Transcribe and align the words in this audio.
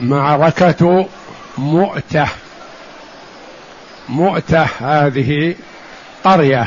معركة 0.00 1.08
مؤتة. 1.58 2.28
مؤتة 4.08 4.68
هذه 4.80 5.54
قرية 6.24 6.66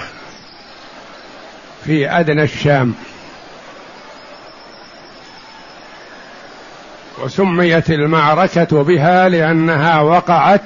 في 1.86 2.10
أدنى 2.12 2.44
الشام. 2.44 2.96
وسميت 7.18 7.90
المعركة 7.90 8.84
بها 8.84 9.30
لأنها 9.30 10.02
وقعت 10.02 10.62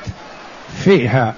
فيها. 0.83 1.33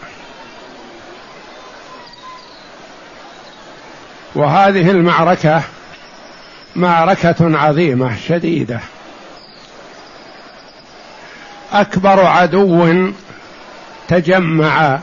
وهذه 4.35 4.91
المعركة 4.91 5.61
معركة 6.75 7.35
عظيمة 7.57 8.17
شديدة. 8.27 8.79
أكبر 11.73 12.25
عدو 12.25 13.11
تجمع 14.07 14.99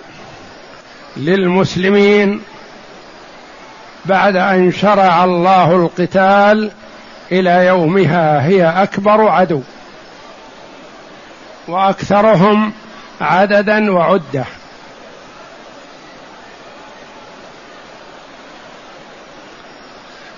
للمسلمين 1.17 2.43
بعد 4.05 4.37
أن 4.37 4.73
شرع 4.73 5.25
الله 5.25 5.77
القتال 5.77 6.71
إلى 7.33 7.67
يومها 7.67 8.47
هي 8.47 8.83
أكبر 8.83 9.29
عدو. 9.29 9.63
وأكثرهم 11.69 12.73
عددا 13.21 13.93
وعدة. 13.93 14.45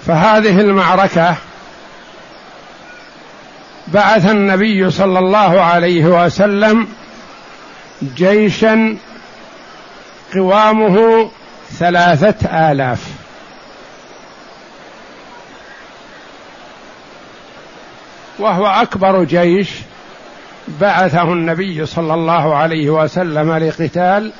فهذه 0.06 0.60
المعركة 0.60 1.36
بعث 3.92 4.30
النبي 4.30 4.90
صلى 4.90 5.18
الله 5.18 5.60
عليه 5.60 6.04
وسلم 6.24 6.88
جيشا 8.16 8.96
قوامه 10.34 11.30
ثلاثة 11.70 12.70
آلاف. 12.70 13.06
وهو 18.38 18.66
أكبر 18.66 19.24
جيش 19.24 19.70
بعثه 20.80 21.32
النبي 21.32 21.86
صلى 21.86 22.14
الله 22.14 22.56
عليه 22.56 22.90
وسلم 22.90 23.52
لقتال 23.52 24.32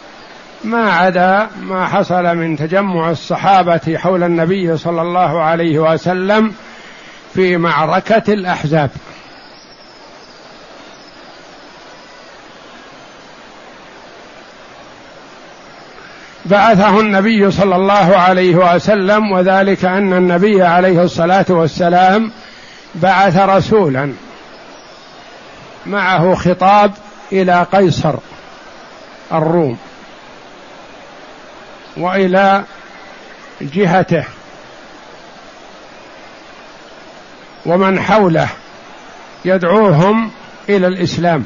ما 0.64 0.92
عدا 0.92 1.48
ما 1.60 1.86
حصل 1.86 2.36
من 2.36 2.56
تجمع 2.56 3.10
الصحابة 3.10 3.98
حول 3.98 4.22
النبي 4.22 4.76
صلى 4.76 5.02
الله 5.02 5.42
عليه 5.42 5.78
وسلم 5.78 6.54
في 7.34 7.56
معركة 7.56 8.32
الأحزاب. 8.32 8.90
بعثه 16.50 17.00
النبي 17.00 17.50
صلى 17.50 17.76
الله 17.76 18.16
عليه 18.16 18.74
وسلم 18.74 19.32
وذلك 19.32 19.84
أن 19.84 20.12
النبي 20.12 20.62
عليه 20.62 21.02
الصلاة 21.02 21.46
والسلام 21.48 22.32
بعث 22.94 23.36
رسولا 23.36 24.12
معه 25.86 26.34
خطاب 26.34 26.92
إلى 27.32 27.66
قيصر 27.72 28.14
الروم 29.32 29.78
وإلى 31.96 32.64
جهته 33.60 34.24
ومن 37.66 38.00
حوله 38.00 38.48
يدعوهم 39.44 40.30
إلى 40.68 40.86
الإسلام. 40.86 41.44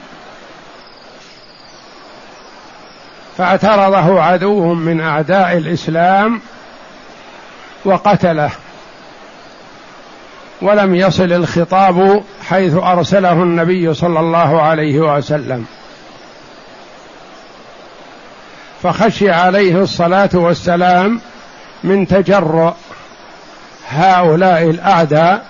فاعترضه 3.43 4.23
عدو 4.23 4.75
من 4.75 5.01
أعداء 5.01 5.57
الإسلام 5.57 6.41
وقتله. 7.85 8.51
ولم 10.63 10.95
يصل 10.95 11.33
الخطاب 11.33 12.23
حيث 12.49 12.75
أرسله 12.75 13.33
النبي 13.33 13.95
صلى 13.95 14.21
الله 14.21 14.63
عليه 14.63 15.17
وسلم. 15.17 15.67
فخشي 18.83 19.31
عليه 19.31 19.83
الصلاة 19.83 20.31
والسلام 20.35 21.21
من 21.85 22.07
تجرؤ 22.07 22.73
هؤلاء 23.89 24.71
الأعداء 24.71 25.47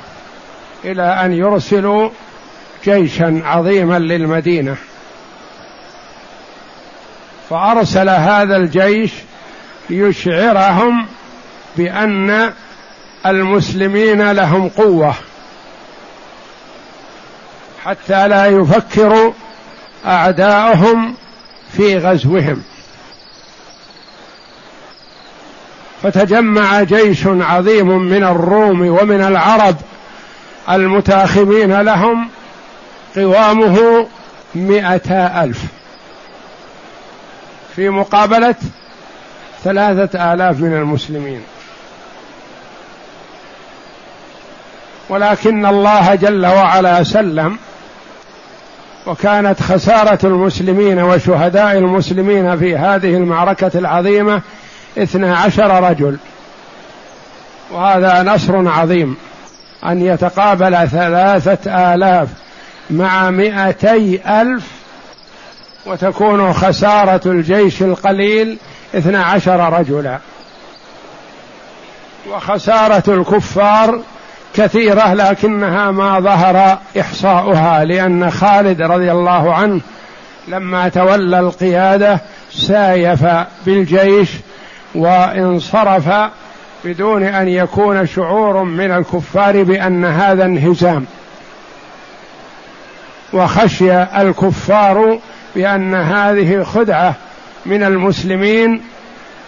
إلى 0.85 1.25
أن 1.25 1.33
يرسلوا 1.33 2.11
جيشا 2.85 3.43
عظيما 3.45 3.99
للمدينة. 3.99 4.77
فأرسل 7.53 8.09
هذا 8.09 8.57
الجيش 8.57 9.13
يشعرهم 9.91 11.07
بأن 11.77 12.53
المسلمين 13.27 14.33
لهم 14.33 14.69
قوة 14.69 15.15
حتى 17.85 18.29
لا 18.29 18.47
يفكر 18.47 19.33
أعداؤهم 20.07 21.15
في 21.73 21.99
غزوهم. 21.99 22.63
فتجمع 26.03 26.83
جيش 26.83 27.27
عظيم 27.27 27.89
من 27.89 28.25
الروم 28.25 28.81
ومن 28.81 29.23
العرب 29.23 29.77
المتاخمين 30.71 31.81
لهم 31.81 32.29
قوامه 33.17 34.07
مئتا 34.55 35.45
ألف. 35.45 35.82
في 37.77 37.89
مقابلة 37.89 38.55
ثلاثة 39.65 40.33
آلاف 40.35 40.61
من 40.61 40.73
المسلمين. 40.73 41.43
ولكن 45.09 45.67
الله 45.67 46.15
جل 46.15 46.47
وعلا 46.47 47.03
سلم 47.03 47.59
وكانت 49.07 49.63
خسارة 49.63 50.19
المسلمين 50.25 51.03
وشهداء 51.03 51.79
المسلمين 51.79 52.59
في 52.59 52.77
هذه 52.77 53.17
المعركة 53.17 53.71
العظيمة 53.75 54.43
اثنا 54.99 55.37
عشر 55.37 55.91
رجل. 55.91 56.17
وهذا 57.71 58.23
نصر 58.23 58.69
عظيم 58.69 59.17
أن 59.87 60.03
يتقابل 60.03 60.89
ثلاثة 60.89 61.95
آلاف 61.95 62.29
مع 62.91 63.31
مئتي 63.31 64.21
ألف 64.27 64.82
وتكون 65.87 66.53
خسارة 66.53 67.21
الجيش 67.27 67.83
القليل 67.83 68.59
اثنا 68.95 69.25
عشر 69.25 69.73
رجلا. 69.73 70.19
وخسارة 72.31 73.03
الكفار 73.15 74.01
كثيرة 74.55 75.15
لكنها 75.15 75.91
ما 75.91 76.21
ظهر 76.21 76.79
إحصاؤها 77.01 77.85
لأن 77.85 78.31
خالد 78.31 78.83
رضي 78.83 79.13
الله 79.13 79.55
عنه 79.55 79.81
لما 80.49 80.89
تولى 80.89 81.41
القيادة 81.41 82.21
سايف 82.53 83.27
بالجيش 83.67 84.31
وانصرف 84.95 86.31
بدون 86.85 87.23
أن 87.23 87.49
يكون 87.49 88.07
شعور 88.07 88.63
من 88.63 88.91
الكفار 88.91 89.63
بأن 89.63 90.05
هذا 90.05 90.45
انهزام. 90.45 91.07
وخشي 93.33 94.03
الكفار 94.03 95.19
بأن 95.55 95.95
هذه 95.95 96.63
خدعه 96.63 97.15
من 97.67 97.83
المسلمين 97.83 98.83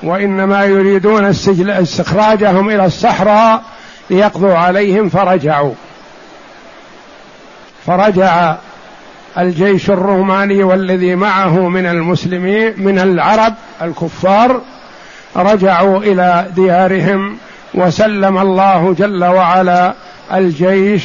وإنما 0.03 0.65
يريدون 0.65 1.25
استخراجهم 1.59 2.71
إلى 2.71 2.87
الصحراء 2.87 3.63
ليقضوا 4.11 4.55
عليهم 4.55 5.09
فرجعوا. 5.09 5.75
فرجع 7.87 8.57
الجيش 9.39 9.91
الروماني 9.91 10.65
والذي 10.65 11.15
معه 11.15 11.69
من 11.69 11.87
المسلمين 11.87 12.75
من 12.77 12.99
العرب 12.99 13.55
الكفار 13.83 14.61
رجعوا 15.37 15.99
إلى 15.99 16.47
ديارهم 16.57 17.39
وسلم 17.75 18.39
الله 18.39 18.95
جل 18.99 19.25
وعلا 19.25 19.95
الجيش 20.35 21.05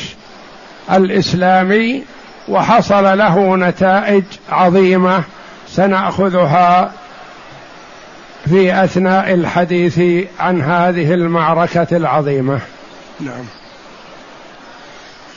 الإسلامي 0.92 2.04
وحصل 2.50 3.18
له 3.18 3.56
نتائج 3.56 4.24
عظيمة 4.50 5.24
سنأخذها 5.68 6.92
في 8.50 8.84
أثناء 8.84 9.34
الحديث 9.34 10.00
عن 10.40 10.62
هذه 10.62 11.14
المعركة 11.14 11.98
العظيمة. 11.98 12.60
نعم. 13.20 13.46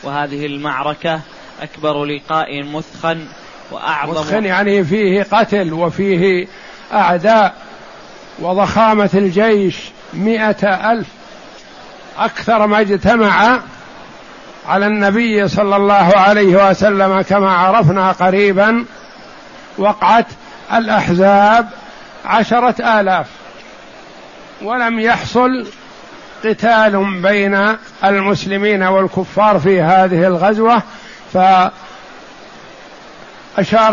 وهذه 0.02 0.46
المعركة 0.46 1.20
أكبر 1.62 2.04
لقاء 2.04 2.64
مثخن 2.64 3.26
وأعظم 3.70 4.10
مثخن 4.10 4.44
يعني 4.44 4.84
فيه 4.84 5.22
قتل 5.32 5.72
وفيه 5.72 6.46
أعداء 6.92 7.54
وضخامة 8.38 9.10
الجيش 9.14 9.76
مئة 10.14 10.92
ألف. 10.92 11.06
أكثر 12.18 12.66
ما 12.66 12.80
اجتمع 12.80 13.60
على 14.68 14.86
النبي 14.86 15.48
صلى 15.48 15.76
الله 15.76 16.12
عليه 16.16 16.70
وسلم 16.70 17.20
كما 17.20 17.52
عرفنا 17.52 18.12
قريبا 18.12 18.84
وقعت 19.78 20.26
الأحزاب 20.72 21.68
عشرة 22.24 23.00
آلاف 23.00 23.26
ولم 24.62 25.00
يحصل 25.00 25.66
قتال 26.44 27.22
بين 27.22 27.76
المسلمين 28.04 28.82
والكفار 28.82 29.58
في 29.58 29.82
هذه 29.82 30.26
الغزوة. 30.26 30.82
فأشار 31.32 31.72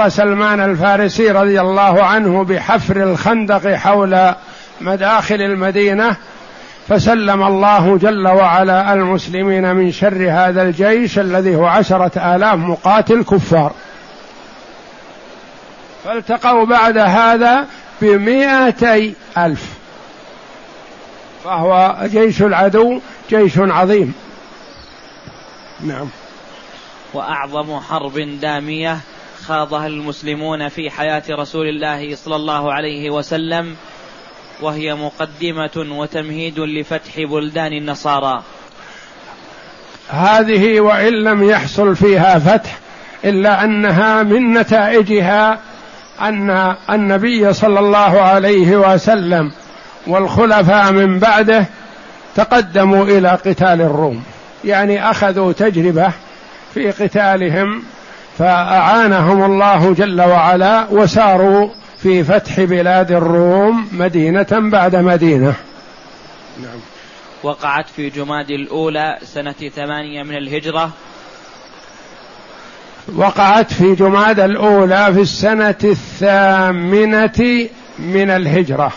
سلمان 0.10 0.60
الفارسي 0.60 1.32
رضي 1.32 1.62
الله 1.62 2.04
عنه 2.04 2.44
بحفر 2.44 3.04
الخندق 3.04 3.74
حول 3.74 4.34
مداخل 4.82 5.42
المدينة 5.42 6.16
فسلم 6.90 7.44
الله 7.44 7.98
جل 7.98 8.28
وعلا 8.28 8.94
المسلمين 8.94 9.76
من 9.76 9.92
شر 9.92 10.30
هذا 10.32 10.62
الجيش 10.62 11.20
الذي 11.20 11.56
هو 11.56 11.66
عشرة 11.66 12.36
آلاف 12.36 12.56
مقاتل 12.56 13.24
كفار. 13.24 13.74
فالتقوا 16.06 16.66
بعد 16.66 16.98
هذا 16.98 17.66
بمئتي 18.02 19.14
ألف. 19.38 19.74
فهو 21.44 21.98
جيش 22.04 22.42
العدو 22.42 23.00
جيش 23.30 23.58
عظيم. 23.58 24.14
نعم. 25.82 26.08
وأعظم 27.14 27.80
حرب 27.80 28.20
دامية 28.42 29.00
خاضها 29.46 29.88
المسلمون 29.88 30.70
في 30.70 30.90
حياة 30.90 31.24
رسول 31.30 31.68
الله 31.68 32.16
صلى 32.16 32.36
الله 32.36 32.74
عليه 32.74 33.10
وسلم 33.10 33.76
وهي 34.62 34.96
مقدمة 34.96 35.86
وتمهيد 35.98 36.60
لفتح 36.60 37.20
بلدان 37.20 37.74
النصارى. 37.74 38.44
هذه 40.10 40.80
وإن 40.80 41.14
لم 41.14 41.50
يحصل 41.50 41.96
فيها 41.96 42.40
فتح 42.40 42.78
إلا 43.26 43.64
أنها 43.64 44.24
من 44.24 44.54
نتائجها 44.54 45.60
أن 46.22 46.76
النبي 46.90 47.54
صلى 47.54 47.80
الله 47.80 48.22
عليه 48.22 48.78
وسلم 48.78 49.52
والخلفاء 50.08 50.92
من 50.92 51.20
بعده 51.20 51.66
تقدموا 52.36 53.04
إلى 53.04 53.30
قتال 53.30 53.82
الروم. 53.82 54.24
يعني 54.66 55.10
أخذوا 55.12 55.54
تجربة 55.54 56.12
في 56.74 56.92
قتالهم 56.92 57.84
فأعانهم 58.38 59.44
الله 59.44 59.94
جل 59.94 60.22
وعلا 60.22 60.86
وساروا 60.92 61.70
في 62.04 62.24
فتح 62.24 62.60
بلاد 62.60 63.12
الروم 63.12 63.88
مدينة 63.92 64.48
بعد 64.52 64.96
مدينة. 64.96 65.54
نعم. 66.62 66.80
وقعت 67.44 67.86
في 67.96 68.10
جماد 68.10 68.50
الأولى 68.52 69.18
سنة 69.24 69.70
ثمانية 69.76 70.24
من 70.24 70.38
الهجرة. 70.38 70.92
وقعت 73.16 73.74
في 73.74 73.96
جماد 73.96 74.40
الأولى 74.40 75.14
في 75.14 75.22
السنة 75.22 75.76
الثامنة 75.84 77.70
من 78.00 78.30
الهجرة. 78.30 78.92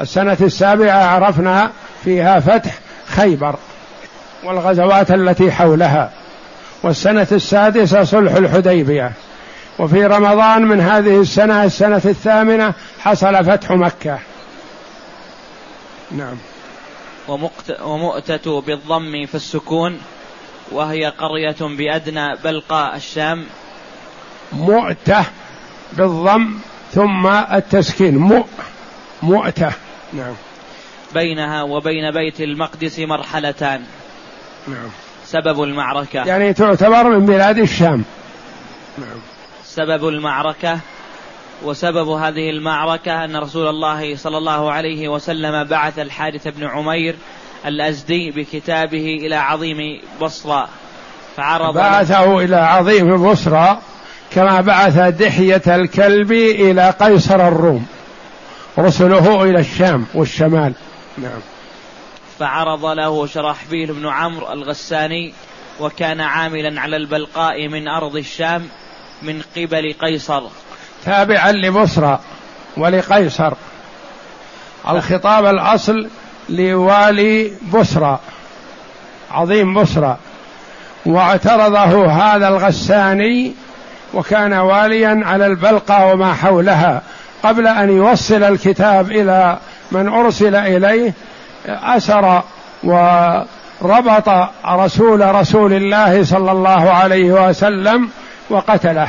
السنة 0.00 0.36
السابعة 0.40 1.04
عرفنا 1.04 1.70
فيها 2.04 2.40
فتح 2.40 2.78
خيبر 3.06 3.54
والغزوات 4.44 5.10
التي 5.10 5.52
حولها. 5.52 6.10
والسنة 6.82 7.26
السادسة 7.32 8.04
صلح 8.04 8.32
الحديبية. 8.32 9.12
وفي 9.78 10.06
رمضان 10.06 10.62
من 10.62 10.80
هذه 10.80 11.20
السنة 11.20 11.64
السنة 11.64 12.02
الثامنة 12.04 12.74
حصل 13.00 13.44
فتح 13.44 13.70
مكة. 13.70 14.18
نعم. 16.10 16.36
ومؤتة 17.84 18.60
بالضم 18.60 19.26
في 19.26 19.34
السكون 19.34 20.00
وهي 20.72 21.06
قرية 21.06 21.56
بأدنى 21.60 22.36
بلقاء 22.44 22.96
الشام. 22.96 23.44
مؤتة 24.52 25.24
بالضم 25.92 26.58
ثم 26.92 27.26
التسكين. 27.26 28.18
مؤ 28.18 28.44
مؤتة. 29.22 29.72
نعم. 30.12 30.34
بينها 31.14 31.62
وبين 31.62 32.10
بيت 32.10 32.40
المقدس 32.40 32.98
مرحلتان. 32.98 33.82
نعم. 34.68 34.88
سبب 35.26 35.62
المعركة. 35.62 36.24
يعني 36.24 36.52
تعتبر 36.52 37.04
من 37.04 37.26
بلاد 37.26 37.58
الشام. 37.58 38.04
نعم. 38.98 39.31
سبب 39.74 40.08
المعركة 40.08 40.78
وسبب 41.62 42.08
هذه 42.08 42.50
المعركة 42.50 43.24
أن 43.24 43.36
رسول 43.36 43.68
الله 43.68 44.16
صلى 44.16 44.38
الله 44.38 44.72
عليه 44.72 45.08
وسلم 45.08 45.64
بعث 45.64 45.98
الحارث 45.98 46.48
بن 46.48 46.66
عمير 46.66 47.14
الأزدي 47.66 48.30
بكتابه 48.30 49.18
إلى 49.22 49.36
عظيم 49.36 50.00
بصرى 50.20 50.68
فعرض 51.36 51.74
بعثه 51.74 52.40
إلى 52.40 52.56
عظيم 52.56 53.30
بصرى 53.30 53.78
كما 54.30 54.60
بعث 54.60 54.98
دحية 54.98 55.62
الكلب 55.66 56.32
إلى 56.32 56.90
قيصر 56.90 57.48
الروم 57.48 57.86
رسله 58.78 59.42
إلى 59.42 59.60
الشام 59.60 60.06
والشمال. 60.14 60.72
نعم. 61.18 61.40
فعرض 62.38 62.86
له 62.86 63.26
شرحبيل 63.26 63.92
بن 63.92 64.08
عمرو 64.08 64.52
الغساني 64.52 65.32
وكان 65.80 66.20
عاملا 66.20 66.80
على 66.80 66.96
البلقاء 66.96 67.68
من 67.68 67.88
أرض 67.88 68.16
الشام 68.16 68.68
من 69.22 69.42
قبل 69.56 69.94
قيصر. 70.00 70.42
تابعا 71.04 71.52
لبصرى 71.52 72.18
ولقيصر. 72.76 73.52
الخطاب 74.88 75.46
الأصل 75.46 76.08
لوالي 76.48 77.52
بصرى 77.72 78.18
عظيم 79.30 79.74
بصرى 79.74 80.16
واعترضه 81.06 82.06
هذا 82.06 82.48
الغساني 82.48 83.54
وكان 84.14 84.52
واليا 84.52 85.20
على 85.24 85.46
البلقى 85.46 86.12
وما 86.12 86.34
حولها 86.34 87.02
قبل 87.42 87.66
أن 87.66 87.96
يوصل 87.96 88.42
الكتاب 88.42 89.10
إلى 89.10 89.58
من 89.92 90.08
أرسل 90.08 90.54
إليه 90.54 91.12
أسر 91.66 92.42
وربط 92.84 94.48
رسول 94.66 95.34
رسول 95.34 95.72
الله 95.72 96.24
صلى 96.24 96.52
الله 96.52 96.90
عليه 96.90 97.48
وسلم 97.48 98.08
وقتله. 98.50 99.08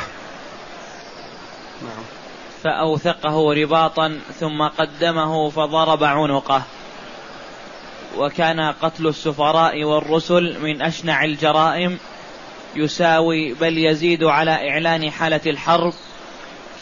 فأوثقه 2.63 3.53
رباطا 3.53 4.19
ثم 4.39 4.61
قدمه 4.61 5.49
فضرب 5.49 6.03
عنقه. 6.03 6.63
وكان 8.17 8.59
قتل 8.59 9.07
السفراء 9.07 9.83
والرسل 9.83 10.57
من 10.61 10.81
أشنع 10.81 11.23
الجرائم 11.23 11.97
يساوي 12.75 13.53
بل 13.53 13.77
يزيد 13.77 14.23
على 14.23 14.69
إعلان 14.69 15.11
حالة 15.11 15.41
الحرب 15.45 15.93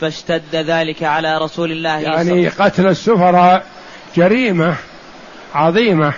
فاشتد 0.01 0.55
ذلك 0.55 1.03
على 1.03 1.37
رسول 1.37 1.71
الله 1.71 1.99
يعني 1.99 2.47
قتل 2.47 2.87
السفراء 2.87 3.65
جريمة 4.15 4.75
عظيمة 5.55 6.13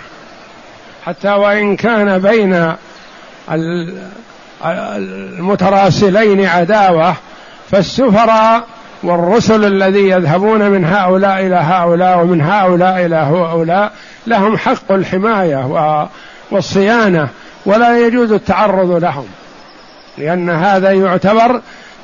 حتى 1.04 1.28
وإن 1.28 1.76
كان 1.76 2.18
بين 2.18 2.74
المتراسلين 4.64 6.46
عداوة 6.46 7.16
فالسفراء 7.70 8.66
والرسل 9.04 9.64
الذي 9.64 10.08
يذهبون 10.08 10.70
من 10.70 10.84
هؤلاء 10.84 11.46
إلى 11.46 11.56
هؤلاء 11.56 12.18
ومن 12.18 12.40
هؤلاء 12.40 13.06
إلى 13.06 13.16
هؤلاء 13.16 13.92
لهم 14.26 14.56
حق 14.56 14.92
الحماية 14.92 16.08
والصيانة 16.50 17.28
ولا 17.66 18.06
يجوز 18.06 18.32
التعرض 18.32 18.90
لهم. 18.90 19.26
لأن 20.18 20.50
هذا 20.50 20.92
يعتبر 20.92 21.60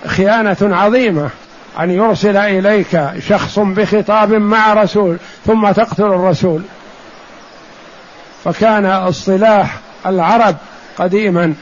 خيانة 0.07 0.57
عظيمة 0.63 1.31
أن 1.81 1.91
يرسل 1.91 2.37
إليك 2.37 3.11
شخص 3.29 3.59
بخطاب 3.59 4.33
مع 4.33 4.75
رسول 4.75 5.17
ثم 5.47 5.71
تقتل 5.71 6.05
الرسول. 6.05 6.63
فكان 8.45 8.87
اصطلاح 8.87 9.77
العرب 10.07 10.57
قديما 10.99 11.55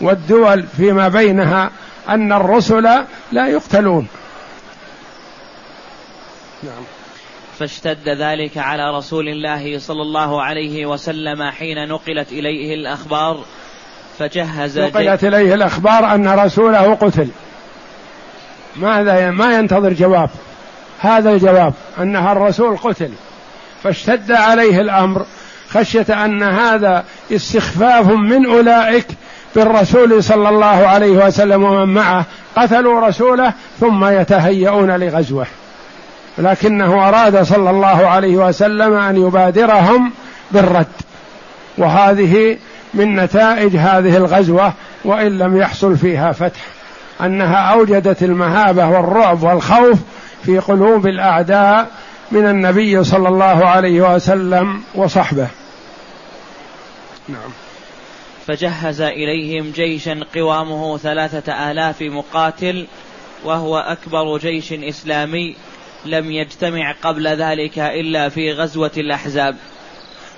والدول 0.00 0.64
فيما 0.76 1.08
بينها 1.08 1.70
أن 2.08 2.32
الرسل 2.32 2.88
لا 3.32 3.46
يقتلون. 3.46 4.06
نعم. 6.62 6.82
فاشتد 7.58 8.08
ذلك 8.08 8.58
على 8.58 8.96
رسول 8.96 9.28
الله 9.28 9.78
صلى 9.78 10.02
الله 10.02 10.42
عليه 10.42 10.86
وسلم 10.86 11.50
حين 11.50 11.88
نقلت 11.88 12.32
إليه 12.32 12.74
الأخبار 12.74 13.44
فجهز 14.18 14.78
نقلت 14.78 15.24
إليه 15.24 15.54
الأخبار 15.54 16.14
أن 16.14 16.28
رسوله 16.28 16.94
قتل. 16.94 17.28
ماذا 18.76 19.30
ما 19.30 19.58
ينتظر 19.58 19.92
جواب؟ 19.92 20.30
هذا 21.00 21.30
الجواب 21.30 21.74
أنها 21.98 22.32
الرسول 22.32 22.76
قتل. 22.76 23.10
فاشتد 23.82 24.32
عليه 24.32 24.80
الأمر 24.80 25.26
خشية 25.68 26.24
أن 26.24 26.42
هذا 26.42 27.04
استخفاف 27.32 28.06
من 28.10 28.46
أولئك 28.46 29.06
بالرسول 29.56 30.24
صلى 30.24 30.48
الله 30.48 30.66
عليه 30.66 31.26
وسلم 31.26 31.64
ومن 31.64 31.94
معه. 31.94 32.24
قتلوا 32.56 33.08
رسوله 33.08 33.52
ثم 33.80 34.04
يتهيئون 34.04 34.90
لغزوه. 34.90 35.46
لكنه 36.38 37.08
أراد 37.08 37.42
صلى 37.42 37.70
الله 37.70 38.06
عليه 38.06 38.36
وسلم 38.36 38.94
أن 38.94 39.26
يبادرهم 39.26 40.12
بالرد. 40.50 40.86
وهذه 41.78 42.58
من 42.94 43.16
نتائج 43.16 43.76
هذه 43.76 44.16
الغزوة 44.16 44.72
وإن 45.04 45.38
لم 45.38 45.56
يحصل 45.56 45.96
فيها 45.96 46.32
فتح. 46.32 46.60
أنها 47.20 47.56
أوجدت 47.56 48.22
المهابة 48.22 48.88
والرعب 48.88 49.42
والخوف 49.42 49.98
في 50.42 50.58
قلوب 50.58 51.06
الأعداء 51.06 51.90
من 52.30 52.46
النبي 52.46 53.04
صلى 53.04 53.28
الله 53.28 53.66
عليه 53.66 54.14
وسلم 54.14 54.82
وصحبه. 54.94 55.48
نعم. 57.28 57.50
فجهز 58.46 59.00
إليهم 59.00 59.70
جيشا 59.70 60.20
قوامه 60.34 60.98
ثلاثة 60.98 61.70
آلاف 61.70 62.02
مقاتل 62.02 62.86
وهو 63.44 63.78
أكبر 63.78 64.38
جيش 64.38 64.72
إسلامي. 64.72 65.56
لم 66.06 66.30
يجتمع 66.30 66.94
قبل 67.02 67.28
ذلك 67.28 67.78
إلا 67.78 68.28
في 68.28 68.52
غزوة 68.52 68.90
الأحزاب. 68.96 69.56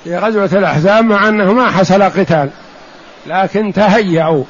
في 0.05 0.17
غزوة 0.17 0.51
الأحزاب 0.53 1.05
مع 1.05 1.29
أنه 1.29 1.53
ما 1.53 1.71
حصل 1.71 2.03
قتال 2.03 2.51
لكن 3.27 3.73
تهيأوا. 3.73 4.45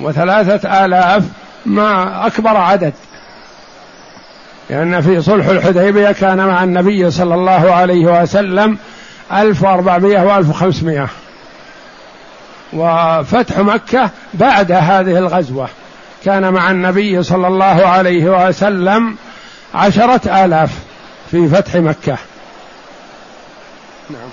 وثلاثة 0.00 0.84
آلاف 0.84 1.24
ما 1.66 2.26
أكبر 2.26 2.56
عدد. 2.56 2.92
لأن 4.70 5.00
في 5.00 5.20
صلح 5.20 5.46
الحديبية 5.46 6.12
كان 6.12 6.46
مع 6.46 6.64
النبي 6.64 7.10
صلى 7.10 7.34
الله 7.34 7.72
عليه 7.72 8.22
وسلم 8.22 8.78
ألف 9.32 9.62
وأربعمائة 9.62 10.22
وألف 10.22 10.50
وخمسمائة. 10.50 11.08
وفتح 12.72 13.58
مكة 13.58 14.10
بعد 14.34 14.72
هذه 14.72 15.18
الغزوة 15.18 15.68
كان 16.24 16.52
مع 16.52 16.70
النبي 16.70 17.22
صلى 17.22 17.46
الله 17.46 17.86
عليه 17.86 18.48
وسلم 18.48 19.16
عشرة 19.74 20.44
آلاف 20.44 20.78
في 21.30 21.48
فتح 21.48 21.74
مكة. 21.76 22.18
نعم. 24.10 24.28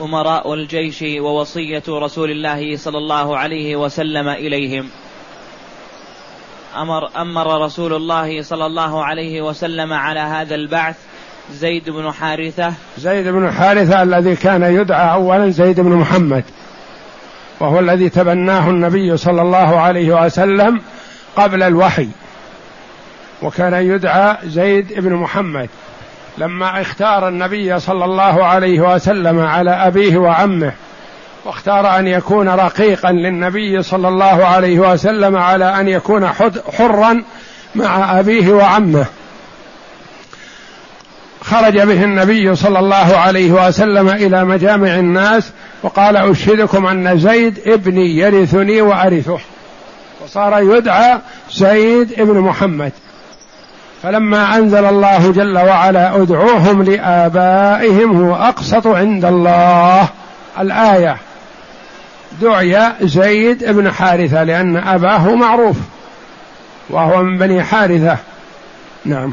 أمراء 0.00 0.54
الجيش 0.54 1.02
ووصية 1.02 1.82
رسول 1.88 2.30
الله 2.30 2.76
صلى 2.76 2.98
الله 2.98 3.38
عليه 3.38 3.76
وسلم 3.76 4.28
إليهم. 4.28 4.88
أمر 6.76 7.10
أمر 7.16 7.64
رسول 7.64 7.92
الله 7.92 8.42
صلى 8.42 8.66
الله 8.66 9.04
عليه 9.04 9.42
وسلم 9.42 9.92
على 9.92 10.20
هذا 10.20 10.54
البعث 10.54 10.96
زيد 11.52 11.90
بن 11.90 12.12
حارثة. 12.12 12.72
زيد 12.98 13.28
بن 13.28 13.52
حارثة 13.52 14.02
الذي 14.02 14.36
كان 14.36 14.62
يدعى 14.62 15.12
أولا 15.12 15.50
زيد 15.50 15.80
بن 15.80 15.92
محمد 15.92 16.44
وهو 17.60 17.78
الذي 17.78 18.08
تبناه 18.08 18.70
النبي 18.70 19.16
صلى 19.16 19.42
الله 19.42 19.80
عليه 19.80 20.24
وسلم 20.24 20.82
قبل 21.36 21.62
الوحي. 21.62 22.08
وكان 23.42 23.74
يدعى 23.74 24.36
زيد 24.44 25.00
بن 25.00 25.12
محمد 25.12 25.68
لما 26.38 26.80
اختار 26.80 27.28
النبي 27.28 27.80
صلى 27.80 28.04
الله 28.04 28.44
عليه 28.44 28.80
وسلم 28.80 29.40
على 29.40 29.70
أبيه 29.70 30.18
وعمه 30.18 30.72
واختار 31.44 31.98
أن 31.98 32.06
يكون 32.06 32.48
رقيقا 32.48 33.12
للنبي 33.12 33.82
صلى 33.82 34.08
الله 34.08 34.46
عليه 34.46 34.78
وسلم 34.78 35.36
على 35.36 35.80
أن 35.80 35.88
يكون 35.88 36.28
حرا 36.78 37.22
مع 37.74 38.20
أبيه 38.20 38.52
وعمه. 38.52 39.06
خرج 41.40 41.80
به 41.80 42.04
النبي 42.04 42.56
صلى 42.56 42.78
الله 42.78 43.16
عليه 43.16 43.52
وسلم 43.52 44.08
إلى 44.08 44.44
مجامع 44.44 44.94
الناس 44.94 45.50
وقال 45.82 46.16
أشهدكم 46.16 46.86
أن 46.86 47.18
زيد 47.18 47.60
ابني 47.66 48.16
يرثني 48.16 48.80
وأرثه. 48.80 49.38
وصار 50.24 50.62
يدعى 50.76 51.18
زيد 51.52 52.20
ابن 52.20 52.38
محمد. 52.38 52.92
فلما 54.02 54.56
أنزل 54.56 54.84
الله 54.84 55.32
جل 55.32 55.58
وعلا 55.58 56.22
ادعوهم 56.22 56.82
لآبائهم 56.82 58.24
هو 58.24 58.34
أقسط 58.34 58.86
عند 58.86 59.24
الله. 59.24 60.08
الآية 60.60 61.16
دعي 62.42 62.92
زيد 63.00 63.64
بن 63.64 63.92
حارثة 63.92 64.42
لأن 64.42 64.76
أباه 64.76 65.34
معروف 65.34 65.76
وهو 66.90 67.22
من 67.22 67.38
بني 67.38 67.62
حارثة. 67.64 68.16
نعم. 69.04 69.32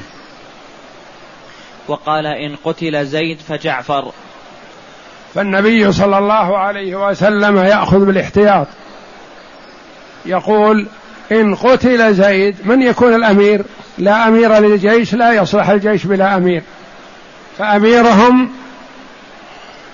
وقال 1.88 2.26
إن 2.26 2.56
قتل 2.64 3.06
زيد 3.06 3.40
فجعفر. 3.40 4.12
فالنبي 5.36 5.92
صلى 5.92 6.18
الله 6.18 6.58
عليه 6.58 7.10
وسلم 7.10 7.58
يأخذ 7.58 8.06
بالاحتياط. 8.06 8.68
يقول 10.26 10.88
إن 11.31 11.55
قتل 11.55 12.13
زيد 12.13 12.55
من 12.63 12.81
يكون 12.81 13.15
الأمير؟ 13.15 13.65
لا 13.98 14.27
أمير 14.27 14.60
للجيش 14.60 15.13
لا 15.13 15.34
يصلح 15.34 15.69
الجيش 15.69 16.05
بلا 16.05 16.38
أمير. 16.38 16.63
فأميرهم 17.57 18.51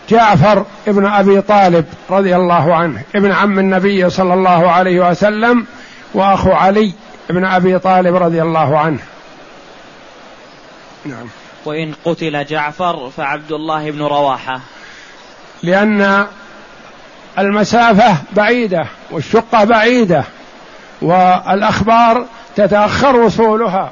جعفر 0.09 0.65
ابن 0.87 1.05
أبي 1.05 1.41
طالب 1.41 1.85
رضي 2.09 2.35
الله 2.35 2.75
عنه 2.75 3.01
ابن 3.15 3.31
عم 3.31 3.59
النبي 3.59 4.09
صلى 4.09 4.33
الله 4.33 4.71
عليه 4.71 5.09
وسلم 5.09 5.65
وأخو 6.13 6.51
علي 6.51 6.93
ابن 7.29 7.45
أبي 7.45 7.79
طالب 7.79 8.15
رضي 8.15 8.41
الله 8.41 8.79
عنه. 8.79 8.99
نعم. 11.05 11.27
وإن 11.65 11.93
قتل 12.05 12.45
جعفر 12.45 13.09
فعبد 13.17 13.51
الله 13.51 13.91
بن 13.91 14.01
رواحة. 14.01 14.59
لأن 15.63 16.27
المسافة 17.39 18.17
بعيدة 18.35 18.85
والشقة 19.11 19.63
بعيدة. 19.63 20.23
والأخبار 21.03 22.25
تتأخر 22.55 23.15
وصولها. 23.15 23.91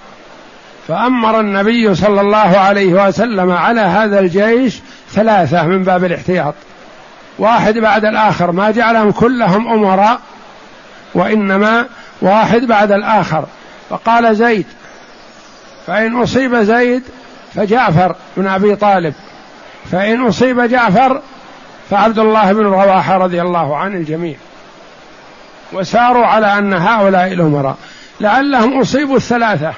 فأمر 0.88 1.40
النبي 1.40 1.96
صلى 1.96 2.22
الله 2.22 2.38
عليه 2.38 3.08
وسلم 3.08 3.52
على 3.52 3.82
هذا 3.82 4.20
الجيش 4.20 4.80
ثلاثة 5.12 5.64
من 5.64 5.84
باب 5.84 6.04
الاحتياط. 6.04 6.54
واحد 7.40 7.78
بعد 7.78 8.06
الآخر 8.06 8.52
ما 8.52 8.72
جعلهم 8.72 9.12
كلهم 9.12 9.68
أمراء 9.68 10.20
وإنما 11.14 11.86
واحد 12.22 12.62
بعد 12.62 12.92
الآخر. 12.92 13.46
فقال 13.90 14.36
زيد 14.36 14.66
فإن 15.88 16.22
أصيب 16.22 16.56
زيد 16.56 17.04
فجعفر 17.56 18.16
بن 18.38 18.48
أبي 18.48 18.76
طالب. 18.76 19.14
فإن 19.92 20.22
أصيب 20.22 20.62
جعفر 20.62 21.22
فعبد 21.90 22.20
الله 22.20 22.54
بن 22.54 22.66
رواحة 22.66 23.18
رضي 23.18 23.42
الله 23.42 23.78
عن 23.78 23.94
الجميع. 23.96 24.36
وساروا 25.74 26.26
على 26.26 26.58
أن 26.58 26.74
هؤلاء 26.74 27.28
الأمراء. 27.28 27.76
لعلهم 28.22 28.80
أصيبوا 28.80 29.16
الثلاثة. 29.16 29.74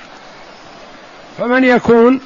فمن 1.40 1.64
يكون؟ 1.64 2.20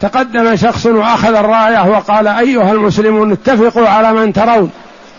تقدم 0.00 0.56
شخص 0.56 0.86
وأخذ 0.86 1.34
الراية 1.34 1.88
وقال 1.88 2.28
أيها 2.28 2.72
المسلمون 2.72 3.32
اتفقوا 3.32 3.88
على 3.88 4.12
من 4.12 4.32
ترون. 4.32 4.70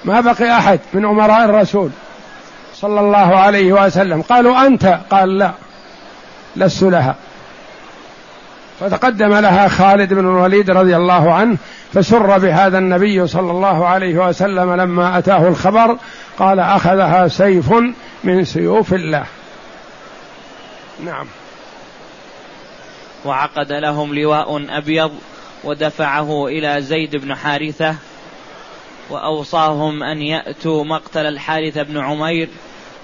ما 0.05 0.21
بقي 0.21 0.57
أحد 0.57 0.79
من 0.93 1.05
أمراء 1.05 1.45
الرسول 1.45 1.89
صلى 2.75 2.99
الله 2.99 3.39
عليه 3.39 3.73
وسلم. 3.73 4.21
قالوا 4.21 4.67
أنت؟ 4.67 4.99
قال 5.11 5.37
لا. 5.37 5.51
لست 6.55 6.83
لها. 6.83 7.15
فتقدم 8.81 9.33
لها 9.33 9.67
خالد 9.67 10.13
بن 10.13 10.19
الوليد 10.19 10.69
رضي 10.69 10.95
الله 10.95 11.33
عنه 11.33 11.57
فسر 11.93 12.37
بهذا 12.37 12.77
النبي 12.77 13.27
صلى 13.27 13.51
الله 13.51 13.87
عليه 13.87 14.27
وسلم 14.27 14.73
لما 14.73 15.17
أتاه 15.17 15.47
الخبر 15.47 15.97
قال 16.39 16.59
أخذها 16.59 17.27
سيف 17.27 17.73
من 18.23 18.45
سيوف 18.45 18.93
الله. 18.93 19.23
نعم. 21.05 21.25
وعقد 23.25 23.71
لهم 23.71 24.13
لواء 24.15 24.77
أبيض 24.77 25.11
ودفعه 25.63 26.47
إلى 26.47 26.81
زيد 26.81 27.15
بن 27.15 27.35
حارثة 27.35 27.95
وأوصاهم 29.09 30.03
أن 30.03 30.21
يأتوا 30.21 30.83
مقتل 30.83 31.25
الحارث 31.25 31.77
بن 31.77 31.97
عمير 31.97 32.49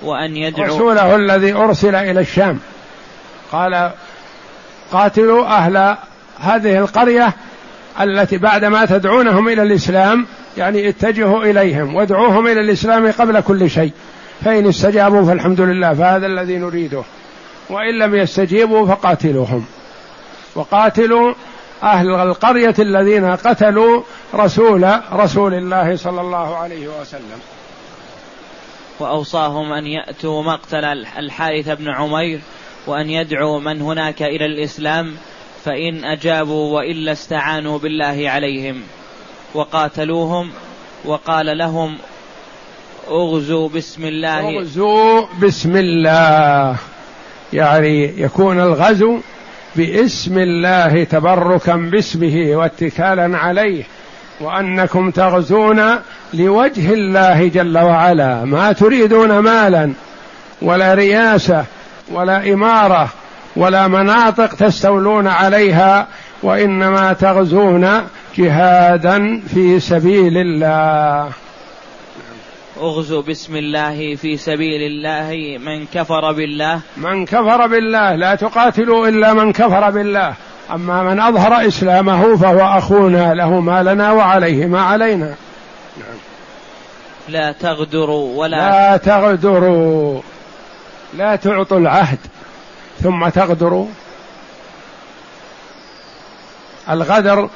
وأن 0.03 0.37
يدعوا 0.37 0.67
رسوله 0.67 1.15
الذي 1.15 1.53
أرسل 1.53 1.95
إلى 1.95 2.19
الشام. 2.19 2.59
قال 3.51 3.91
قاتلوا 4.91 5.45
أهل 5.45 5.97
هذه 6.39 6.77
القرية 6.77 7.33
التي 8.01 8.37
بعدما 8.37 8.85
تدعونهم 8.85 9.47
إلى 9.47 9.61
الإسلام 9.61 10.25
يعني 10.57 10.89
اتجهوا 10.89 11.43
إليهم 11.43 11.95
وادعوهم 11.95 12.47
إلى 12.47 12.61
الإسلام 12.61 13.11
قبل 13.11 13.41
كل 13.41 13.69
شيء. 13.69 13.91
فإن 14.45 14.67
استجابوا 14.67 15.25
فالحمد 15.25 15.61
لله 15.61 15.93
فهذا 15.93 16.27
الذي 16.27 16.57
نريده. 16.57 17.03
وإن 17.69 17.99
لم 17.99 18.15
يستجيبوا 18.15 18.87
فقاتلوهم. 18.87 19.65
وقاتلوا 20.55 21.33
أهل 21.83 22.09
القرية 22.09 22.75
الذين 22.79 23.35
قتلوا 23.35 24.01
رسول 24.35 24.99
رسول 25.13 25.53
الله 25.53 25.95
صلى 25.95 26.21
الله 26.21 26.57
عليه 26.57 26.87
وسلم. 26.87 27.39
وأوصاهم 28.99 29.73
أن 29.73 29.85
يأتوا 29.85 30.43
مقتل 30.43 30.85
الحارث 31.17 31.69
بن 31.69 31.89
عمير 31.89 32.39
وأن 32.87 33.09
يدعوا 33.09 33.59
من 33.59 33.81
هناك 33.81 34.21
إلى 34.21 34.45
الإسلام 34.45 35.13
فإن 35.65 36.03
أجابوا 36.03 36.75
وإلا 36.75 37.11
استعانوا 37.11 37.79
بالله 37.79 38.29
عليهم. 38.29 38.81
وقاتلوهم 39.53 40.49
وقال 41.05 41.57
لهم 41.57 41.97
أغزوا 43.09 43.69
بسم 43.69 44.05
الله. 44.05 44.59
أغزوا 44.59 45.25
بسم 45.43 45.75
الله. 45.75 46.75
يعني 47.53 48.21
يكون 48.21 48.59
الغزو 48.59 49.19
باسم 49.75 50.37
الله 50.37 51.03
تبركا 51.03 51.75
باسمه 51.75 52.51
واتكالا 52.53 53.37
عليه 53.37 53.83
وأنكم 54.41 55.11
تغزون 55.11 55.81
لوجه 56.33 56.93
الله 56.93 57.47
جل 57.47 57.77
وعلا. 57.77 58.45
ما 58.45 58.71
تريدون 58.71 59.39
مالا 59.39 59.93
ولا 60.61 60.93
رياسة 60.93 61.65
ولا 62.11 62.53
إمارة 62.53 63.09
ولا 63.55 63.87
مناطق 63.87 64.55
تستولون 64.55 65.27
عليها 65.27 66.07
وإنما 66.43 67.13
تغزون 67.13 68.07
جهادا 68.37 69.41
في 69.53 69.79
سبيل 69.79 70.37
الله. 70.37 71.29
اغزوا 72.81 73.21
بسم 73.21 73.55
الله 73.55 74.15
في 74.15 74.37
سبيل 74.37 74.81
الله 74.81 75.57
من 75.57 75.85
كفر 75.93 76.31
بالله. 76.31 76.79
من 76.97 77.25
كفر 77.25 77.67
بالله 77.67 78.15
لا 78.15 78.35
تقاتلوا 78.35 79.07
إلا 79.07 79.33
من 79.33 79.53
كفر 79.53 79.89
بالله. 79.89 80.33
أما 80.73 81.03
من 81.03 81.19
أظهر 81.19 81.67
إسلامه 81.67 82.37
فهو 82.37 82.77
أخونا 82.77 83.33
له 83.33 83.59
ما 83.59 83.83
لنا 83.83 84.11
وعليه 84.11 84.65
ما 84.65 84.81
علينا. 84.81 85.33
لا 87.29 87.51
تغدروا 87.51 88.39
ولا 88.39 88.55
لا 88.55 88.97
تغدروا. 88.97 90.21
لا 91.13 91.35
تعطوا 91.35 91.77
العهد 91.77 92.19
ثم 93.03 93.29
تغدروا 93.29 93.87
الغدر 96.89 97.49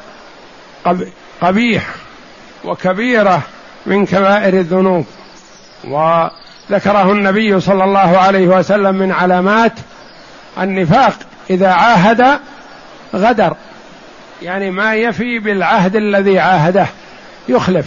قبيح 1.42 1.90
وكبيرة 2.66 3.42
من 3.86 4.06
كبائر 4.06 4.54
الذنوب 4.54 5.06
وذكره 5.84 7.12
النبي 7.12 7.60
صلى 7.60 7.84
الله 7.84 8.18
عليه 8.18 8.48
وسلم 8.48 8.96
من 8.96 9.12
علامات 9.12 9.74
النفاق 10.58 11.14
إذا 11.50 11.72
عاهد 11.72 12.40
غدر. 13.16 13.56
يعني 14.42 14.72
ما 14.72 14.96
يفي 14.96 15.40
بالعهد 15.40 15.96
الذي 15.96 16.40
عاهده 16.40 16.88
يخلف 17.50 17.86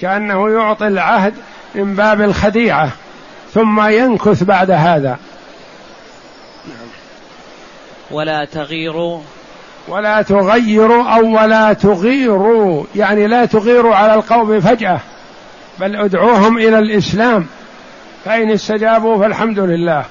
كأنه 0.00 0.50
يعطي 0.50 0.86
العهد 0.86 1.34
من 1.74 1.94
باب 1.94 2.20
الخديعة. 2.20 2.90
ثم 3.54 3.88
ينكث 3.88 4.42
بعد 4.42 4.70
هذا. 4.70 5.18
ولا 8.10 8.44
تغيروا 8.44 9.20
ولا 9.88 10.22
تغيروا 10.22 11.04
أو 11.04 11.42
ولا 11.42 11.72
تغيروا 11.72 12.84
يعني 12.96 13.26
لا 13.26 13.44
تغيروا 13.44 13.94
على 13.94 14.14
القوم 14.14 14.60
فجأة 14.60 15.00
بل 15.78 15.96
ادعوهم 15.96 16.58
إلى 16.58 16.78
الإسلام. 16.78 17.46
فإن 18.24 18.50
استجابوا 18.50 19.18
فالحمد 19.18 19.58
لله. 19.58 20.04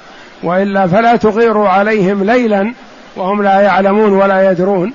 وإلا 0.44 0.88
فلا 0.88 1.16
تغيروا 1.16 1.70
عليهم 1.70 2.24
ليلا 2.24 2.74
وهم 3.16 3.44
لا 3.44 3.62
يعلمون 3.62 4.14
ولا 4.14 4.52
يدرون. 4.52 4.94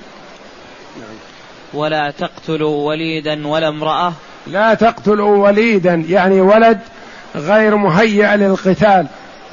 ولا 1.73 2.13
تقتلوا 2.17 2.87
وليدا 2.87 3.47
ولا 3.47 3.67
امرأة. 3.67 4.13
لا 4.47 4.73
تقتلوا 4.73 5.37
وليدا 5.37 6.05
يعني 6.09 6.41
ولد 6.41 6.79
غير 7.37 7.75
مهيأ 7.75 8.35
للقتال. 8.35 9.05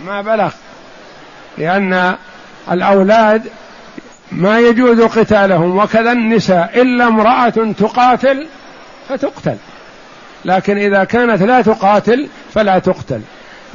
ما 0.07 0.21
بلغ. 0.23 0.53
لأن 1.59 2.15
الأولاد 2.73 3.43
ما 4.33 4.59
يجوز 4.59 5.01
قتالهم 5.01 5.79
وكذا 5.79 6.13
النساء. 6.13 6.83
إلا 6.83 7.07
امرأة 7.07 7.73
تقاتل 7.79 8.47
فتقتل. 9.09 9.57
لكن 10.45 10.79
إذا 10.79 11.05
كانت 11.05 11.43
لا 11.43 11.63
تقاتل 11.63 12.29
فلا 12.55 12.79
تقتل. 12.79 13.21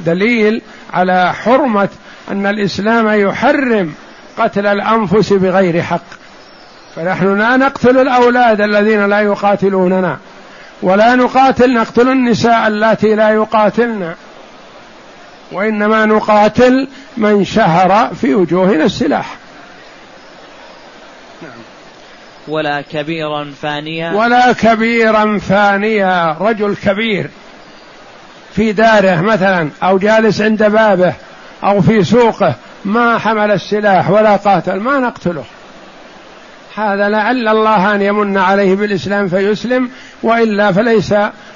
دليل 0.00 0.62
على 0.92 1.34
حرمة 1.34 1.88
أن 2.30 2.46
الإسلام 2.46 3.08
يحرم 3.08 3.94
قتل 4.38 4.66
الأنفس 4.66 5.32
بغير 5.32 5.82
حق. 5.82 6.04
فنحن 6.96 7.38
لا 7.38 7.56
نقتل 7.56 7.98
الأولاد 7.98 8.60
الذين 8.60 9.06
لا 9.06 9.20
يقاتلوننا. 9.20 10.18
ولا 10.82 11.14
نقاتل 11.14 11.74
نقتل 11.74 12.08
النساء 12.08 12.68
اللاتي 12.68 13.14
لا 13.14 13.30
يقاتلن. 13.30 14.14
وإنما 15.52 16.06
نقاتل 16.06 16.88
من 17.16 17.44
شهر 17.44 18.14
في 18.14 18.34
وجوهنا 18.34 18.84
السلاح. 18.84 19.36
ولا 22.48 22.80
كبيرا 22.80 23.52
فانيا. 23.62 24.12
ولا 24.12 24.52
كبيرا 24.52 25.38
فانيا 25.38 26.36
رجل 26.40 26.76
كبير 26.76 27.30
في 28.54 28.72
داره 28.72 29.20
مثلا 29.20 29.70
أو 29.82 29.98
جالس 29.98 30.40
عند 30.40 30.62
بابه 30.62 31.14
أو 31.64 31.80
في 31.80 32.04
سوقه 32.04 32.54
ما 32.84 33.18
حمل 33.18 33.50
السلاح 33.50 34.10
ولا 34.10 34.36
قاتل 34.36 34.76
ما 34.76 34.98
نقتله. 34.98 35.44
هذا 36.80 37.08
لعل 37.08 37.48
الله 37.48 37.94
أن 37.94 38.02
يمن 38.02 38.38
عليه 38.38 38.74
بالإسلام 38.74 39.28
فيسلم 39.28 39.90
وإلا 40.22 40.72
فليس 40.72 41.14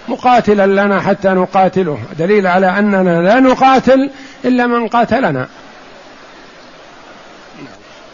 مقاتلا 0.09 0.67
لنا 0.67 1.01
حتى 1.01 1.29
نقاتله. 1.29 1.99
دليل 2.19 2.47
على 2.47 2.79
أننا 2.79 3.23
لا 3.23 3.41
نقاتل 3.41 4.11
إلا 4.45 4.67
من 4.67 4.89
قاتلنا. 4.89 5.49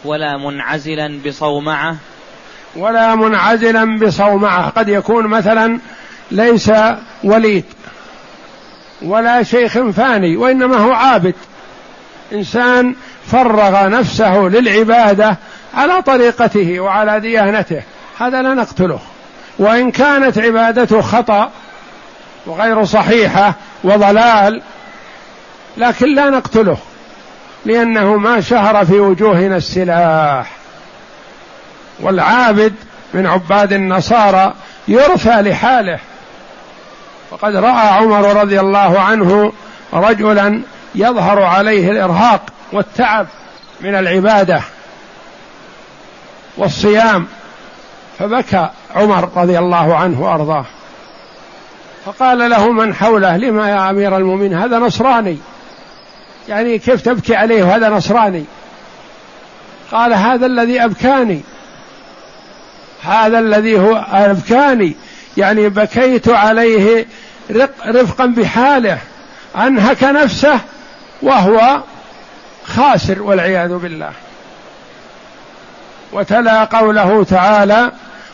ولا 0.05 0.37
منعزلا 0.37 1.19
بصومعة. 1.25 1.95
ولا 2.75 3.15
منعزلا 3.15 3.99
بصومعة. 3.99 4.69
قد 4.69 4.89
يكون 4.89 5.27
مثلا 5.27 5.79
ليس 6.31 6.71
وليد 7.23 7.65
ولا 9.01 9.43
شيخ 9.43 9.79
فاني 9.79 10.37
وإنما 10.37 10.77
هو 10.77 10.91
عابد. 10.91 11.35
إنسان 12.33 12.95
فرغ 13.27 13.87
نفسه 13.87 14.37
للعبادة 14.37 15.37
على 15.73 16.01
طريقته 16.01 16.79
وعلى 16.79 17.19
ديانته. 17.19 17.81
هذا 18.19 18.41
لا 18.41 18.53
نقتله. 18.53 18.99
وإن 19.59 19.91
كانت 19.91 20.37
عبادته 20.37 21.01
خطأ 21.01 21.51
وغير 22.45 22.85
صحيحة 22.85 23.53
وضلال 23.83 24.61
لكن 25.77 26.15
لا 26.15 26.29
نقتله 26.29 26.77
لأنه 27.65 28.17
ما 28.17 28.41
شهر 28.41 28.85
في 28.85 28.99
وجوهنا 28.99 29.57
السلاح. 29.57 30.51
والعابد 31.99 32.73
من 33.13 33.27
عباد 33.27 33.73
النصارى 33.73 34.53
يرثى 34.87 35.41
لحاله. 35.41 35.99
وقد 37.31 37.55
رأى 37.55 37.87
عمر 37.87 38.41
رضي 38.41 38.59
الله 38.59 38.99
عنه 38.99 39.53
رجلا 39.93 40.61
يظهر 40.95 41.41
عليه 41.41 41.91
الإرهاق 41.91 42.41
والتعب 42.73 43.27
من 43.81 43.95
العبادة. 43.95 44.61
والصيام 46.57 47.27
فبكى 48.19 48.69
عمر 48.95 49.29
رضي 49.35 49.59
الله 49.59 49.95
عنه 49.95 50.21
وأرضاه. 50.21 50.65
فقال 52.05 52.49
له 52.49 52.71
من 52.71 52.93
حوله 52.93 53.37
لما 53.37 53.69
يا 53.69 53.89
أمير 53.89 54.17
المؤمنين؟ 54.17 54.53
هذا 54.53 54.79
نصراني. 54.79 55.37
يعني 56.49 56.79
كيف 56.79 57.01
تبكي 57.01 57.35
عليه 57.35 57.63
وهذا 57.63 57.89
نصراني؟ 57.89 58.45
قال 59.91 60.13
هذا 60.13 60.45
الذي 60.45 60.85
أبكاني. 60.85 61.41
هذا 63.03 63.39
الذي 63.39 63.79
هو 63.79 64.05
أبكاني. 64.11 64.95
يعني 65.37 65.69
بكيت 65.69 66.29
عليه 66.29 67.05
رفقا 67.87 68.25
بحاله. 68.25 68.97
أنهك 69.55 70.03
نفسه 70.03 70.59
وهو 71.21 71.81
خاسر 72.65 73.21
والعياذ 73.21 73.73
بالله. 73.73 74.11
وتلا 76.13 76.63
قوله 76.63 77.23
تعالى 77.23 77.91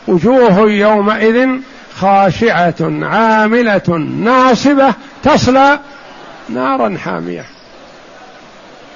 وجوه 0.08 0.70
يومئذ 0.70 1.48
خاشعة 1.96 2.74
عاملة 3.02 3.98
ناصبة 4.24 4.94
تصلى 5.22 5.78
نارا 6.48 6.98
حامية. 7.04 7.44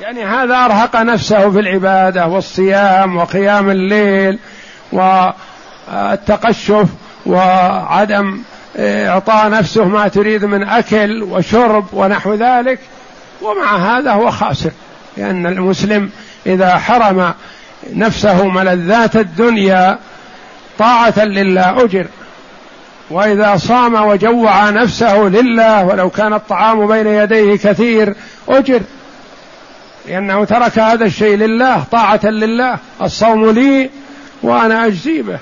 يعني 0.00 0.24
هذا 0.24 0.64
أرهق 0.64 0.96
نفسه 0.96 1.50
في 1.50 1.60
العبادة 1.60 2.26
والصيام 2.26 3.16
وقيام 3.16 3.70
الليل 3.70 4.38
و 4.92 5.28
التقشف 5.92 6.86
وعدم 7.26 8.38
إعطاء 8.78 9.50
نفسه 9.50 9.84
ما 9.84 10.08
تريد 10.08 10.44
من 10.44 10.62
أكل 10.62 11.22
وشرب 11.22 11.84
ونحو 11.92 12.34
ذلك. 12.34 12.78
ومع 13.42 13.76
هذا 13.76 14.12
هو 14.12 14.30
خاسر. 14.30 14.70
لأن 15.16 15.46
المسلم 15.46 16.10
إذا 16.46 16.76
حرم 16.76 17.34
نفسه 17.90 18.48
ملذات 18.48 19.16
الدنيا 19.16 19.98
طاعة 20.78 21.24
لله 21.24 21.84
أجر. 21.84 22.06
وإذا 23.10 23.56
صام 23.56 23.94
وجوع 23.94 24.70
نفسه 24.70 25.18
لله 25.18 25.84
ولو 25.84 26.10
كان 26.10 26.32
الطعام 26.32 26.86
بين 26.86 27.06
يديه 27.06 27.56
كثير 27.56 28.14
أجر. 28.48 28.80
لأنه 30.08 30.44
ترك 30.44 30.78
هذا 30.78 31.04
الشيء 31.04 31.36
لله 31.36 31.84
طاعة 31.92 32.20
لله. 32.24 32.78
الصوم 33.02 33.50
لي 33.50 33.90
وأنا 34.42 34.86
أجزي 34.86 35.22
به. 35.22 35.38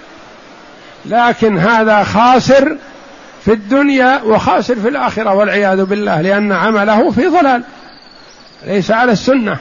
لكن 1.07 1.59
هذا 1.59 2.05
خاسر 2.05 2.77
في 3.45 3.53
الدنيا 3.53 4.23
وخاسر 4.23 4.75
في 4.75 4.89
الآخرة 4.89 5.35
والعياذ 5.35 5.85
بالله 5.85 6.21
لأن 6.21 6.53
عمله 6.53 7.11
في 7.11 7.27
ضلال. 7.27 7.63
ليس 8.67 8.91
على 8.91 9.13
السنة 9.13 9.57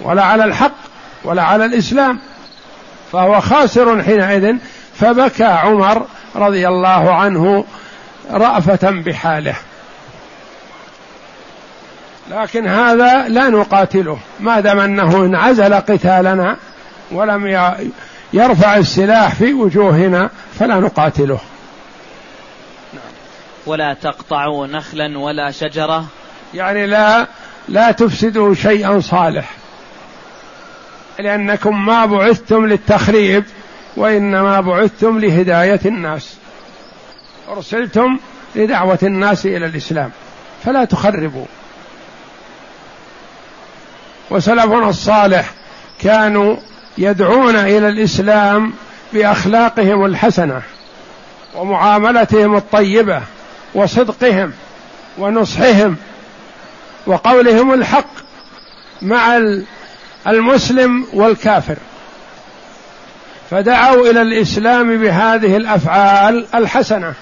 ولا 0.00 0.24
على 0.24 0.44
الحق. 0.44 0.93
ولا 1.24 1.42
على 1.42 1.64
الإسلام 1.64 2.18
فهو 3.12 3.40
خاسر 3.40 4.02
حينئذ. 4.02 4.56
فبكى 4.94 5.44
عمر 5.44 6.06
رضي 6.36 6.68
الله 6.68 7.14
عنه 7.14 7.64
رأفة 8.30 8.90
بحاله. 8.90 9.56
لكن 12.30 12.68
هذا 12.68 13.28
لا 13.28 13.48
نقاتله 13.48 14.18
ما 14.40 14.60
دام 14.60 14.80
أنه 14.80 15.16
انعزل 15.16 15.74
قتالنا 15.74 16.56
ولم 17.12 17.46
يرفع 18.32 18.76
السلاح 18.76 19.34
في 19.34 19.52
وجوهنا 19.52 20.30
فلا 20.58 20.74
نقاتله. 20.74 21.40
ولا 23.66 23.94
تقطعوا 23.94 24.66
نخلا 24.66 25.18
ولا 25.18 25.50
شجرة. 25.50 26.04
يعني 26.54 26.86
لا 26.86 27.26
لا 27.68 27.90
تفسدوا 27.90 28.54
شيئا 28.54 29.00
صالح. 29.00 29.50
لأنكم 31.18 31.86
ما 31.86 32.06
بعثتم 32.06 32.66
للتخريب 32.66 33.44
وإنما 33.96 34.60
بعثتم 34.60 35.18
لهداية 35.18 35.80
الناس. 35.86 36.36
أرسلتم 37.48 38.18
لدعوة 38.54 38.98
الناس 39.02 39.46
إلى 39.46 39.66
الإسلام 39.66 40.10
فلا 40.64 40.84
تخربوا. 40.84 41.46
وسلفنا 44.30 44.88
الصالح 44.88 45.50
كانوا 46.00 46.56
يدعون 46.98 47.56
إلى 47.56 47.88
الإسلام 47.88 48.72
بأخلاقهم 49.12 50.04
الحسنة 50.04 50.62
ومعاملتهم 51.54 52.56
الطيبة 52.56 53.22
وصدقهم 53.74 54.52
ونصحهم 55.18 55.96
وقولهم 57.06 57.74
الحق 57.74 58.10
مع 59.02 59.36
المسلم 60.28 61.06
والكافر. 61.12 61.76
فدعوا 63.50 64.10
إلى 64.10 64.22
الإسلام 64.22 64.96
بهذه 64.96 65.56
الأفعال 65.56 66.46
الحسنة 66.54 67.14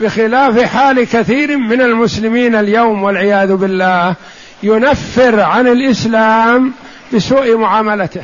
بخلاف 0.00 0.62
حال 0.62 1.04
كثير 1.04 1.56
من 1.56 1.80
المسلمين 1.80 2.54
اليوم 2.54 3.02
والعياذ 3.02 3.54
بالله 3.54 4.14
ينفر 4.62 5.40
عن 5.40 5.68
الإسلام 5.68 6.72
بسوء 7.14 7.56
معاملته. 7.56 8.22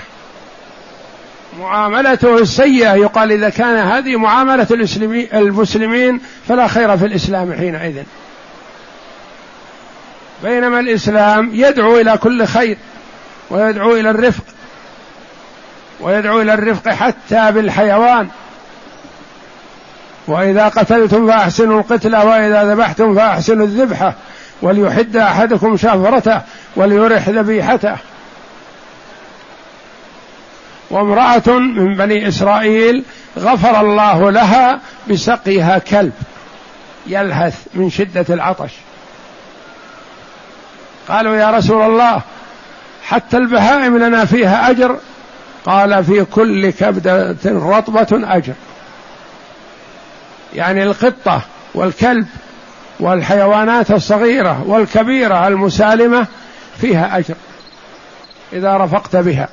معاملته 1.61 2.39
السيئة 2.39 2.95
يقال 2.95 3.33
إذا 3.33 3.49
كان 3.49 3.77
هذه 3.87 4.17
معاملة 4.17 4.67
المسلمين 5.35 6.21
فلا 6.49 6.69
خير 6.69 6.97
في 6.97 7.07
الإسلام 7.07 7.53
حينئذ. 7.53 8.03
بينما 10.45 10.81
الإسلام 10.81 11.51
يدعو 11.53 12.01
إلى 12.01 12.19
كل 12.19 12.47
خير. 12.47 12.77
ويدعو 13.53 13.97
إلى 13.97 14.11
الرفق. 14.11 14.45
ويدعو 16.01 16.41
إلى 16.41 16.55
الرفق 16.55 16.91
حتى 16.91 17.53
بالحيوان. 17.53 18.29
وإذا 20.27 20.69
قتلتم 20.69 21.27
فأحسنوا 21.27 21.81
القتل 21.81 22.17
وإذا 22.17 22.75
ذبحتم 22.75 23.15
فأحسنوا 23.15 23.67
الذبحة. 23.67 24.15
وليحد 24.63 25.17
أحدكم 25.17 25.77
شفرته 25.77 26.41
وليرح 26.77 27.29
ذبيحته. 27.29 27.97
وامرأة 30.91 31.59
من 31.59 31.97
بني 31.97 32.29
إسرائيل 32.29 33.05
غفر 33.39 33.81
الله 33.81 34.31
لها 34.31 34.81
بسقيها 35.11 35.79
كلب 35.79 36.13
يلهث 37.07 37.67
من 37.75 37.91
شدة 37.91 38.27
العطش. 38.35 38.71
قالوا 41.09 41.37
يا 41.37 41.51
رسول 41.51 41.83
الله 41.83 42.21
حتى 43.05 43.37
البهائم 43.37 43.99
لنا 43.99 44.25
فيها 44.25 44.71
أجر 44.71 44.99
قال 45.65 46.05
في 46.05 46.25
كل 46.25 46.71
كبدة 46.71 47.37
رطبة 47.47 48.37
أجر. 48.37 48.55
يعني 50.55 50.83
القطة 50.83 51.43
والكلب 51.75 52.27
والحيوانات 53.01 53.91
الصغيرة 53.91 54.63
والكبيرة 54.67 55.49
المسالمة 55.49 56.27
فيها 56.81 57.19
أجر 57.19 57.35
إذا 58.53 58.77
رفقت 58.77 59.17
بها. 59.17 59.49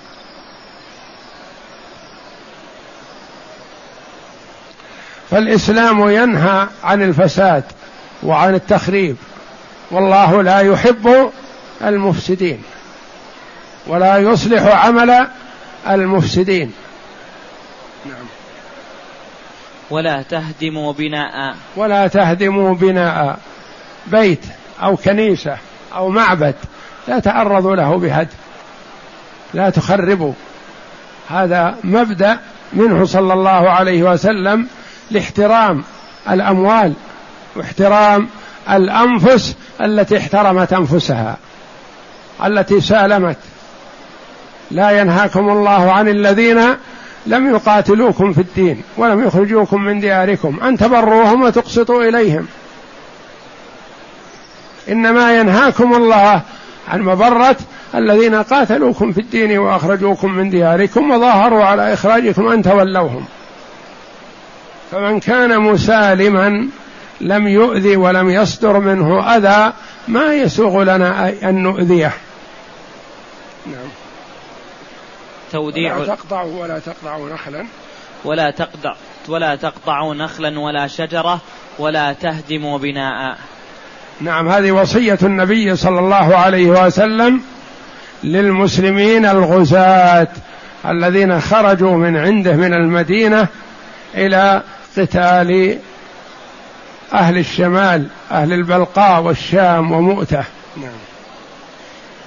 فالإسلام 5.31 6.09
ينهى 6.09 6.67
عن 6.83 7.01
الفساد 7.01 7.63
وعن 8.23 8.55
التخريب 8.55 9.15
والله 9.91 10.41
لا 10.41 10.59
يحب 10.59 11.31
المفسدين. 11.81 12.63
ولا 13.89 14.17
يصلح 14.17 14.85
عمل 14.85 15.27
المفسدين. 15.89 16.73
نعم. 18.05 18.25
ولا 19.89 20.21
تهدموا 20.21 20.93
بناء. 20.93 21.55
ولا 21.75 22.07
تهدموا 22.07 22.75
بناء 22.75 23.39
بيت 24.07 24.45
أو 24.83 24.95
كنيسة 24.95 25.57
أو 25.95 26.09
معبد 26.09 26.55
لا 27.07 27.19
تعرضوا 27.19 27.75
له 27.75 27.97
بهدم. 27.97 28.29
لا 29.53 29.69
تخربوا. 29.69 30.33
هذا 31.29 31.75
مبدأ 31.83 32.39
منه 32.73 33.05
صلى 33.05 33.33
الله 33.33 33.69
عليه 33.69 34.03
وسلم 34.03 34.67
لاحترام 35.11 35.83
الأموال 36.29 36.93
واحترام 37.55 38.29
الأنفس 38.69 39.55
التي 39.81 40.17
احترمت 40.17 40.73
أنفسها 40.73 41.37
التي 42.45 42.81
سالمت. 42.81 43.37
لا 44.71 45.01
ينهاكم 45.01 45.49
الله 45.49 45.91
عن 45.91 46.07
الذين 46.07 46.75
لم 47.25 47.55
يقاتلوكم 47.55 48.33
في 48.33 48.41
الدين 48.41 48.81
ولم 48.97 49.27
يخرجوكم 49.27 49.81
من 49.81 49.99
دياركم. 49.99 50.59
أن 50.63 50.77
تبروهم 50.77 51.41
وتقسطوا 51.41 52.03
إليهم. 52.03 52.47
إنما 54.89 55.39
ينهاكم 55.39 55.93
الله 55.93 56.41
عن 56.87 57.01
مبرة 57.01 57.57
الذين 57.95 58.35
قاتلوكم 58.35 59.11
في 59.11 59.21
الدين 59.21 59.57
وأخرجوكم 59.57 60.31
من 60.31 60.49
دياركم 60.49 61.11
وظاهروا 61.11 61.63
على 61.65 61.93
إخراجكم 61.93 62.47
أن 62.47 62.61
تولوهم. 62.61 63.25
فمن 64.91 65.19
كان 65.19 65.61
مسالما 65.61 66.69
لم 67.21 67.47
يؤذي 67.47 67.95
ولم 67.95 68.29
يصدر 68.29 68.79
منه 68.79 69.35
أذى 69.35 69.73
ما 70.07 70.33
يسوغ 70.33 70.83
لنا 70.83 71.33
أن 71.43 71.63
نؤذيه 71.63 72.13
نعم 73.65 73.89
توديع 75.51 75.97
ولا 75.97 76.15
تقطعوا 76.15 76.61
ولا 76.63 76.79
تقطعوا 76.79 77.29
نخلا. 77.29 77.65
ولا 78.25 78.51
تقطع 78.51 78.95
ولا 79.27 79.55
تقطعوا 79.55 80.15
نخلا 80.15 80.59
ولا 80.59 80.87
شجرة 80.87 81.41
ولا 81.79 82.13
تهدموا 82.13 82.77
بناء. 82.77 83.37
نعم 84.21 84.49
هذه 84.49 84.71
وصية 84.71 85.19
النبي 85.23 85.75
صلى 85.75 85.99
الله 85.99 86.35
عليه 86.35 86.67
وسلم 86.67 87.41
للمسلمين 88.23 89.25
الغزاة 89.25 90.27
الذين 90.85 91.41
خرجوا 91.41 91.97
من 91.97 92.17
عنده 92.17 92.53
من 92.53 92.73
المدينة 92.73 93.47
إلى 94.15 94.63
قتال 94.97 95.77
أهل 97.13 97.37
الشمال 97.37 98.07
أهل 98.31 98.53
البلقاء 98.53 99.21
والشام 99.21 99.91
ومؤتة. 99.91 100.35
نعم 100.35 100.58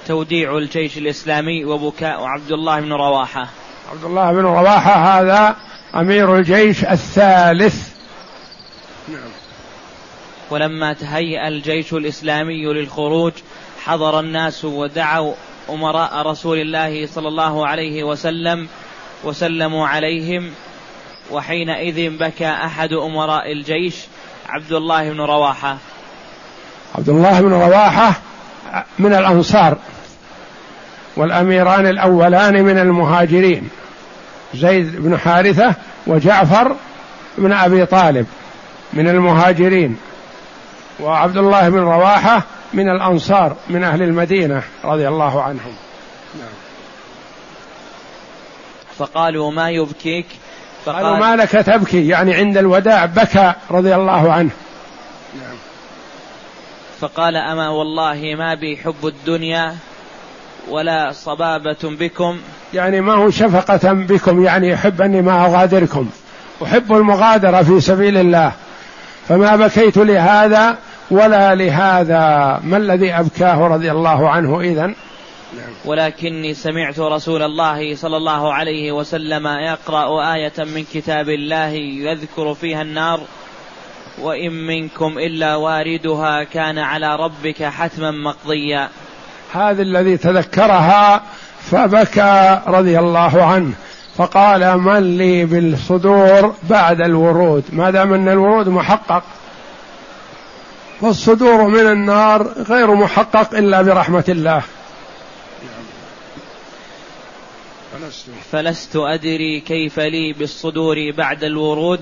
توديع 0.07 0.57
الجيش 0.57 0.97
الإسلامي 0.97 1.65
وبكاء 1.65 2.23
عبد 2.23 2.51
الله 2.51 2.79
بن 2.79 2.93
رواحة. 2.93 3.47
عبد 3.91 4.03
الله 4.03 4.31
بن 4.31 4.41
رواحة 4.41 5.19
هذا 5.19 5.55
أمير 5.95 6.35
الجيش 6.37 6.85
الثالث. 6.85 7.93
نعم 9.07 9.31
ولما 10.49 10.93
تهيأ 10.93 11.47
الجيش 11.47 11.93
الإسلامي 11.93 12.65
للخروج 12.65 13.33
حضر 13.85 14.19
الناس 14.19 14.65
ودعوا 14.65 15.33
أمراء 15.69 16.27
رسول 16.27 16.57
الله 16.57 17.07
صلى 17.07 17.27
الله 17.27 17.67
عليه 17.67 18.03
وسلم 18.03 18.67
وسلموا 19.23 19.87
عليهم 19.87 20.51
وحينئذ 21.31 22.17
بكى 22.17 22.49
أحد 22.49 22.93
أمراء 22.93 23.51
الجيش 23.51 23.95
عبد 24.49 24.71
الله 24.71 25.09
بن 25.09 25.21
رواحة. 25.21 25.77
عبد 26.95 27.09
الله 27.09 27.41
بن 27.41 27.53
رواحة 27.53 28.21
من 28.99 29.13
الأنصار. 29.13 29.77
والأميران 31.15 31.87
الأولان 31.87 32.63
من 32.63 32.77
المهاجرين 32.77 33.69
زيد 34.53 34.95
بن 35.01 35.17
حارثة 35.17 35.75
وجعفر 36.07 36.75
بن 37.37 37.53
أبي 37.53 37.85
طالب 37.85 38.27
من 38.93 39.07
المهاجرين 39.07 39.97
وعبد 40.99 41.37
الله 41.37 41.69
بن 41.69 41.79
رواحة 41.79 42.43
من 42.73 42.89
الأنصار 42.89 43.55
من 43.69 43.83
أهل 43.83 44.01
المدينة 44.01 44.63
رضي 44.83 45.07
الله 45.07 45.41
عنهم 45.41 45.75
نعم. 46.39 46.53
فقالوا 48.97 49.51
ما 49.51 49.69
يبكيك 49.69 50.25
فقال 50.85 51.03
قالوا 51.03 51.17
ما 51.17 51.35
لك 51.35 51.49
تبكي 51.49 52.07
يعني 52.07 52.33
عند 52.33 52.57
الوداع 52.57 53.05
بكى 53.05 53.53
رضي 53.71 53.95
الله 53.95 54.33
عنه. 54.33 54.49
فقال 56.99 57.35
أما 57.35 57.69
والله 57.69 58.35
ما 58.37 58.53
بي 58.55 58.77
حب 58.77 59.07
الدنيا 59.07 59.75
ولا 60.69 61.11
صبابة 61.11 61.77
بكم. 61.83 62.37
يعني 62.73 63.01
ما 63.01 63.13
هو 63.13 63.29
شفقة 63.29 63.93
بكم 63.93 64.43
يعني 64.43 64.69
يحب 64.69 65.01
أني 65.01 65.21
ما 65.21 65.45
أغادركم. 65.45 66.09
أحب 66.63 66.93
المغادرة 66.93 67.61
في 67.61 67.81
سبيل 67.81 68.17
الله. 68.17 68.51
فما 69.27 69.55
بكيت 69.55 69.97
لهذا 69.97 70.77
ولا 71.11 71.55
لهذا. 71.55 72.59
ما 72.63 72.77
الذي 72.77 73.13
أبكاه 73.13 73.67
رضي 73.67 73.91
الله 73.91 74.29
عنه 74.29 74.61
إذن؟ 74.61 74.95
ولكني 75.85 76.53
سمعت 76.53 76.99
رسول 76.99 77.43
الله 77.43 77.95
صلى 77.95 78.17
الله 78.17 78.53
عليه 78.53 78.91
وسلم 78.91 79.47
يقرأ 79.47 80.33
آية 80.33 80.53
من 80.57 80.85
كتاب 80.93 81.29
الله 81.29 81.69
يذكر 81.77 82.53
فيها 82.53 82.81
النار. 82.81 83.19
وإن 84.21 84.51
منكم 84.67 85.17
إلا 85.17 85.55
واردها 85.55 86.43
كان 86.43 86.77
على 86.77 87.15
ربك 87.15 87.63
حتما 87.63 88.11
مقضيا. 88.11 88.89
هذا 89.53 89.81
الذي 89.81 90.17
تذكرها 90.17 91.23
فبكى 91.71 92.61
رضي 92.67 92.99
الله 92.99 93.43
عنه. 93.43 93.73
فقال 94.17 94.77
من 94.77 95.17
لي 95.17 95.45
بالصدور 95.45 96.55
بعد 96.69 97.01
الورود. 97.01 97.63
ما 97.71 97.91
دام 97.91 98.13
ان 98.13 98.29
الورود؟ 98.29 98.67
محقق. 98.67 99.23
والصدور 101.01 101.67
من 101.67 101.91
النار 101.91 102.47
غير 102.69 102.95
محقق 102.95 103.57
إلا 103.57 103.81
برحمة 103.81 104.23
الله. 104.29 104.61
فلست 108.51 108.95
أدري 108.95 109.59
كيف 109.59 109.99
لي 109.99 110.33
بالصدور 110.33 110.95
بعد 111.17 111.43
الورود. 111.43 112.01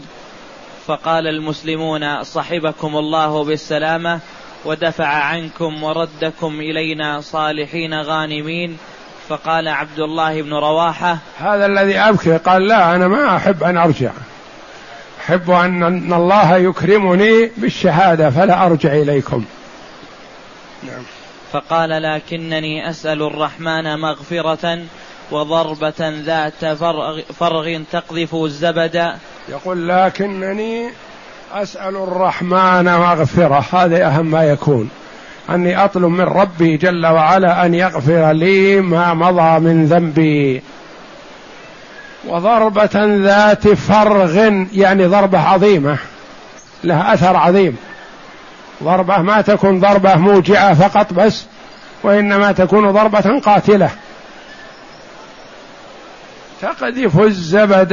فقال 0.87 1.27
المسلمون 1.27 2.23
صحبكم 2.23 2.97
الله 2.97 3.43
بالسلامة. 3.43 4.19
ودفع 4.65 5.07
عنكم 5.07 5.83
وردكم 5.83 6.59
إلينا 6.59 7.21
صالحين 7.21 8.01
غانمين. 8.01 8.77
فقال 9.29 9.67
عبد 9.67 9.99
الله 9.99 10.41
بن 10.41 10.53
رواحة 10.53 11.17
هذا 11.39 11.65
الذي 11.65 11.97
أبكي 11.97 12.37
قال 12.37 12.67
لا 12.67 12.95
أنا 12.95 13.07
ما 13.07 13.35
أحب 13.35 13.63
أن 13.63 13.77
أرجع. 13.77 14.11
أحب 15.21 15.51
أن 15.51 16.13
الله 16.13 16.57
يكرمني 16.57 17.51
بالشهادة 17.57 18.29
فلا 18.29 18.65
أرجع 18.65 18.93
إليكم. 18.93 19.45
نعم. 20.83 21.03
فقال 21.51 21.89
لكنني 21.89 22.89
أسأل 22.89 23.21
الرحمن 23.21 23.99
مغفرة 23.99 24.79
وضربة 25.31 26.09
ذات 26.09 26.65
فرغ, 26.65 27.21
فرغ 27.39 27.81
تقذف 27.91 28.35
الزبد. 28.35 29.13
يقول 29.49 29.89
لكنني 29.89 30.89
أسأل 31.53 31.95
الرحمن 31.95 32.83
مغفرة. 32.83 33.65
هذا 33.73 34.05
أهم 34.07 34.25
ما 34.25 34.43
يكون. 34.43 34.89
أني 35.49 35.85
أطلب 35.85 36.05
من 36.05 36.21
ربي 36.21 36.77
جل 36.77 37.05
وعلا 37.05 37.65
أن 37.65 37.73
يغفر 37.73 38.31
لي 38.31 38.81
ما 38.81 39.13
مضى 39.13 39.59
من 39.59 39.85
ذنبي. 39.85 40.61
وضربة 42.27 42.89
ذات 43.23 43.67
فرغ 43.67 44.37
يعني 44.73 45.05
ضربة 45.05 45.39
عظيمة. 45.39 45.97
لها 46.83 47.13
أثر 47.13 47.37
عظيم. 47.37 47.77
ضربة 48.83 49.17
ما 49.17 49.41
تكون 49.41 49.79
ضربة 49.79 50.15
موجعة 50.15 50.73
فقط 50.73 51.13
بس 51.13 51.45
وإنما 52.03 52.51
تكون 52.51 52.91
ضربة 52.91 53.39
قاتلة. 53.39 53.89
تقذف 56.61 57.19
الزبد 57.19 57.91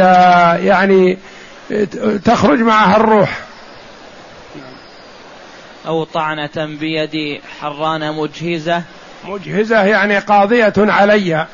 يعني 0.63 1.19
تخرج 2.25 2.59
معها 2.59 2.97
الروح. 2.97 3.48
أو 5.89 6.05
طعنة 6.05 6.77
بيد 6.81 7.41
حران 7.61 8.15
مجهزة. 8.15 8.83
مجهزة 9.25 9.85
يعني 9.85 10.19
قاضية 10.19 10.73
علي. 10.79 11.47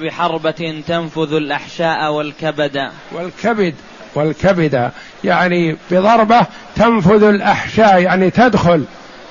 بحربة 0.00 0.82
تنفذ 0.86 1.32
الأحشاء 1.32 2.12
والكبد. 2.12 2.90
والكبد 3.12 3.74
والكبد. 4.14 4.90
يعني 5.24 5.76
بضربة 5.90 6.46
تنفذ 6.76 7.22
الأحشاء 7.22 7.98
يعني 8.02 8.30
تدخل 8.30 8.84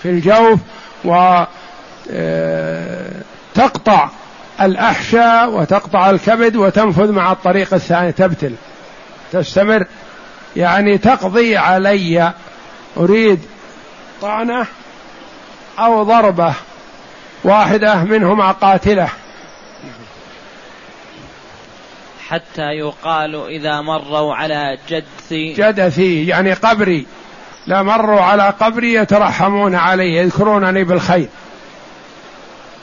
في 0.04 0.10
الجوف 0.10 0.60
و 1.06 1.44
آه، 2.12 3.12
الأحشاء 4.62 5.50
وتقطع 5.50 6.10
الكبد 6.10 6.56
وتنفذ 6.56 7.12
مع 7.12 7.32
الطريق 7.32 7.74
الثاني 7.74 8.12
تبتل. 8.12 8.56
تستمر. 9.32 9.86
يعني 10.56 10.98
تقضي 10.98 11.58
علي. 11.58 12.34
أريد 12.98 13.40
طعنة 14.22 14.66
أو 15.80 16.04
ضربة 16.04 16.54
واحدة 17.44 17.96
منهما 17.96 18.52
قاتلة. 18.52 19.10
حتى 22.30 22.62
يقال 22.62 23.48
إذا 23.48 23.82
مروا 23.82 24.36
على 24.36 24.78
جدثي 24.90 25.54
جدثي 25.54 26.28
يعني 26.28 26.54
قبري. 26.54 27.06
لا 27.68 27.84
مروا 27.84 28.22
على 28.22 28.54
قبري 28.60 28.94
يترحمون 28.94 29.76
علي 29.76 30.16
يذكرونني 30.16 30.84
بالخير. 30.84 31.30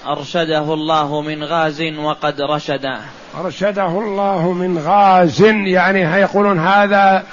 أرشده 0.07 0.75
الله 0.75 1.21
من 1.21 1.45
غاز 1.45 1.83
وقد 1.83 2.41
رشد 2.41 2.99
أرشده 3.41 3.87
الله 3.87 4.53
من 4.53 4.79
غاز 4.79 5.43
يعني 5.43 6.01
يقولون 6.01 6.59
هذا 6.59 7.25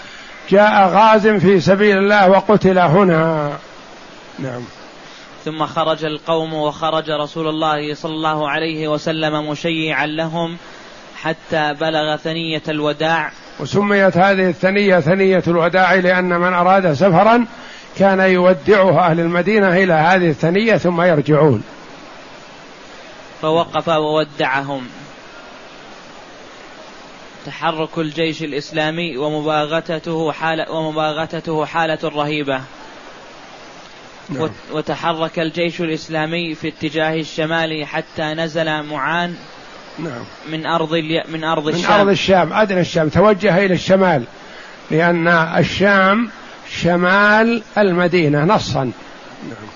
جاء 0.50 0.88
غاز 0.88 1.28
في 1.28 1.60
سبيل 1.60 1.98
الله 1.98 2.30
وقتل 2.30 2.80
هنا. 2.80 3.52
نعم. 4.40 4.62
ثم 5.46 5.66
خرج 5.66 6.06
القوم 6.06 6.54
وخرج 6.54 7.10
رسول 7.10 7.48
الله 7.48 7.94
صلى 7.94 8.12
الله 8.12 8.50
عليه 8.50 8.88
وسلم 8.88 9.50
مشيعا 9.50 10.06
لهم 10.06 10.58
حتى 11.22 11.74
بلغ 11.74 12.16
ثنية 12.16 12.62
الوداع. 12.70 13.32
وسميت 13.60 14.18
هذه 14.18 14.50
الثنية 14.50 15.00
ثنية 15.00 15.44
الوداع 15.48 15.94
لأن 15.94 16.40
من 16.40 16.54
أراد 16.54 16.94
سفرا 16.94 17.46
كان 17.98 18.20
يودعه 18.20 19.00
أهل 19.00 19.20
المدينة 19.20 19.68
إلى 19.84 19.94
هذه 19.94 20.30
الثنية 20.30 20.78
ثم 20.78 21.02
يرجعون. 21.02 21.64
فوقف 23.42 23.88
وودعهم. 23.88 24.88
تحرك 27.46 27.98
الجيش 27.98 28.44
الإسلامي 28.44 29.18
ومباغتته 29.18 30.32
حالة 30.32 30.72
ومباغتته 30.72 31.66
حالة 31.66 32.00
رهيبة. 32.04 32.62
نعم. 34.30 34.50
وتحرك 34.72 35.40
الجيش 35.40 35.82
الإسلامي 35.82 36.56
في 36.56 36.68
اتجاه 36.68 37.16
الشمال 37.16 37.86
حتى 37.86 38.24
نزل 38.24 38.84
معان 38.84 39.36
نعم. 40.00 40.24
من 40.50 40.66
أرض 40.66 40.94
من 41.30 41.44
أرض 41.44 41.68
الشام. 41.68 41.92
من 41.92 42.00
أرض 42.00 42.10
الشام. 42.10 42.54
أدنى 42.54 42.82
الشام. 42.82 43.10
توجه 43.10 43.66
إلى 43.66 43.74
الشمال. 43.74 44.24
لأن 44.92 45.28
الشام 45.28 46.30
شمال 46.72 47.64
المدينة 47.78 48.46
نصا. 48.46 48.84
نعم. 48.84 49.70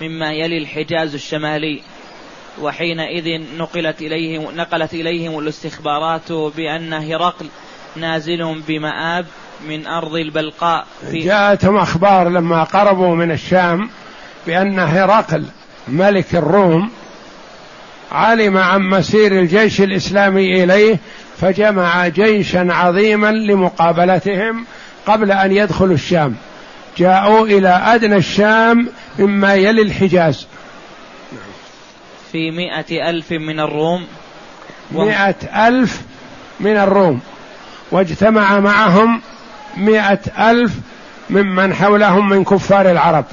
مما 0.00 0.32
يلي 0.32 0.58
الحجاز 0.58 1.14
الشمالي. 1.14 1.82
وحينئذ 2.60 3.42
نقلت 3.58 4.00
إليهم 4.00 4.56
نقلت 4.56 4.94
إليهم 4.94 5.38
الاستخبارات 5.38 6.32
بأن 6.32 6.92
هرقل 6.92 7.46
نازل 7.96 8.62
بمآب 8.68 9.26
من 9.68 9.86
أرض 9.86 10.14
البلقاء 10.14 10.86
في 11.10 11.18
جاءتهم 11.18 11.76
أخبار 11.76 12.28
لما 12.28 12.64
قربوا 12.64 13.14
من 13.14 13.30
الشام 13.30 13.90
بأن 14.46 14.78
هرقل 14.78 15.44
ملك 15.88 16.34
الروم 16.34 16.90
علم 18.12 18.56
عن 18.56 18.80
مسير 18.80 19.32
الجيش 19.32 19.80
الإسلامي 19.80 20.64
إليه 20.64 20.98
فجمع 21.40 22.08
جيشا 22.08 22.66
عظيما 22.70 23.32
لمقابلتهم 23.32 24.64
قبل 25.06 25.32
أن 25.32 25.52
يدخلوا 25.52 25.94
الشام. 25.94 26.34
جاءوا 26.96 27.46
إلى 27.46 27.68
أدنى 27.68 28.16
الشام 28.16 28.88
مما 29.18 29.54
يلي 29.54 29.82
الحجاز. 29.82 30.46
في 32.32 32.50
مئة 32.50 33.10
ألف 33.10 33.32
من 33.32 33.60
الروم. 33.60 34.06
مئة 34.90 35.68
ألف 35.68 36.02
من 36.60 36.76
الروم. 36.76 37.20
واجتمع 37.90 38.60
معهم 38.60 39.22
مئة 39.76 40.50
ألف 40.50 40.72
ممن 41.30 41.74
حولهم 41.74 42.28
من 42.28 42.44
كفار 42.44 42.90
العرب. 42.90 43.24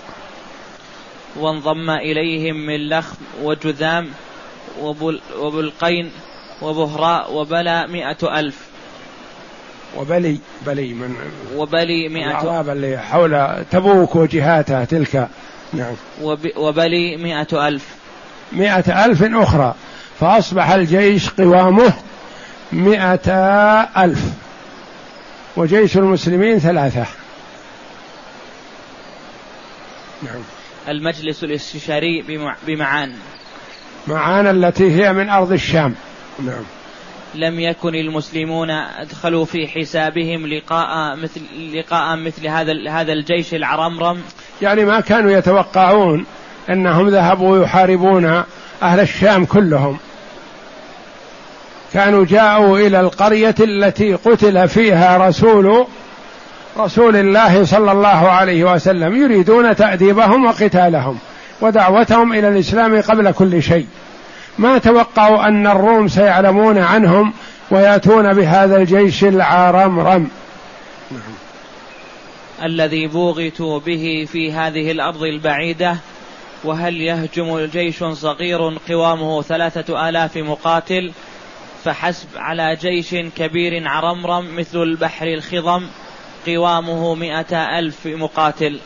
وانضم 1.35 1.89
إليهم 1.89 2.55
من 2.55 2.89
لخم 2.89 3.15
وجذام 3.41 4.07
وبلقين 5.39 6.11
وبهراء 6.61 7.33
وبلى 7.33 7.87
مئة 7.87 8.39
ألف. 8.39 8.57
وبلي 9.97 10.37
بلي 10.65 10.93
من 10.93 11.15
وبلي 11.55 12.09
مئة 12.09 12.41
الأعراب 12.41 12.69
اللي 12.69 12.97
حول 12.97 13.63
تبوك 13.71 14.15
وجهاتها 14.15 14.85
تلك. 14.85 15.29
نعم. 15.73 15.93
وبلي 16.55 17.17
مئة 17.17 17.67
ألف. 17.67 17.98
مئة 18.51 19.05
ألف 19.05 19.23
أخرى 19.23 19.75
فأصبح 20.19 20.69
الجيش 20.69 21.29
قوامه 21.29 21.93
مئة 22.71 23.31
ألف 23.97 24.19
وجيش 25.55 25.97
المسلمين 25.97 26.59
ثلاثة. 26.59 27.05
نعم. 30.23 30.41
المجلس 30.87 31.43
الاستشاري 31.43 32.23
بمعان. 32.67 33.13
معان 34.07 34.47
التي 34.47 34.91
هي 34.91 35.13
من 35.13 35.29
أرض 35.29 35.51
الشام. 35.51 35.95
نعم. 36.39 36.63
لم 37.35 37.59
يكن 37.59 37.95
المسلمون 37.95 38.69
أدخلوا 38.69 39.45
في 39.45 39.67
حسابهم 39.67 40.47
لقاء 40.47 41.15
مثل 41.15 41.41
لقاء 41.73 42.15
مثل 42.15 42.47
هذا 42.47 42.89
هذا 42.89 43.13
الجيش 43.13 43.53
العرمرم؟ 43.53 44.21
يعني 44.61 44.85
ما 44.85 44.99
كانوا 44.99 45.31
يتوقعون 45.31 46.25
أنهم 46.69 47.09
ذهبوا 47.09 47.63
يحاربون 47.63 48.43
أهل 48.83 48.99
الشام 48.99 49.45
كلهم 49.45 49.97
كانوا 51.93 52.25
جاءوا 52.25 52.79
إلى 52.79 52.99
القرية 52.99 53.55
التي 53.59 54.13
قتل 54.13 54.67
فيها 54.67 55.27
رسول 55.27 55.85
رسول 56.77 57.15
الله 57.15 57.65
صلى 57.65 57.91
الله 57.91 58.07
عليه 58.29 58.73
وسلم 58.73 59.15
يريدون 59.15 59.75
تأديبهم 59.75 60.45
وقتالهم 60.45 61.17
ودعوتهم 61.61 62.33
إلى 62.33 62.47
الإسلام 62.47 63.01
قبل 63.01 63.31
كل 63.31 63.63
شيء 63.63 63.87
ما 64.57 64.77
توقعوا 64.77 65.47
أن 65.47 65.67
الروم 65.67 66.07
سيعلمون 66.07 66.77
عنهم 66.77 67.33
ويأتون 67.71 68.33
بهذا 68.33 68.77
الجيش 68.77 69.23
العارمرم. 69.23 70.29
الذي 72.63 73.07
بوغتوا 73.07 73.79
به 73.79 74.27
في 74.31 74.51
هذه 74.51 74.91
الأرض 74.91 75.23
البعيدة 75.23 75.97
وهل 76.63 77.01
يهجم 77.01 77.65
جيش 77.65 78.03
صغير 78.03 78.77
قوامه 78.89 79.41
ثلاثة 79.41 80.09
آلاف 80.09 80.37
مقاتل 80.37 81.11
فحسب 81.83 82.27
على 82.37 82.75
جيش 82.75 83.15
كبير 83.37 83.87
عرمرم 83.87 84.55
مثل 84.57 84.83
البحر 84.83 85.27
الخضم 85.27 85.83
قوامه 86.47 87.15
مئة 87.15 87.79
ألف 87.79 88.05
مقاتل. 88.05 88.79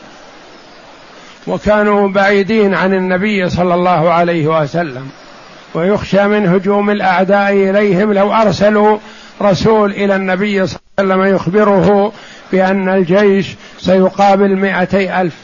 وكانوا 1.46 2.08
بعيدين 2.08 2.74
عن 2.74 2.94
النبي 2.94 3.48
صلى 3.48 3.74
الله 3.74 4.10
عليه 4.10 4.62
وسلم 4.62 5.10
ويخشى 5.74 6.26
من 6.26 6.46
هجوم 6.46 6.90
الأعداء 6.90 7.52
إليهم 7.52 8.12
لو 8.12 8.32
أرسلوا 8.32 8.98
رسول 9.42 9.90
إلى 9.90 10.16
النبي 10.16 10.66
صلى 10.66 10.78
الله 10.98 11.14
عليه 11.14 11.22
وسلم 11.24 11.34
يخبره 11.36 12.12
بأن 12.52 12.88
الجيش 12.88 13.46
سيقابل 13.78 14.56
مئتي 14.56 15.20
ألف. 15.20 15.34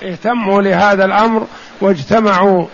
فاهتموا 0.00 0.62
لهذا 0.62 1.04
الأمر 1.04 1.46
واجتمعوا 1.80 2.66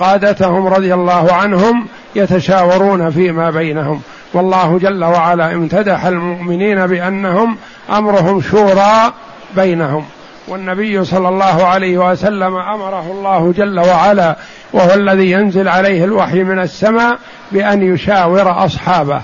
قادتهم 0.00 0.66
رضي 0.66 0.94
الله 0.94 1.32
عنهم 1.32 1.86
يتشاورون 2.14 3.10
فيما 3.10 3.50
بينهم. 3.50 4.00
والله 4.34 4.78
جل 4.78 5.04
وعلا 5.04 5.52
امتدح 5.52 6.04
المؤمنين 6.04 6.86
بأنهم 6.86 7.56
أمرهم 7.90 8.40
شورى 8.40 9.12
بينهم. 9.56 10.04
والنبي 10.48 11.04
صلى 11.04 11.28
الله 11.28 11.66
عليه 11.66 12.10
وسلم 12.10 12.56
أمره 12.56 13.10
الله 13.10 13.52
جل 13.56 13.80
وعلا 13.80 14.36
وهو 14.72 14.94
الذي 14.94 15.30
ينزل 15.30 15.68
عليه 15.68 16.04
الوحي 16.04 16.42
من 16.42 16.58
السماء 16.58 17.18
بأن 17.52 17.94
يشاور 17.94 18.64
أصحابه. 18.64 19.22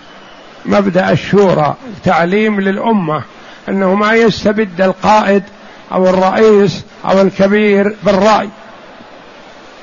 مبدأ 0.67 1.11
الشورى 1.11 1.75
تعليم 2.05 2.61
للأمة 2.61 3.23
أنه 3.69 3.95
ما 3.95 4.13
يستبد 4.13 4.81
القائد 4.81 5.43
أو 5.93 6.09
الرئيس 6.09 6.85
أو 7.05 7.21
الكبير 7.21 7.97
بالرأي. 8.03 8.49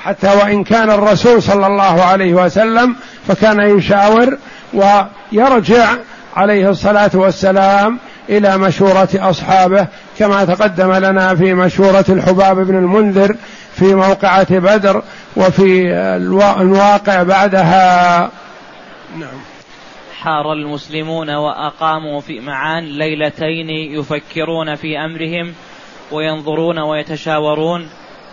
حتى 0.02 0.28
وإن 0.28 0.63
كان 0.63 0.89
الرسول 0.89 1.43
صلى 1.43 1.67
الله 1.67 2.04
عليه 2.04 2.34
وسلم 2.34 2.96
فكان 3.28 3.78
يشاور 3.78 4.38
ويرجع 4.74 5.96
عليه 6.36 6.70
الصلاة 6.70 7.12
والسلام 7.13 8.00
إلى 8.30 8.58
مشورة 8.58 9.10
أصحابه 9.15 9.88
كما 10.20 10.46
تقدم 10.46 10.93
لنا 10.93 11.36
في 11.36 11.54
مشورة 11.54 12.06
الحباب 12.10 12.67
بن 12.67 12.78
المنذر 12.78 13.36
في 13.76 13.96
موقعة 13.96 14.60
بدر 14.60 15.04
وفي 15.36 15.91
الواقع 16.62 17.24
بعدها. 17.24 18.20
نعم. 19.20 19.39
حار 20.22 20.54
المسلمون 20.54 21.30
وأقاموا 21.30 22.22
في 22.22 22.39
معان 22.39 22.84
ليلتين 22.84 23.70
يفكرون 23.70 24.76
في 24.76 24.98
أمرهم 24.98 25.54
وينظرون 26.12 26.80
ويتشاورون 26.80 27.89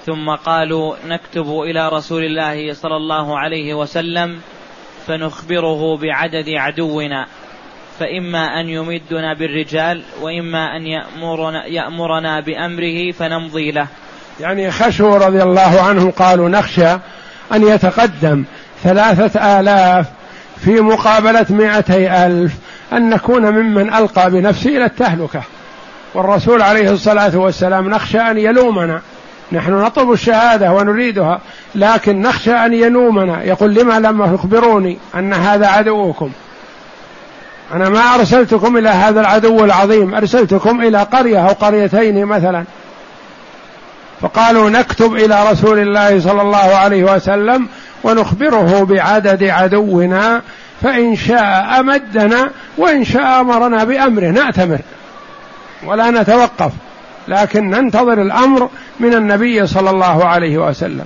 ثم 0.06 0.30
قالوا 0.30 0.94
نكتب 1.06 1.60
إلى 1.60 1.88
رسول 1.88 2.24
الله 2.24 2.72
صلى 2.72 2.96
الله 2.96 3.38
عليه 3.38 3.74
وسلم 3.74 4.40
فنخبره 5.06 5.96
بعدد 5.96 6.48
عدونا 6.48 7.26
فإما 7.98 8.60
أن 8.60 8.68
يمدنا 8.68 9.34
بالرجال 9.34 10.02
وإما 10.20 10.76
أن 10.76 10.86
يأمرنا, 10.86 11.66
يأمرنا 11.66 12.40
بأمره 12.40 13.12
فنمضي 13.12 13.70
له. 13.70 13.86
يعني 14.40 14.70
خشوا 14.70 15.18
رضي 15.18 15.42
الله 15.42 15.80
عنهم 15.80 16.10
قالوا 16.10 16.48
نخشى 16.48 16.92
أن 17.52 17.68
يتقدم 17.68 18.44
ثلاثة 18.82 19.60
آلاف 19.60 20.06
في 20.64 20.80
مقابلة 20.80 21.46
مائتي 21.50 22.26
ألف 22.26 22.52
أن 22.92 23.10
نكون 23.10 23.50
ممن 23.50 23.94
ألقى 23.94 24.30
بنفسه 24.30 24.76
إلى 24.76 24.84
التهلكة. 24.84 25.42
والرسول 26.14 26.62
عليه 26.62 26.90
الصلاة 26.90 27.36
والسلام 27.36 27.90
نخشى 27.90 28.18
أن 28.18 28.38
يلومنا. 28.38 29.00
نحن 29.52 29.72
نطلب 29.72 30.12
الشهادة 30.12 30.72
ونريدها 30.72 31.40
لكن 31.74 32.20
نخشى 32.20 32.52
أن 32.52 32.72
يلومنا 32.72 33.42
يقول 33.42 33.74
لما 33.74 34.00
لم 34.00 34.36
تخبروني 34.36 34.98
أن 35.14 35.32
هذا 35.32 35.66
عدوكم؟ 35.66 36.30
أنا 37.74 37.88
ما 37.88 38.14
أرسلتكم 38.14 38.76
إلى 38.76 38.88
هذا 38.88 39.20
العدو 39.20 39.64
العظيم 39.64 40.14
أرسلتكم 40.14 40.80
إلى 40.80 40.98
قرية 41.02 41.48
أو 41.48 41.52
قريتين 41.52 42.24
مثلا. 42.24 42.64
فقالوا 44.20 44.70
نكتب 44.70 45.14
إلى 45.14 45.50
رسول 45.50 45.78
الله 45.78 46.20
صلى 46.20 46.42
الله 46.42 46.74
عليه 46.74 47.14
وسلم 47.14 47.68
ونخبره 48.04 48.84
بعدد 48.84 49.44
عدونا 49.44 50.42
فإن 50.82 51.16
شاء 51.16 51.80
أمدنا 51.80 52.50
وإن 52.78 53.04
شاء 53.04 53.40
أمرنا 53.40 53.84
بأمره. 53.84 54.26
نأتمر. 54.26 54.78
ولا 55.84 56.10
نتوقف 56.10 56.72
لكن 57.28 57.70
ننتظر 57.70 58.22
الأمر 58.22 58.68
من 59.00 59.14
النبي 59.14 59.66
صلى 59.66 59.90
الله 59.90 60.24
عليه 60.24 60.58
وسلم. 60.58 61.04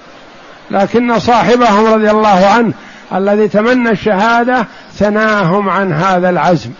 لكن 0.70 1.18
صاحبهم 1.18 1.86
رضي 1.86 2.10
الله 2.10 2.46
عنه 2.46 2.72
الذي 3.14 3.48
تمنى 3.48 3.90
الشهادة 3.90 4.66
ثناهم 4.94 5.68
عن 5.68 5.92
هذا 5.92 6.30
العزم 6.30 6.70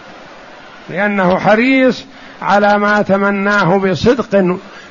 لأنه 0.91 1.39
حريص 1.39 2.05
على 2.43 2.79
ما 2.79 3.03
تمناه 3.03 3.79
بصدق 3.79 4.35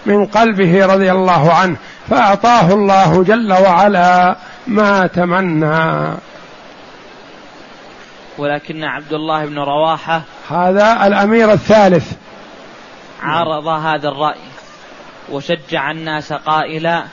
من 0.05 0.25
قلبه 0.25 0.85
رضي 0.85 1.11
الله 1.11 1.53
عنه 1.53 1.75
فأعطاه 2.09 2.73
الله 2.73 3.23
جل 3.23 3.53
وعلا 3.53 4.35
ما 4.67 5.07
تمنى. 5.07 6.13
ولكن 8.37 8.83
عبد 8.83 9.13
الله 9.13 9.45
بن 9.45 9.59
رواحة 9.59 10.21
هذا 10.49 11.07
الأمير 11.07 11.53
الثالث. 11.53 12.11
عارض 13.21 13.67
هذا 13.67 14.07
الرأي 14.07 14.39
وشجع 15.31 15.91
الناس 15.91 16.33
قائلا 16.33 17.03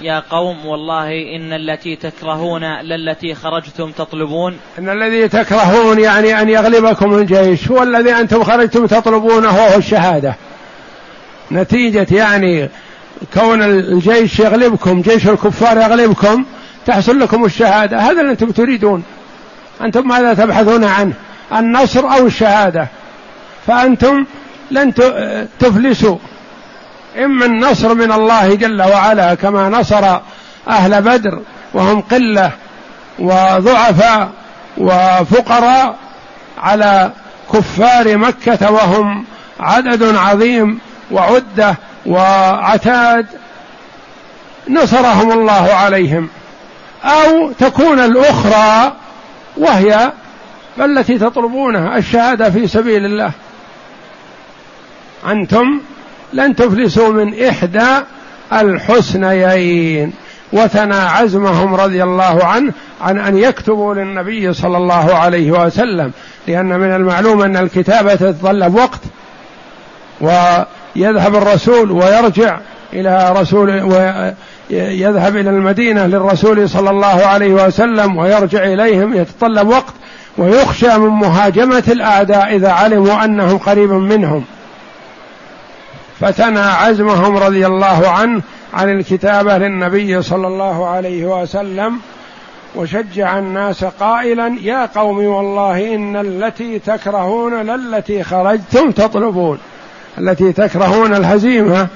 يا 0.00 0.22
قوم 0.30 0.66
والله 0.66 1.08
إن 1.36 1.52
التي 1.52 1.96
تكرهون 1.96 2.64
للتي 2.64 3.34
خرجتم 3.34 3.90
تطلبون. 3.90 4.56
إن 4.78 4.88
الذي 4.88 5.28
تكرهون 5.28 5.98
يعني 5.98 6.40
أن 6.42 6.48
يغلبكم 6.48 7.14
الجيش 7.14 7.70
هو 7.70 7.82
الذي 7.82 8.12
أنتم 8.12 8.44
خرجتم 8.44 8.86
تطلبونه 8.86 9.48
هو 9.48 9.78
الشهادة. 9.78 10.34
نتيجة 11.52 12.06
يعني 12.10 12.68
كون 13.34 13.62
الجيش 13.62 14.40
يغلبكم 14.40 15.02
جيش 15.02 15.28
الكفار 15.28 15.76
يغلبكم 15.76 16.44
تحصل 16.86 17.20
لكم 17.20 17.44
الشهادة. 17.44 17.98
هذا 17.98 18.20
اللي 18.20 18.32
أنتم 18.32 18.50
تريدون. 18.50 19.04
أنتم 19.80 20.08
ماذا 20.08 20.34
تبحثون 20.34 20.84
عنه؟ 20.84 21.12
النصر 21.52 22.00
أو 22.00 22.26
الشهادة؟ 22.26 22.88
فأنتم 23.66 24.26
لن 24.70 24.94
تفلسوا. 25.58 26.16
إما 27.24 27.46
النصر 27.46 27.94
من 27.94 28.12
الله 28.12 28.54
جل 28.54 28.82
وعلا 28.82 29.34
كما 29.34 29.68
نصر 29.68 30.18
أهل 30.68 31.02
بدر 31.02 31.40
وهم 31.74 32.00
قلة 32.00 32.50
وضعفاء 33.18 34.30
وفقراء 34.78 35.96
على 36.58 37.10
كفار 37.52 38.16
مكة 38.16 38.70
وهم 38.70 39.24
عدد 39.60 40.16
عظيم 40.16 40.78
وعدة 41.10 41.76
وعتاد. 42.06 43.26
نصرهم 44.68 45.32
الله 45.32 45.74
عليهم. 45.74 46.28
أو 47.04 47.52
تكون 47.52 48.00
الأخرى 48.00 48.92
وهي 49.56 50.12
التي 50.80 51.18
تطلبونها 51.18 51.98
الشهادة 51.98 52.50
في 52.50 52.68
سبيل 52.68 53.04
الله. 53.04 53.30
أنتم 55.26 55.80
لن 56.32 56.56
تفلسوا 56.56 57.08
من 57.08 57.44
إحدى 57.44 57.88
الحسنيين. 58.52 60.12
وثنى 60.52 60.94
عزمهم 60.94 61.74
رضي 61.74 62.02
الله 62.02 62.44
عنه 62.44 62.72
عن 63.00 63.18
أن 63.18 63.38
يكتبوا 63.38 63.94
للنبي 63.94 64.52
صلى 64.52 64.76
الله 64.76 65.14
عليه 65.14 65.50
وسلم 65.50 66.12
لأن 66.48 66.80
من 66.80 66.92
المعلوم 66.92 67.42
أن 67.42 67.56
الكتابه 67.56 68.14
تتطلب 68.14 68.74
وقت 68.74 69.00
ويذهب 70.20 71.36
الرسول 71.36 71.90
ويرجع 71.90 72.58
إلى 72.92 73.34
رسول 73.36 73.70
ويذهب 73.82 75.36
إلى 75.36 75.50
المدينة 75.50 76.06
للرسول 76.06 76.68
صلى 76.68 76.90
الله 76.90 77.26
عليه 77.26 77.52
وسلم 77.52 78.16
ويرجع 78.16 78.64
إليهم 78.64 79.14
يتطلب 79.14 79.68
وقت 79.68 79.94
ويخشى 80.38 80.98
من 80.98 81.08
مهاجمة 81.08 81.84
الأعداء 81.88 82.56
إذا 82.56 82.70
علموا 82.70 83.24
أنهم 83.24 83.58
قريب 83.58 83.90
منهم. 83.90 84.44
فثنى 86.22 86.60
عزمهم 86.60 87.36
رضي 87.36 87.66
الله 87.66 88.08
عنه 88.08 88.42
عن 88.74 88.90
الكتابه 88.90 89.58
للنبي 89.58 90.22
صلى 90.22 90.46
الله 90.46 90.86
عليه 90.86 91.24
وسلم 91.24 92.00
وشجع 92.74 93.38
الناس 93.38 93.84
قائلا 93.84 94.56
يا 94.60 94.86
قوم 94.86 95.24
والله 95.24 95.94
إن 95.94 96.16
التي 96.16 96.78
تكرهون 96.78 97.54
للتي 97.54 98.22
خرجتم 98.22 98.90
تطلبون. 98.90 99.58
التي 100.18 100.52
تكرهون 100.52 101.14
الهزيمة 101.14 101.88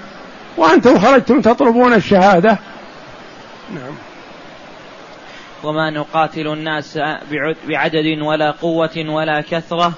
وأنتم 0.57 0.99
خرجتم 0.99 1.41
تطلبون 1.41 1.93
الشهادة. 1.93 2.59
نعم. 3.75 3.95
وما 5.65 5.91
نقاتل 5.91 6.47
الناس 6.47 6.99
بعدد 7.69 8.23
ولا 8.23 8.51
قوة 8.51 9.05
ولا 9.09 9.41
كثرة. 9.51 9.93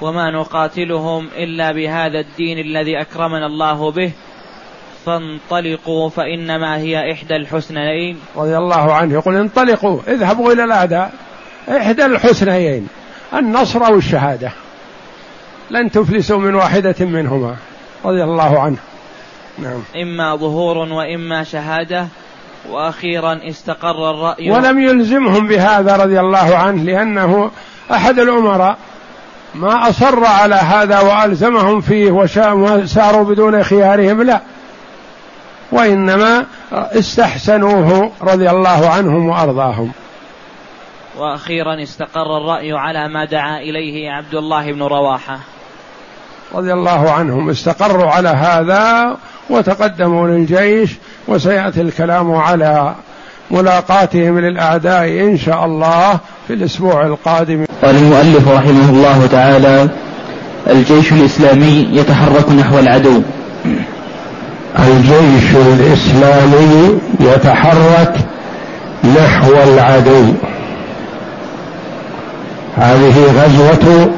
وما 0.00 0.30
نقاتلهم 0.30 1.28
إلا 1.36 1.72
بهذا 1.72 2.20
الدين 2.20 2.58
الذي 2.58 3.00
أكرمنا 3.00 3.46
الله 3.46 3.90
به. 3.90 4.10
فانطلقوا 5.06 6.08
فإنما 6.08 6.76
هي 6.76 7.12
إحدى 7.12 7.36
الحسنيين. 7.36 8.18
رضي 8.36 8.56
الله 8.56 8.94
عنه 8.94 9.14
يقول 9.14 9.36
انطلقوا 9.36 10.00
اذهبوا 10.08 10.52
إلى 10.52 10.64
الأعداء. 10.64 11.12
إحدى 11.68 12.06
الحسنيين 12.06 12.88
النصر 13.34 13.86
أو 13.86 13.94
الشهادة؟ 13.94 14.52
لن 15.70 15.90
تفلسوا 15.90 16.38
من 16.38 16.54
واحدة 16.54 16.94
منهما. 17.00 17.56
رضي 18.04 18.24
الله 18.24 18.60
عنه. 18.60 18.76
نعم. 19.58 19.82
إما 20.02 20.36
ظهور 20.36 20.78
وإما 20.78 21.44
شهادة. 21.44 22.06
وأخيرا 22.70 23.40
استقر 23.48 24.10
الرأي. 24.10 24.50
ولم 24.50 24.78
يلزمهم 24.78 25.48
بهذا 25.48 25.96
رضي 25.96 26.20
الله 26.20 26.56
عنه 26.56 26.82
لأنه 26.84 27.50
أحد 27.92 28.18
الأمراء 28.18 28.78
ما 29.58 29.88
أصر 29.88 30.24
على 30.24 30.54
هذا 30.54 31.00
وألزمهم 31.00 31.80
فيه 31.80 32.10
وساروا 32.10 33.24
بدون 33.24 33.62
خيارهم 33.62 34.22
لا. 34.22 34.40
وإنما 35.72 36.46
استحسنوه 36.72 38.12
رضي 38.22 38.50
الله 38.50 38.88
عنهم 38.88 39.28
وأرضاهم. 39.28 39.92
وأخيرا 41.18 41.82
استقر 41.82 42.36
الرأي 42.36 42.72
على 42.72 43.08
ما 43.08 43.24
دعا 43.24 43.58
إليه 43.58 44.10
عبد 44.10 44.34
الله 44.34 44.72
بن 44.72 44.82
رواحة. 44.82 45.38
رضي 46.54 46.72
الله 46.72 47.10
عنهم 47.10 47.50
استقروا 47.50 48.10
على 48.10 48.28
هذا 48.28 49.16
وتقدموا 49.50 50.28
للجيش 50.28 50.90
وسيأتي 51.28 51.80
الكلام 51.80 52.34
على 52.34 52.94
ملاقاتهم 53.50 54.38
للأعداء 54.38 55.04
إن 55.04 55.38
شاء 55.38 55.64
الله 55.64 56.18
في 56.48 56.54
الأسبوع 56.54 57.06
القادم. 57.06 57.64
قال 57.82 57.96
المؤلف 57.96 58.48
رحمه 58.48 58.90
الله 58.90 59.28
تعالى 59.32 59.88
الجيش 60.70 61.12
الإسلامي 61.12 61.88
يتحرك 61.92 62.52
نحو 62.52 62.78
العدو. 62.78 63.22
الجيش 64.78 65.56
الإسلامي 65.56 66.98
يتحرك 67.20 68.14
نحو 69.04 69.52
العدو. 69.52 70.24
هذه 72.76 73.14
غزوة 73.36 74.10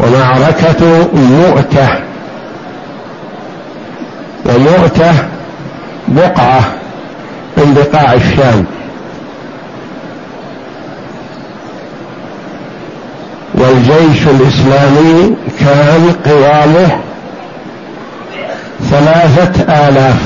ومعركة 0.00 1.08
مؤتة. 1.14 1.88
ومؤتة 4.46 5.12
بقعة. 6.08 6.83
من 7.56 7.74
بقاع 7.74 8.12
الشام. 8.12 8.64
والجيش 13.54 14.28
الإسلامي 14.28 15.36
كان 15.60 16.14
قوامه 16.26 16.98
ثلاثة 18.90 19.88
آلاف. 19.88 20.22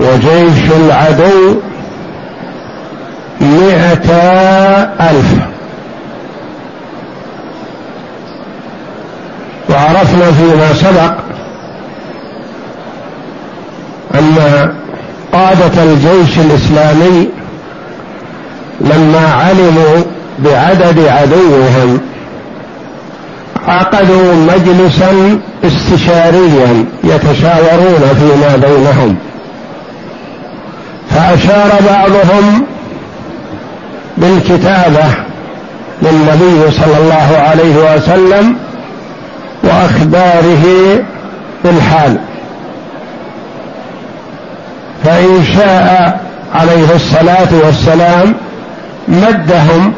وجيش 0.00 0.70
العدو 0.76 1.60
مئة 3.40 4.10
ألف. 5.00 5.34
وعرفنا 9.70 10.32
فيما 10.32 10.72
سبق 10.74 11.33
أن 14.14 14.36
قادة 15.32 15.82
الجيش 15.82 16.38
الإسلامي 16.38 17.28
لما 18.80 19.26
علموا 19.34 20.04
بعدد 20.38 20.98
عدوهم 20.98 22.00
عقدوا 23.68 24.34
مجلسا 24.34 25.40
استشاريا 25.64 26.84
يتشاورون 27.04 28.02
فيما 28.14 28.56
بينهم. 28.56 29.16
فأشار 31.10 31.70
بعضهم 31.88 32.66
بالكتابة 34.16 35.04
للنبي 36.02 36.70
صلى 36.70 36.98
الله 36.98 37.38
عليه 37.38 37.96
وسلم 37.96 38.56
وأخباره 39.62 40.64
بالحال. 41.64 42.18
فإن 45.04 45.44
شاء 45.56 46.20
عليه 46.54 46.94
الصلاة 46.94 47.48
والسلام 47.64 48.34
مدهم 49.08 49.92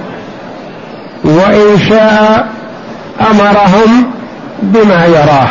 وإن 1.24 1.78
شاء 1.88 2.46
أمرهم 3.30 4.10
بما 4.62 5.06
يراه 5.06 5.48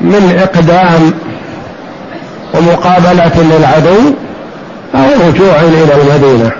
من 0.00 0.38
إقدام 0.42 1.12
ومقابلة 2.54 3.32
للعدو 3.36 4.14
أو 4.94 5.28
رجوع 5.28 5.60
إلى 5.60 5.94
المدينة. 6.02 6.52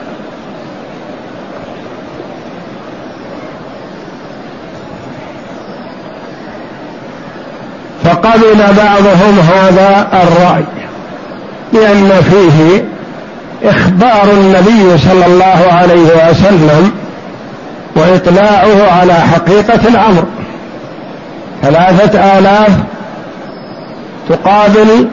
فقبل 8.04 8.56
بعضهم 8.56 9.38
هذا 9.38 10.08
الرأي. 10.12 10.87
لأن 11.72 12.10
فيه 12.30 12.84
إخبار 13.70 14.30
النبي 14.32 14.98
صلى 14.98 15.26
الله 15.26 15.72
عليه 15.72 16.30
وسلم 16.30 16.92
وإطلاعه 17.96 18.92
على 19.00 19.14
حقيقة 19.14 19.88
الأمر. 19.88 20.24
ثلاثة 21.62 22.38
آلاف 22.38 22.70
تقابل 24.28 25.08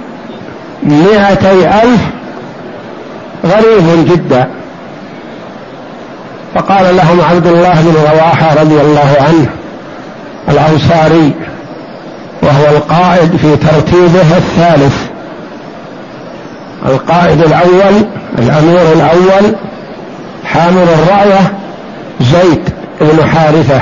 مئتي 0.83 1.67
ألف 1.83 2.01
غريب 3.45 4.05
جدا. 4.05 4.47
فقال 6.55 6.97
لهم 6.97 7.21
عبد 7.31 7.47
الله 7.47 7.73
بن 7.73 7.95
رواحة 8.11 8.53
رضي 8.61 8.81
الله 8.81 9.15
عنه 9.27 9.49
الأنصاري 10.49 11.33
وهو 12.41 12.77
القائد 12.77 13.35
في 13.35 13.55
ترتيبه 13.55 14.37
الثالث. 14.37 15.04
القائد 16.85 17.41
الأول 17.41 18.05
الأمير 18.39 18.81
الأول 18.93 19.55
حامل 20.45 20.83
الرأية 20.83 21.53
زيد 22.21 22.69
بن 23.01 23.29
حارثة 23.29 23.79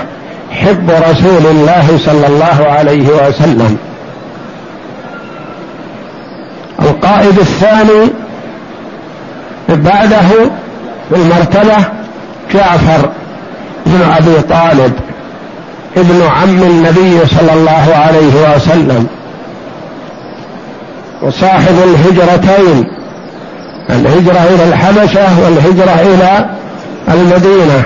حب 0.51 0.89
رسول 0.89 1.51
الله 1.51 1.99
صلى 2.05 2.27
الله 2.27 2.65
عليه 2.69 3.07
وسلم. 3.07 3.77
القائد 6.81 7.39
الثاني 7.39 8.09
بعده 9.69 10.29
في 11.09 11.15
المرتبة 11.15 11.77
جعفر 12.53 13.09
بن 13.85 14.01
أبي 14.17 14.41
طالب 14.41 14.93
ابن 15.97 16.21
عم 16.21 16.63
النبي 16.63 17.27
صلى 17.27 17.53
الله 17.53 17.95
عليه 17.95 18.55
وسلم. 18.55 19.07
وصاحب 21.23 21.75
الهجرتين 21.83 22.87
الهجرة 23.89 24.39
إلى 24.55 24.63
الحبشة 24.69 25.39
والهجرة 25.43 26.01
إلى 26.01 26.49
المدينة. 27.13 27.83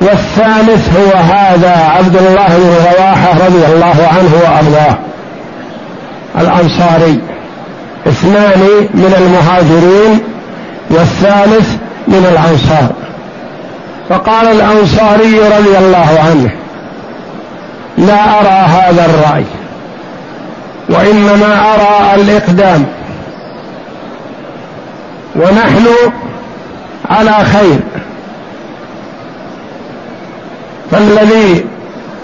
والثالث 0.00 0.96
هو 0.98 1.18
هذا 1.18 1.76
عبد 1.96 2.16
الله 2.16 2.46
بن 2.48 2.74
رواحة 2.92 3.46
رضي 3.46 3.66
الله 3.66 4.08
عنه 4.16 4.30
وأرضاه. 4.44 4.98
الأنصاري. 6.38 7.20
اثنان 8.06 8.60
من 8.94 9.14
المهاجرين 9.18 10.20
والثالث 10.90 11.76
من 12.08 12.26
الأنصار. 12.32 12.92
فقال 14.08 14.48
الأنصاري 14.48 15.38
رضي 15.38 15.78
الله 15.78 16.20
عنه 16.26 16.50
لا 17.98 18.40
أرى 18.40 18.68
هذا 18.68 19.04
الرأي. 19.06 19.44
وإنما 20.88 21.74
أرى 21.74 22.22
الإقدام. 22.22 22.84
ونحن 25.36 25.86
على 27.10 27.44
خير. 27.44 27.78
فالذي 30.90 31.64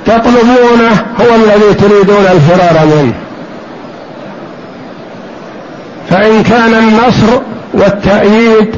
تطلبونه 0.07 1.05
هو 1.21 1.35
الذي 1.35 1.75
تريدون 1.75 2.27
الفرار 2.27 2.87
منه. 2.87 3.12
فإن 6.11 6.43
كان 6.43 6.75
النصر 6.75 7.41
والتأييد 7.75 8.77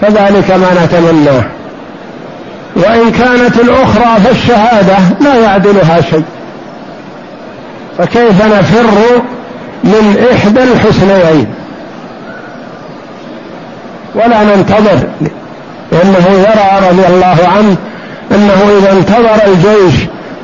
فذلك 0.00 0.50
ما 0.50 0.84
نتمناه. 0.84 1.44
وإن 2.76 3.10
كانت 3.10 3.56
الأخرى 3.56 4.20
فالشهادة 4.24 4.96
لا 5.20 5.34
يعدلها 5.34 6.00
شيء. 6.00 6.24
فكيف 7.98 8.46
نفر 8.46 9.22
من 9.84 10.26
إحدى 10.32 10.62
الحسنيين؟ 10.62 11.46
ولا 14.14 14.44
ننتظر 14.44 15.08
لأنه 15.92 16.28
يرى 16.28 16.88
رضي 16.90 17.06
الله 17.06 17.36
عنه 17.56 17.76
أنه 18.32 18.78
إذا 18.78 18.92
انتظر 18.92 19.46
الجيش 19.46 19.94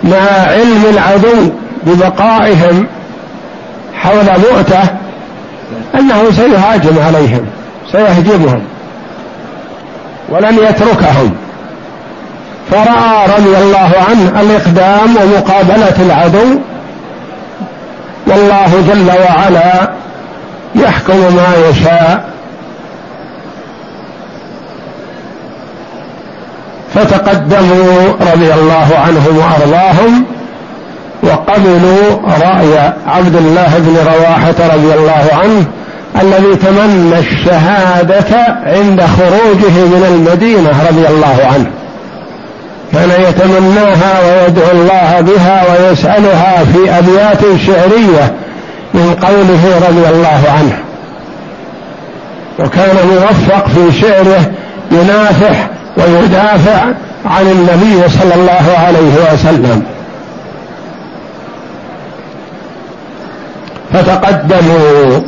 مع 0.04 0.46
علم 0.46 0.84
العدو 0.90 1.50
ببقائهم 1.86 2.86
حول 3.94 4.24
مؤتة 4.24 4.82
أنه 5.94 6.30
سيهاجم 6.30 6.98
عليهم 7.06 7.46
سيهجمهم 7.92 8.62
ولن 10.28 10.54
يتركهم. 10.54 11.34
فرأى 12.70 13.26
رضي 13.38 13.58
الله 13.58 13.90
عنه 14.08 14.40
الإقدام 14.40 15.16
ومقابلة 15.16 15.94
العدو 16.06 16.60
والله 18.26 18.84
جل 18.88 19.10
وعلا 19.10 19.90
يحكم 20.74 21.16
ما 21.16 21.68
يشاء. 21.70 22.24
فتقدموا 26.94 28.12
رضي 28.32 28.54
الله 28.54 28.88
عنهم 29.06 29.38
وأرضاهم 29.38 30.24
وقبلوا 31.22 32.20
رأي 32.22 32.92
عبد 33.06 33.36
الله 33.36 33.78
بن 33.78 33.96
رواحة 33.96 34.74
رضي 34.74 34.94
الله 34.94 35.24
عنه 35.32 35.64
الذي 36.22 36.56
تمنى 36.56 37.18
الشهادة 37.18 38.36
عند 38.66 39.02
خروجه 39.02 39.84
من 39.86 40.04
المدينة 40.08 40.86
رضي 40.90 41.08
الله 41.08 41.36
عنه. 41.52 41.70
كان 42.94 43.10
يتمناها 43.28 44.20
ويدعو 44.22 44.70
الله 44.72 45.20
بها 45.20 45.64
ويسألها 45.70 46.64
في 46.64 46.98
أبيات 46.98 47.40
شعرية 47.66 48.34
من 48.94 49.16
قوله 49.22 49.88
رضي 49.88 50.08
الله 50.08 50.42
عنه. 50.58 50.78
وكان 52.58 52.96
موفق 53.08 53.68
في 53.68 54.00
شعره 54.00 54.50
ينافح 54.92 55.68
ويدافع 55.96 56.84
عن 57.24 57.46
النبي 57.46 58.08
صلى 58.08 58.34
الله 58.34 58.78
عليه 58.86 59.32
وسلم. 59.32 59.82
فتقدموا 63.92 65.20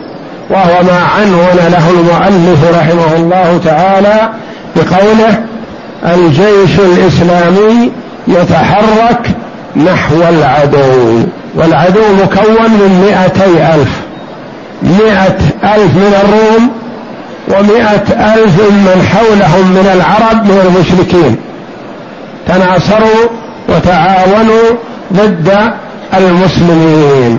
وهو 0.50 0.82
ما 0.82 1.00
عنون 1.16 1.56
له 1.70 1.90
المؤلف 1.90 2.78
رحمه 2.78 3.16
الله 3.16 3.60
تعالى 3.64 4.28
بقوله 4.76 5.44
الجيش 6.04 6.80
الإسلامي 6.80 7.90
يتحرك 8.28 9.30
نحو 9.76 10.16
العدو 10.28 11.22
والعدو 11.54 12.00
مكون 12.22 12.70
من 12.70 13.04
مئتي 13.06 13.74
ألف. 13.74 14.00
مئة 14.82 15.38
ألف 15.74 15.96
من 15.96 16.14
الروم 16.22 16.70
ومائة 17.48 18.34
ألف 18.34 18.60
من 18.60 19.08
حولهم 19.12 19.70
من 19.70 19.90
العرب 19.94 20.44
من 20.44 20.60
المشركين. 20.66 21.36
تناصروا 22.46 23.28
وتعاونوا 23.68 24.78
ضد 25.12 25.58
المسلمين. 26.14 27.38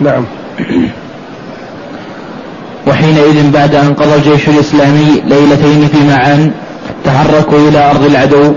نعم. 0.00 0.24
وحينئذ 2.86 3.50
بعد 3.50 3.74
أن 3.74 3.94
قضى 3.94 4.14
الجيش 4.14 4.48
الإسلامي 4.48 5.22
ليلتين 5.24 5.88
في 5.88 5.98
معان 6.08 6.52
تحركوا 7.04 7.68
إلى 7.68 7.90
أرض 7.90 8.04
العدو 8.04 8.52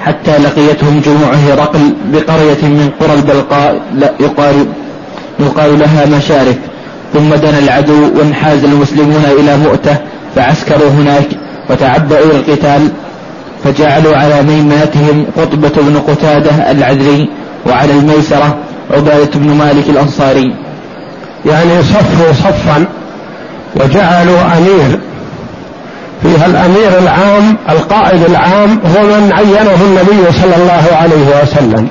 حتى 0.00 0.38
لقيتهم 0.38 1.00
جموع 1.00 1.34
هرقل 1.34 1.94
بقرية 2.12 2.62
من 2.62 2.90
قرى 3.00 3.14
البلقاء 3.14 3.82
يقال 4.20 4.66
يقال 5.40 5.78
لها 5.78 6.06
مشارف. 6.06 6.56
ثم 7.12 7.34
دنا 7.34 7.58
العدو 7.58 8.18
وانحاز 8.18 8.64
المسلمون 8.64 9.24
إلى 9.40 9.56
مؤتة 9.56 9.96
فعسكروا 10.36 10.90
هناك 10.90 11.26
وتعبأوا 11.70 12.32
القتال 12.32 12.88
فجعلوا 13.64 14.16
على 14.16 14.42
ميمنتهم 14.42 15.26
قطبة 15.36 15.72
بن 15.82 15.96
قتادة 16.08 16.70
العذري 16.70 17.28
وعلى 17.66 17.92
الميسرة 17.92 18.56
عبادة 18.90 19.30
بن 19.34 19.50
مالك 19.50 19.88
الأنصاري. 19.88 20.54
يعني 21.46 21.82
صفوا 21.82 22.32
صفا 22.32 22.84
وجعلوا 23.76 24.40
أمير. 24.58 24.98
فيها 26.22 26.46
الأمير 26.46 26.98
العام 26.98 27.56
القائد 27.68 28.22
العام 28.22 28.70
هو 28.70 29.02
من 29.02 29.32
عينه 29.32 29.78
النبي 29.82 30.32
صلى 30.32 30.56
الله 30.56 30.96
عليه 30.96 31.42
وسلم. 31.42 31.88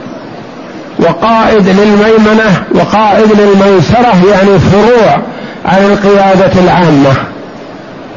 وقائد 1.00 1.68
للميمنة 1.68 2.64
وقائد 2.76 3.32
للميسرة 3.32 4.26
يعني 4.32 4.60
فروع 4.60 5.22
عن 5.66 5.84
القيادة 5.84 6.62
العامة. 6.62 7.14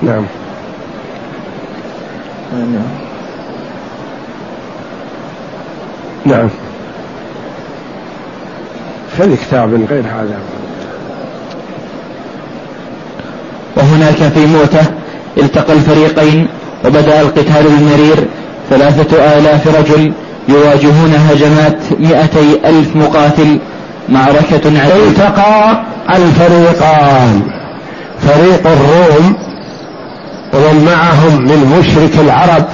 نعم. 0.02 0.26
نعم. 6.26 6.48
في 9.16 9.36
كتاب 9.36 9.86
غير 9.90 10.04
هذا؟ 10.04 10.38
وهناك 13.76 14.32
في 14.32 14.46
مؤتة 14.46 14.86
التقى 15.38 15.72
الفريقين 15.72 16.48
وبدأ 16.84 17.20
القتال 17.20 17.66
المرير 17.66 18.16
ثلاثة 18.70 19.38
آلاف 19.38 19.76
رجل 19.78 20.12
يواجهون 20.48 21.14
هجمات 21.30 21.78
مئتي 22.00 22.60
ألف 22.64 22.96
مقاتل. 22.96 23.58
معركة 24.08 24.66
عديدة 24.66 25.08
التقى 25.08 25.82
الفريقان. 26.14 27.42
فريق 28.20 28.66
الروم 28.66 29.36
ومن 30.54 30.84
معهم 30.84 31.42
من 31.42 31.78
مشرك 31.78 32.24
العرب. 32.24 32.64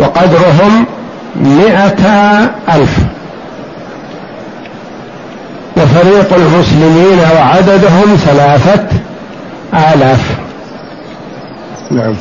وقدرهم 0.00 0.86
مئة 1.36 2.08
ألف. 2.74 2.98
وفريق 5.76 6.34
المسلمين 6.34 7.18
وعددهم 7.36 8.16
ثلاثة 8.26 8.86
آلاف. 9.74 10.47
نعم. 11.90 12.14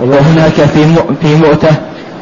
وهناك 0.00 0.52
في 0.52 0.84
في 1.22 1.34
مؤتة 1.34 1.70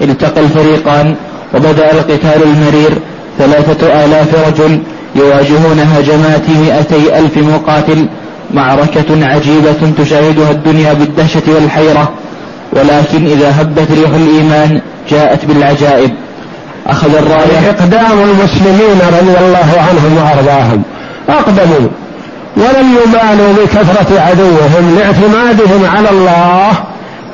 التقى 0.03 0.41
الفريقان 0.41 1.15
وبدأ 1.55 1.93
القتال 1.93 2.43
المرير 2.43 2.91
ثلاثة 3.39 4.05
آلاف 4.05 4.47
رجل 4.49 4.83
يواجهون 5.15 5.81
هجمات 5.81 6.51
مئتي 6.51 7.19
ألف 7.19 7.39
مقاتل 7.39 8.07
معركة 8.55 9.27
عجيبة 9.27 9.93
تشاهدها 9.99 10.51
الدنيا 10.51 10.93
بالدهشة 10.93 11.43
والحيرة 11.55 12.13
ولكن 12.73 13.27
إذا 13.27 13.61
هبت 13.61 13.91
ريح 13.91 14.11
الإيمان 14.11 14.81
جاءت 15.11 15.45
بالعجائب. 15.45 16.11
أخذ 16.87 17.17
الراية 17.17 17.71
إقدام 17.71 18.19
المسلمين 18.23 18.99
رضي 19.21 19.47
الله 19.47 19.75
عنهم 19.89 20.17
وأرضاهم. 20.17 20.83
أقدموا. 21.29 21.89
ولم 22.57 22.97
يبالوا 23.05 23.53
بكثرة 23.53 24.21
عدوهم 24.21 24.99
لاعتمادهم 24.99 25.87
على 25.97 26.11
الله 26.11 26.73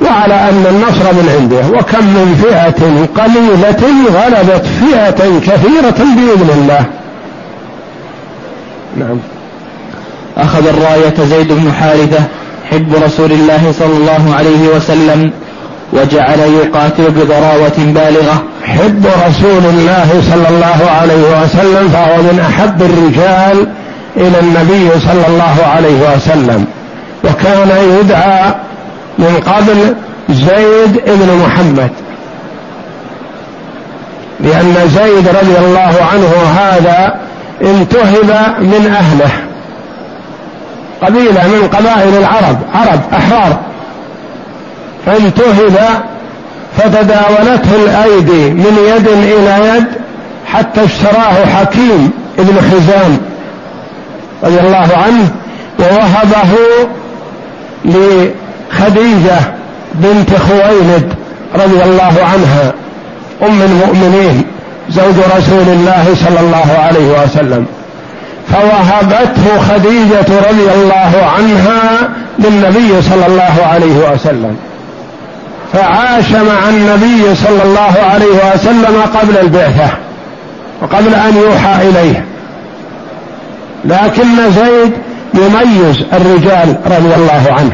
وعلى 0.01 0.33
أن 0.33 0.65
النصر 0.69 1.13
من 1.13 1.29
عنده. 1.39 1.79
وكم 1.79 2.05
من 2.05 2.35
فئة 2.43 3.07
قليلة 3.23 3.83
غلبت 4.21 4.65
فئة 4.65 5.39
كثيرة 5.39 6.05
بإذن 6.15 6.49
الله. 6.55 6.85
نعم. 8.97 9.17
أخذ 10.37 10.67
الراية 10.67 11.13
زيد 11.29 11.47
بن 11.47 11.71
حارثة 11.71 12.23
حب 12.71 12.95
رسول 13.03 13.31
الله 13.31 13.73
صلى 13.79 13.97
الله 13.97 14.35
عليه 14.37 14.67
وسلم 14.75 15.31
وجعل 15.93 16.39
يقاتل 16.39 17.11
بضراوة 17.11 17.77
بالغة. 17.77 18.43
حب 18.63 19.05
رسول 19.27 19.65
الله 19.73 20.23
صلى 20.31 20.49
الله 20.49 20.91
عليه 20.91 21.43
وسلم 21.43 21.89
فهو 21.89 22.17
من 22.17 22.39
أحب 22.49 22.81
الرجال 22.81 23.67
إلى 24.17 24.39
النبي 24.39 24.99
صلى 24.99 25.27
الله 25.27 25.55
عليه 25.75 26.15
وسلم 26.15 26.65
وكان 27.23 27.99
يدعى 27.99 28.53
من 29.17 29.43
قبل 29.45 29.95
زيد 30.29 31.01
بن 31.05 31.43
محمد. 31.45 31.89
لأن 34.39 34.89
زيد 34.89 35.27
رضي 35.27 35.57
الله 35.65 35.93
عنه 36.13 36.33
هذا 36.59 37.19
انتهب 37.61 38.55
من 38.59 38.95
أهله. 38.95 39.31
قبيلة 41.01 41.47
من 41.47 41.67
قبائل 41.67 42.17
العرب 42.17 42.57
عرب 42.73 42.99
أحرار. 43.13 43.59
فانتهب 45.05 45.77
فتداولته 46.77 47.75
الأيدي 47.75 48.49
من 48.49 48.77
يد 48.95 49.07
إلى 49.07 49.77
يد 49.77 49.85
حتى 50.45 50.85
اشتراه 50.85 51.45
حكيم 51.55 52.11
ابن 52.39 52.57
حزام. 52.71 53.30
رضي 54.43 54.59
الله 54.59 54.89
عنه 55.05 55.29
ووهبه 55.79 56.51
لخديجة 57.85 59.39
بنت 59.93 60.29
خويلد 60.35 61.13
رضي 61.55 61.83
الله 61.83 62.13
عنها 62.33 62.73
أم 63.43 63.61
المؤمنين 63.61 64.43
زوج 64.89 65.15
رسول 65.37 65.67
الله 65.67 66.05
صلى 66.15 66.39
الله 66.39 66.77
عليه 66.79 67.23
وسلم. 67.23 67.65
فوهبته 68.51 69.61
خديجة 69.69 70.49
رضي 70.49 70.71
الله 70.75 71.31
عنها 71.37 72.09
للنبي 72.39 73.01
صلى 73.01 73.25
الله 73.27 73.65
عليه 73.73 74.11
وسلم. 74.13 74.57
فعاش 75.73 76.31
مع 76.31 76.69
النبي 76.69 77.35
صلى 77.35 77.63
الله 77.63 77.93
عليه 78.13 78.53
وسلم 78.53 79.01
قبل 79.15 79.37
البعثة 79.37 79.89
وقبل 80.81 81.15
أن 81.15 81.37
يوحى 81.37 81.89
إليه. 81.89 82.25
لكن 83.85 84.51
زيد 84.51 84.93
يميز 85.33 86.03
الرجال 86.13 86.75
رضي 86.85 87.15
الله 87.15 87.43
عنه. 87.57 87.71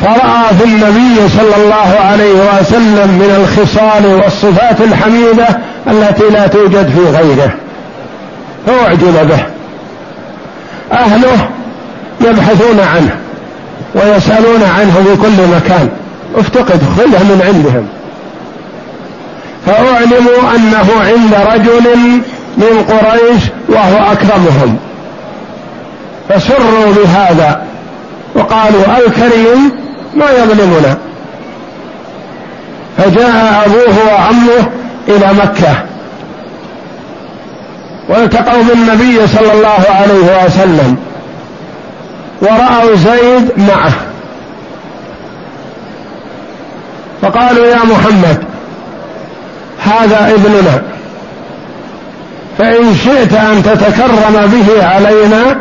فرأى 0.00 0.58
في 0.58 0.64
النبي 0.64 1.28
صلى 1.28 1.64
الله 1.64 2.00
عليه 2.00 2.32
وسلم 2.32 3.08
من 3.08 3.34
الخصال 3.40 4.06
والصفات 4.06 4.80
الحميدة 4.80 5.46
التي 5.90 6.24
لا 6.32 6.46
توجد 6.46 6.90
في 6.94 7.18
غيره. 7.18 7.54
فأعجب 8.66 9.28
به. 9.28 9.44
أهله 10.92 11.48
يبحثون 12.20 12.80
عنه 12.80 13.16
ويسألون 13.94 14.62
عنه 14.62 15.04
في 15.04 15.22
كل 15.22 15.56
مكان. 15.56 15.88
افتقد 16.36 16.82
خذه 16.96 17.22
من 17.22 17.42
عندهم. 17.46 17.86
فأعلموا 19.66 20.56
أنه 20.56 20.88
عند 21.00 21.34
رجل 21.52 22.20
من 22.56 22.84
قريش 22.88 23.42
وهو 23.68 24.12
أكرمهم. 24.12 24.76
فسروا 26.28 26.92
بهذا 26.96 27.62
وقالوا 28.34 28.98
الكريم 29.06 29.72
ما 30.14 30.30
يظلمنا. 30.30 30.96
فجاء 32.98 33.64
أبوه 33.66 34.14
وعمه 34.14 34.70
إلى 35.08 35.32
مكة. 35.32 35.74
والتقوا 38.08 38.62
بالنبي 38.62 39.26
صلى 39.26 39.52
الله 39.52 39.84
عليه 39.88 40.44
وسلم. 40.44 40.96
ورأوا 42.42 42.96
زيد 42.96 43.50
معه. 43.56 43.92
فقالوا 47.22 47.66
يا 47.66 47.78
محمد 47.84 48.44
هذا 49.84 50.34
ابننا. 50.34 50.95
فإن 52.58 52.94
شئت 52.94 53.32
أن 53.32 53.62
تتكرم 53.62 54.46
به 54.46 54.86
علينا 54.86 55.58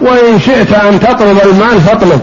وإن 0.00 0.40
شئت 0.40 0.72
أن 0.72 1.00
تطلب 1.00 1.40
المال 1.44 1.80
فاطلب. 1.80 2.20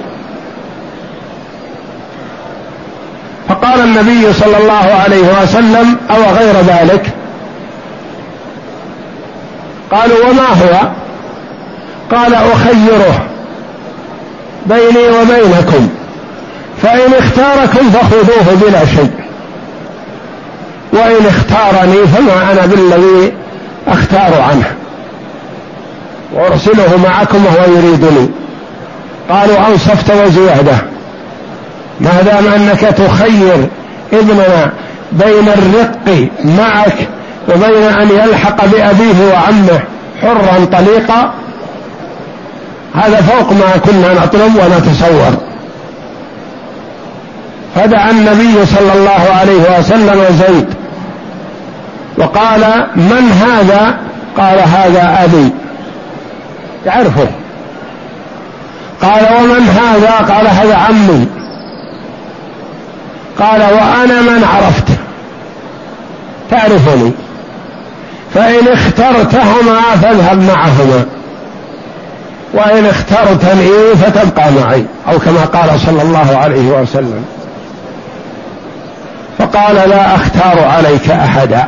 فقال 3.49 3.79
النبي 3.79 4.34
صلى 4.34 4.57
الله 4.57 4.93
عليه 5.03 5.43
وسلم 5.43 5.97
أو 6.09 6.36
غير 6.38 6.55
ذلك؟ 6.55 7.05
قالوا 9.91 10.29
وما 10.29 10.47
هو؟ 10.47 10.91
قال 12.11 12.34
أخيره 12.36 13.25
بيني 14.65 15.07
وبينكم 15.07 15.89
فإن 16.82 17.13
اختاركم 17.13 17.91
فخذوه 17.91 18.55
بلا 18.61 18.86
شيء 18.86 19.11
وإن 20.93 21.25
اختارني 21.25 22.07
فما 22.07 22.51
أنا 22.51 22.65
بالذي 22.65 23.34
أختار 23.92 24.42
عنه. 24.42 24.76
وأرسله 26.34 26.98
معكم 27.04 27.46
وهو 27.46 27.76
يريدني. 27.78 28.30
قالوا 29.30 29.68
أنصفت 29.68 30.12
وزيادة 30.12 30.76
ما 32.00 32.22
دام 32.22 32.48
أنك 32.48 32.80
تخير 32.80 33.68
ابننا 34.14 34.72
بين 35.12 35.48
الرق 35.48 36.28
معك 36.44 37.08
وبين 37.50 37.84
أن 37.84 38.10
يلحق 38.10 38.66
بأبيه 38.66 39.32
وعمه 39.34 39.80
حرا 40.22 40.66
طليقا 40.66 41.34
هذا 42.96 43.22
فوق 43.22 43.52
ما 43.52 43.78
كنا 43.86 44.14
نطلب 44.14 44.56
ونتصور. 44.56 45.38
فدعا 47.76 48.12
النبي 48.12 48.66
صلى 48.66 48.94
الله 48.96 49.36
عليه 49.39 49.80
وسلم 49.80 50.26
زيد 50.39 50.80
وقال 52.18 52.88
من 52.95 53.32
هذا؟ 53.32 53.97
قال 54.38 54.59
هذا 54.59 55.24
أبي. 55.24 55.51
يعرفه 56.86 57.28
قال 59.01 59.36
ومن 59.36 59.70
هذا؟ 59.70 60.34
قال 60.34 60.47
هذا 60.47 60.76
عمي. 60.76 61.28
قال 63.39 63.62
وأنا 63.62 64.22
من 64.22 64.43
عرفت. 64.43 64.88
تعرفني. 66.51 67.12
فإن 68.34 68.68
اخترتهما 68.68 69.82
فاذهب 70.01 70.38
معهما. 70.38 71.05
وإن 72.53 72.86
اخترتني 72.86 73.95
فتبقى 73.95 74.51
معي 74.51 74.86
أو 75.12 75.20
كما 75.20 75.45
قال 75.45 75.80
صلى 75.80 76.01
الله 76.01 76.38
عليه 76.38 76.82
وسلم. 76.82 77.26
فقال 79.39 79.89
لا 79.89 80.16
أختار 80.16 80.59
عليك 80.59 81.12
أحدا. 81.12 81.68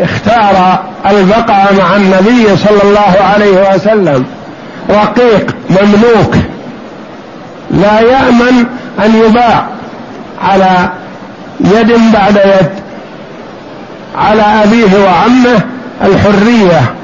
اختار 0.00 0.78
البقاء 1.10 1.74
مع 1.78 1.96
النبي 1.96 2.56
صلى 2.56 2.82
الله 2.84 3.16
عليه 3.34 3.74
وسلم. 3.74 4.24
رقيق 4.90 5.56
مملوك. 5.70 6.34
لا 7.70 8.00
يأمن 8.00 8.66
أن 9.04 9.22
يباع 9.24 9.66
على 10.42 10.90
يد 11.60 12.12
بعد 12.12 12.36
يد. 12.36 12.70
على 14.16 14.42
أبيه 14.42 15.04
وعمه 15.04 15.60
الحرية. 16.04 16.94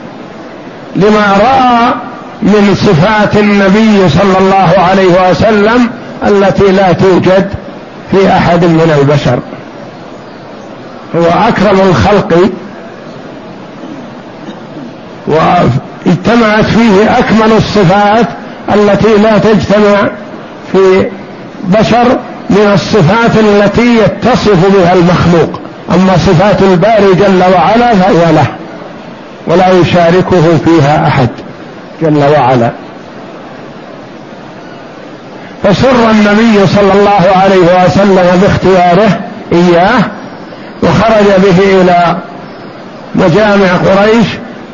لما 0.97 1.37
رأى 1.41 1.95
من 2.43 2.75
صفات 2.75 3.37
النبي 3.37 4.09
صلى 4.09 4.39
الله 4.39 4.75
عليه 4.91 5.31
وسلم 5.31 5.91
التي 6.27 6.73
لا 6.73 6.93
توجد 6.93 7.51
في 8.11 8.29
أحد 8.29 8.65
من 8.65 8.97
البشر. 9.01 9.39
هو 11.17 11.49
أكرم 11.49 11.81
الخلق 11.81 12.51
واجتمعت 15.27 16.65
فيه 16.65 17.19
أكمل 17.19 17.53
الصفات 17.57 18.27
التي 18.75 19.17
لا 19.23 19.39
تجتمع 19.39 20.11
في 20.73 21.07
بشر 21.65 22.19
من 22.51 22.71
الصفات 22.75 23.31
التي 23.37 23.97
يتصف 23.97 24.77
بها 24.77 24.93
المخلوق. 24.93 25.61
أما 25.95 26.17
صفات 26.17 26.63
الباري 26.63 27.15
جل 27.15 27.43
وعلا 27.55 27.95
فهي 27.95 28.33
له 28.33 28.47
ولا 29.47 29.71
يشاركه 29.71 30.59
فيها 30.65 31.07
أحد 31.07 31.29
جل 32.03 32.25
وعلا. 32.39 32.71
فسر 35.63 36.11
النبي 36.11 36.67
صلى 36.67 36.93
الله 36.93 37.37
عليه 37.37 37.85
وسلم 37.85 38.41
باختياره 38.43 39.21
إياه 39.53 40.01
وخرج 40.83 41.27
به 41.39 41.81
إلى 41.83 42.17
مجامع 43.15 43.73
قريش 43.77 44.27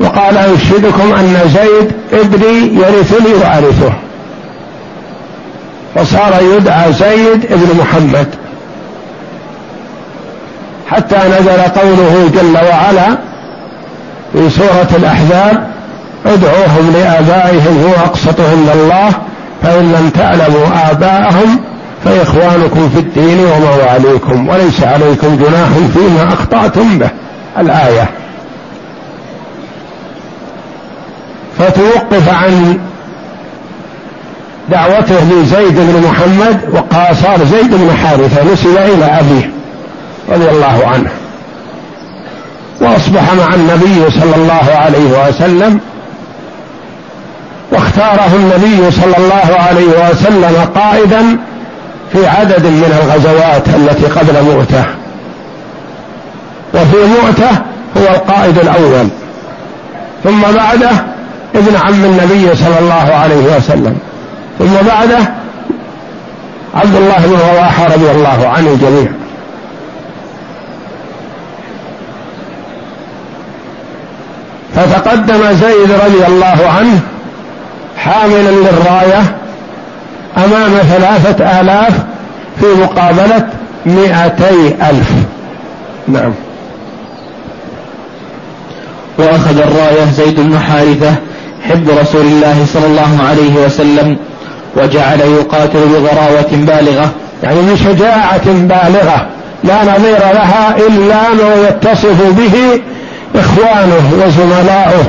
وقال 0.02 0.38
انشدكم 0.38 1.12
أن 1.12 1.36
زيد 1.46 1.92
ابني 2.12 2.74
يرثني 2.74 3.34
وأرثه. 3.34 3.92
فصار 5.94 6.32
يدعى 6.56 6.92
زيد 6.92 7.52
ابن 7.52 7.78
محمد. 7.78 8.26
حتى 10.90 11.16
نزل 11.16 11.62
قوله 11.62 12.30
جل 12.34 12.56
وعلا 12.56 13.18
في 14.32 14.50
سورة 14.50 14.88
الأحزاب 14.96 15.66
ادعوهم 16.26 16.92
لآبائهم 16.94 17.84
هو 17.84 18.04
أقسط 18.04 18.40
عند 18.40 18.68
الله 18.74 19.10
فإن 19.62 19.92
لم 19.92 20.10
تعلموا 20.10 20.90
آباءهم 20.90 21.60
فإخوانكم 22.04 22.90
في 22.94 23.00
الدين 23.00 23.38
ومواليكم 23.38 24.48
وليس 24.48 24.82
عليكم 24.82 25.36
جناح 25.36 25.68
فيما 25.94 26.32
أخطأتم 26.32 26.98
به. 26.98 27.08
الآية. 27.58 28.21
فتوقف 31.62 32.28
عن 32.28 32.78
دعوته 34.70 35.24
لزيد 35.24 35.74
بن 35.74 36.02
محمد 36.08 36.60
وقال 36.72 37.16
صار 37.16 37.44
زيد 37.44 37.74
بن 37.74 37.96
حارثة 37.96 38.52
نسب 38.52 38.76
إلى 38.76 39.04
أبيه 39.04 39.50
رضي 40.28 40.50
الله 40.50 40.82
عنه. 40.86 41.10
وأصبح 42.80 43.34
مع 43.34 43.54
النبي 43.54 44.10
صلى 44.10 44.36
الله 44.36 44.74
عليه 44.74 45.28
وسلم 45.28 45.80
واختاره 47.72 48.30
النبي 48.36 48.90
صلى 48.90 49.16
الله 49.18 49.60
عليه 49.60 50.10
وسلم 50.10 50.68
قائدا 50.74 51.38
في 52.12 52.26
عدد 52.26 52.66
من 52.66 53.00
الغزوات 53.02 53.68
التي 53.68 54.06
قبل 54.06 54.42
مؤته 54.42 54.84
وفي 56.74 56.96
مؤته 56.96 57.50
هو 57.96 58.14
القائد 58.14 58.58
الأول. 58.58 59.08
ثم 60.24 60.42
بعده 60.42 60.90
ابن 61.54 61.76
عم 61.76 62.04
النبي 62.04 62.54
صلى 62.56 62.78
الله 62.80 63.14
عليه 63.14 63.56
وسلم. 63.56 63.98
ثم 64.58 64.74
بعده 64.86 65.18
عبد 66.74 66.94
الله 66.94 67.26
بن 67.26 67.36
رواحة 67.54 67.84
رضي 67.84 68.10
الله 68.10 68.48
عن 68.48 68.66
الجميع 68.66 69.08
فتقدم 74.74 75.52
زيد 75.52 75.92
رضي 76.04 76.26
الله 76.26 76.70
عنه 76.78 77.00
حاملا 77.96 78.50
للراية 78.50 79.36
أمام 80.36 80.70
ثلاثة 80.70 81.60
آلاف 81.60 81.92
في 82.60 82.66
مقابلة 82.66 83.48
مئتي 83.86 84.74
ألف. 84.90 85.10
نعم. 86.08 86.32
وأخذ 89.18 89.58
الراية 89.58 90.04
زيد 90.04 90.40
بن 90.40 90.58
حارثة 90.58 91.14
حب 91.68 91.88
رسول 92.00 92.26
الله 92.26 92.66
صلى 92.72 92.86
الله 92.86 93.24
عليه 93.28 93.66
وسلم 93.66 94.16
وجعل 94.76 95.20
يقاتل 95.20 95.78
بغراوة 95.88 96.50
بالغة. 96.52 97.10
يعني 97.42 97.60
بشجاعه 97.72 98.44
بالغة. 98.46 99.26
لا 99.64 99.82
نظير 99.82 100.18
لها 100.18 100.76
إلا 100.76 101.34
ما 101.34 101.68
يتصف 101.68 102.38
به 102.38 102.80
إخوانه 103.40 104.12
وزملاؤه 104.12 105.04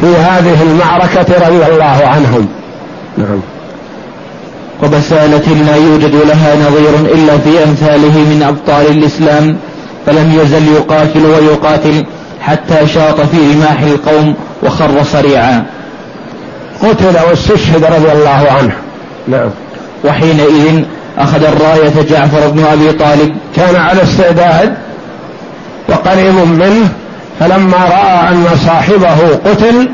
في 0.00 0.06
هذه 0.06 0.62
المعركة 0.62 1.46
رضي 1.48 1.72
الله 1.72 2.06
عنهم. 2.06 2.48
نعم. 3.18 3.40
وبسالة 4.82 5.54
لا 5.66 5.76
يوجد 5.76 6.14
لها 6.14 6.54
نظير 6.54 7.14
إلا 7.14 7.38
في 7.38 7.64
أمثاله 7.64 8.18
من 8.18 8.42
أبطال 8.48 8.86
الإسلام 8.86 9.56
فلم 10.06 10.38
يزل 10.42 10.68
يقاتل 10.68 11.26
ويقاتل 11.26 12.04
حتى 12.40 12.86
شاط 12.86 13.20
في 13.20 13.36
رماح 13.54 13.80
القوم 13.82 14.34
وخر 14.64 15.04
صريعا 15.12 15.64
قتل 16.82 17.16
واستشهد 17.30 17.84
رضي 17.84 18.12
الله 18.12 18.46
عنه. 18.58 18.72
نعم. 19.28 19.50
وحينئذ 20.04 20.84
أخذ 21.18 21.44
الراية 21.44 22.02
جعفر 22.10 22.48
بن 22.48 22.64
أبي 22.64 22.92
طالب. 22.92 23.36
كان 23.56 23.76
على 23.76 24.02
استعداد 24.02 24.74
وقريب 25.88 26.34
منه 26.34 26.88
فلما 27.40 27.76
رأى 27.76 28.28
أن 28.28 28.46
صاحبه 28.66 29.16
قتل 29.44 29.88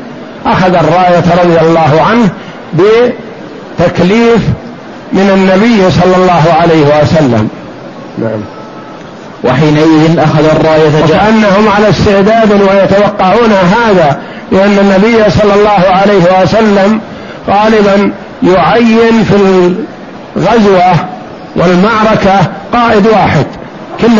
أخذ 0.45 0.75
الراية 0.75 1.23
رضي 1.43 1.59
الله 1.59 2.01
عنه 2.01 2.29
بتكليف 2.73 4.41
من 5.13 5.29
النبي 5.33 5.91
صلى 5.91 6.15
الله 6.15 6.43
عليه 6.61 7.01
وسلم. 7.01 7.47
نعم. 8.17 8.41
وحينئذ 9.43 10.19
أخذ 10.19 10.45
الراية 10.45 11.03
وكأنهم 11.03 11.69
على 11.75 11.89
استعداد 11.89 12.51
ويتوقعون 12.51 13.51
هذا 13.51 14.19
لأن 14.51 14.77
النبي 14.79 15.29
صلى 15.29 15.53
الله 15.53 15.83
عليه 15.89 16.41
وسلم 16.43 16.99
غالبا 17.49 18.11
يعين 18.43 19.23
في 19.23 19.35
الغزوة 20.35 20.93
والمعركة 21.55 22.39
قائد 22.73 23.07
واحد. 23.07 23.45
كل 24.01 24.19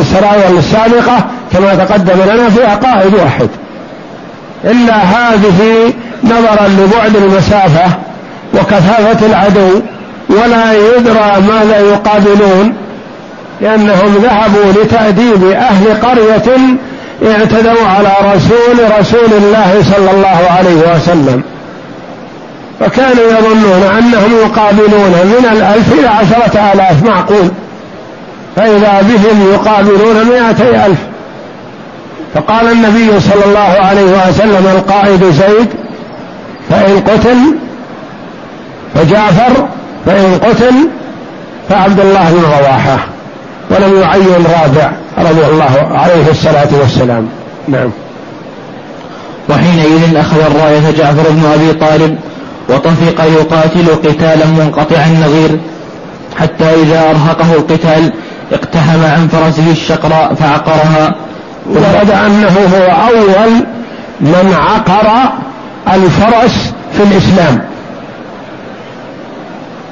السرايا 0.00 0.48
السابقة 0.58 1.24
كما 1.52 1.74
تقدم 1.74 2.32
لنا 2.32 2.48
فيها 2.48 2.74
قائد 2.74 3.14
واحد. 3.14 3.48
إلا 4.64 4.96
هذه 4.96 5.92
نظرا 6.24 6.68
لبعد 6.68 7.16
المسافة 7.16 7.90
وكثافة 8.54 9.26
العدو 9.26 9.80
ولا 10.28 10.72
يدرى 10.72 11.42
ماذا 11.48 11.80
يقابلون 11.80 12.74
لأنهم 13.60 14.14
ذهبوا 14.22 14.82
لتأديب 14.82 15.44
أهل 15.44 16.00
قرية 16.02 16.58
اعتدوا 17.26 17.86
على 17.86 18.34
رسول 18.34 19.00
رسول 19.00 19.32
الله 19.32 19.82
صلى 19.96 20.10
الله 20.10 20.50
عليه 20.58 20.94
وسلم. 20.94 21.42
فكانوا 22.80 23.24
يظنون 23.24 23.82
أنهم 23.98 24.36
يقابلون 24.36 25.10
من 25.10 25.48
الألف 25.52 25.92
إلى 25.92 26.08
عشرة 26.08 26.72
آلاف 26.74 27.02
معقول. 27.02 27.48
فإذا 28.56 29.02
بهم 29.02 29.52
يقابلون 29.52 30.26
مائتي 30.26 30.86
ألف. 30.86 30.98
فقال 32.34 32.72
النبي 32.72 33.20
صلى 33.20 33.44
الله 33.44 33.76
عليه 33.80 34.28
وسلم 34.28 34.66
القائد 34.76 35.24
زيد 35.24 35.68
فإن 36.70 37.00
قتل 37.00 37.38
فجعفر 38.94 39.68
فإن 40.06 40.38
قتل 40.38 40.74
فعبد 41.68 42.00
الله 42.00 42.30
بن 42.30 42.44
رواحة. 42.44 43.11
ولم 43.72 44.00
يعين 44.00 44.46
رابع 44.62 44.92
رضي 45.18 45.46
الله 45.46 45.98
عليه 45.98 46.30
الصلاة 46.30 46.68
والسلام. 46.80 47.28
نعم. 47.68 47.90
وحينئذ 49.50 50.16
أخذ 50.16 50.40
الراية 50.40 50.90
جعفر 50.90 51.30
بن 51.30 51.44
أبي 51.54 51.72
طالب 51.72 52.18
وطفق 52.68 53.24
يقاتل 53.24 53.88
قتالا 53.88 54.46
منقطع 54.46 54.96
النظير 55.06 55.58
حتى 56.40 56.74
إذا 56.82 57.10
أرهقه 57.10 57.52
القتال 57.52 58.12
اقتحم 58.52 59.04
عن 59.04 59.28
فرسه 59.28 59.70
الشقراء 59.70 60.34
فعقرها. 60.34 61.14
ورد 61.66 62.10
أنه 62.10 62.56
هو 62.74 63.08
أول 63.08 63.50
من 64.20 64.54
عقر 64.54 65.08
الفرس 65.94 66.72
في 66.92 67.02
الإسلام. 67.02 67.62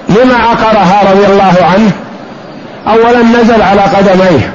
لما 0.09 0.35
عقرها 0.35 1.13
رضي 1.13 1.27
الله 1.27 1.55
عنه؟ 1.75 1.91
أولا 2.89 3.23
نزل 3.23 3.63
على 3.63 3.81
قدميه 3.81 4.53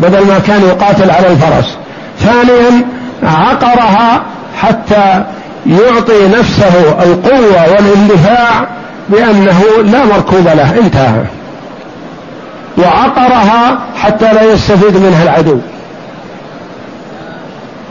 بدل 0.00 0.26
ما 0.26 0.38
كان 0.46 0.62
يقاتل 0.62 1.10
على 1.10 1.26
الفرس. 1.26 1.76
ثانيا 2.20 2.84
عقرها 3.22 4.22
حتى 4.62 5.24
يعطي 5.66 6.28
نفسه 6.38 7.02
القوة 7.02 7.72
والاندفاع 7.72 8.66
بأنه 9.08 9.62
لا 9.84 10.04
مركوب 10.04 10.44
له 10.46 10.78
انتهى. 10.78 11.24
وعقرها 12.78 13.78
حتى 14.02 14.32
لا 14.32 14.42
يستفيد 14.42 14.96
منها 14.96 15.22
العدو. 15.22 15.58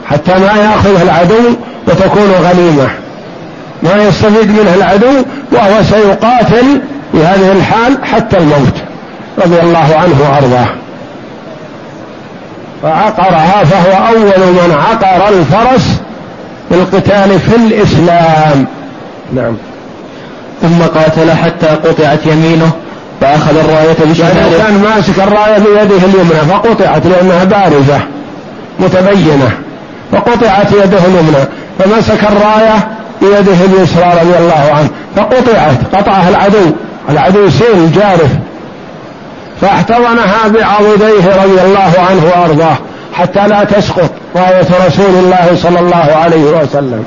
حتى 0.10 0.32
ما 0.32 0.52
ياخذها 0.64 1.04
العدو 1.04 1.54
وتكون 1.88 2.32
غنيمة. 2.32 2.88
ما 3.84 4.04
يستفيد 4.04 4.50
منها 4.50 4.76
العدو 4.76 5.24
وهو 5.52 5.84
سيقاتل 5.84 6.82
في 7.12 7.18
هذه 7.18 7.52
الحال 7.52 8.06
حتى 8.06 8.38
الموت. 8.38 8.74
رضي 9.38 9.60
الله 9.60 9.96
عنه 9.96 10.16
وأرضاه. 10.32 10.68
فعقرها 12.84 13.64
فهو 13.64 14.08
أول 14.08 14.40
من 14.40 14.76
عقر 14.90 15.30
الفرس 15.30 16.02
بالقتال 16.72 17.40
في 17.40 17.56
الإسلام. 17.56 18.68
نعم. 19.34 19.54
ثم 20.62 20.82
قاتل 20.82 21.32
حتى 21.32 21.68
قطعت 21.68 22.26
يمينه 22.26 22.72
فأخذ 23.22 23.58
الراية 23.58 24.12
بشماله. 24.12 24.40
يعني 24.40 24.58
كان 24.58 24.84
ماسك 24.84 25.20
الراية 25.20 25.58
بيده 25.58 26.06
اليمنى 26.06 26.42
فقطعت 26.50 27.06
لأنها 27.06 27.44
بارزة 27.44 28.00
متبينة. 28.80 29.52
فقطعت 30.12 30.72
يده 30.72 30.98
اليمنى 30.98 31.46
فمسك 31.80 32.24
الراية 32.24 32.88
بيده 33.22 33.66
اليسرى 33.66 34.14
رضي 34.22 34.38
الله 34.38 34.72
عنه 34.78 34.90
فقطعت 35.16 35.96
قطعها 35.96 36.30
العدو. 36.30 36.72
العدو 37.10 37.50
سيل 37.50 37.92
جارف. 37.92 38.30
فاحتضنها 39.62 40.48
بعضديه 40.48 41.44
رضي 41.44 41.62
الله 41.62 41.94
عنه 42.10 42.24
وأرضاه 42.26 42.76
حتى 43.14 43.48
لا 43.48 43.64
تسقط 43.64 44.10
رأية 44.36 44.88
رسول 44.88 45.16
الله 45.24 45.58
صلى 45.64 45.80
الله 45.80 46.16
عليه 46.24 46.44
وسلم. 46.44 47.04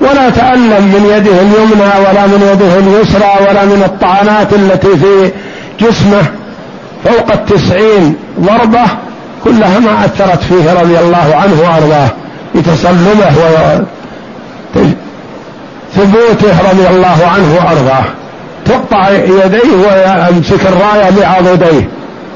ولا 0.00 0.30
تألم 0.30 0.84
من 0.94 1.04
يده 1.16 1.32
اليمنى 1.32 2.08
ولا 2.08 2.26
من 2.26 2.50
يده 2.52 2.78
اليسرى 2.78 3.48
ولا 3.50 3.64
من 3.64 3.82
الطعنات 3.84 4.52
التي 4.52 4.96
في 4.96 5.30
جسمه 5.80 6.22
فوق 7.04 7.32
التسعين 7.32 8.16
ضربة 8.40 8.84
كلها 9.44 9.78
ما 9.78 10.04
أثرت 10.04 10.42
فيه 10.42 10.72
رضي 10.72 10.98
الله 10.98 11.36
عنه 11.42 11.60
وأرضاه 11.62 12.08
بتصلبه 12.54 13.30
ثبوته 15.94 16.70
رضي 16.70 16.88
الله 16.90 17.18
عنه 17.34 17.54
وأرضاه. 17.56 18.04
تقطع 18.66 19.10
يديه 19.10 19.72
ويمسك 19.72 20.66
الراية 20.66 21.10
بعضديه 21.20 21.88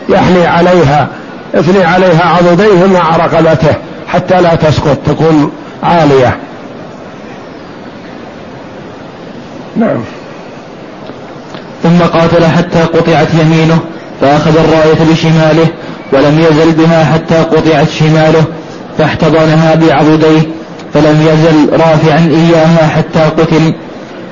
يحني 0.09 0.47
عليها 0.47 1.09
يثني 1.55 1.85
عليها 1.85 2.23
عضديه 2.25 2.87
مع 2.87 3.17
رقبته 3.17 3.75
حتى 4.09 4.41
لا 4.41 4.55
تسقط 4.55 4.99
تكون 5.07 5.53
عالية. 5.83 6.37
نعم. 9.77 10.01
ثم 11.83 11.99
قاتل 11.99 12.45
حتى 12.45 12.83
قطعت 12.83 13.29
يمينه 13.35 13.79
فأخذ 14.21 14.59
الراية 14.59 15.13
بشماله 15.13 15.67
ولم 16.13 16.39
يزل 16.39 16.73
بها 16.73 17.05
حتى 17.05 17.35
قطعت 17.35 17.89
شماله 17.91 18.45
فاحتضنها 18.99 19.75
بعضديه 19.75 20.43
فلم 20.95 21.27
يزل 21.33 21.81
رافعا 21.81 22.19
إياها 22.19 22.89
حتى 22.89 23.21
قتل 23.21 23.75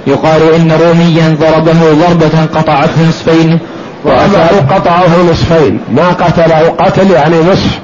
يقال 0.08 0.54
إن 0.54 0.72
روميا 0.72 1.36
ضربه 1.40 1.92
ضربة 1.92 2.44
قطعته 2.54 3.08
نصفين 3.08 3.58
وأباه 4.04 4.74
قطعه 4.74 5.22
نصفين. 5.30 5.80
ما 5.90 6.08
قتله 6.08 6.74
قتل 6.78 7.10
يعني 7.10 7.36
نصف 7.40 7.78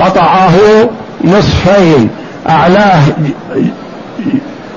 قطعه 0.00 0.54
نصفين. 1.24 2.08
أعلاه 2.48 3.02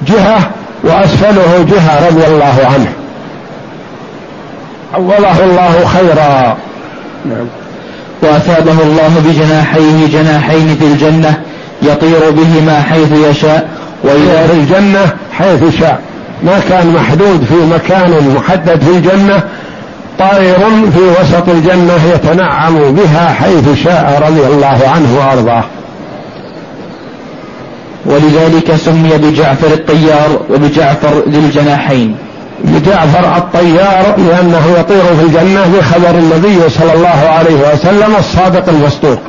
جهة 0.08 0.50
وأسفله 0.84 1.66
جهة 1.70 2.08
رضي 2.08 2.26
الله 2.28 2.56
عنه. 2.74 2.92
عوضه 4.94 5.44
الله 5.44 5.86
خيرا. 5.86 6.58
نعم. 7.26 7.48
وأثابه 8.22 8.84
الله 8.84 9.22
بجناحيه 9.26 10.08
جناحين 10.08 10.76
في 10.80 10.86
الجنة 10.86 11.42
يطير 11.82 12.32
بهما 12.32 12.82
حيث 12.82 13.12
يشاء 13.12 13.70
وإلى 14.04 14.48
في 14.48 14.54
الجنة 14.54 15.12
حيث 15.32 15.80
شاء. 15.80 16.00
ما 16.43 16.60
كان 16.70 16.88
محدود 16.88 17.43
في 17.43 17.56
مكان 17.74 18.34
محدد 18.36 18.82
في 18.82 18.89
الجنة 18.89 19.43
طائر 20.20 20.60
في 20.93 21.22
وسط 21.22 21.50
الجنة 21.50 22.00
يتنعم 22.14 22.93
بها 22.93 23.34
حيث 23.34 23.84
شاء 23.84 24.24
رضي 24.28 24.48
الله 24.48 24.89
عنه 24.95 25.18
وأرضاه. 25.18 25.64
ولذلك 28.06 28.76
سمي 28.76 29.18
بجعفر 29.18 29.68
الطيار 29.68 30.39
وبجعفر 30.50 31.24
ذي 31.30 31.39
الجناحين. 31.39 32.16
بجعفر 32.64 33.38
الطيار 33.38 34.16
لأنه 34.18 34.76
يطير 34.80 35.04
في 35.04 35.24
الجنة 35.24 35.62
بخبر 35.78 36.20
النبي 36.20 36.70
صلى 36.70 36.93
الله 36.93 37.30
عليه 37.38 37.74
وسلم 37.74 38.16
الصادق 38.20 38.70
المصدوق 38.70 39.20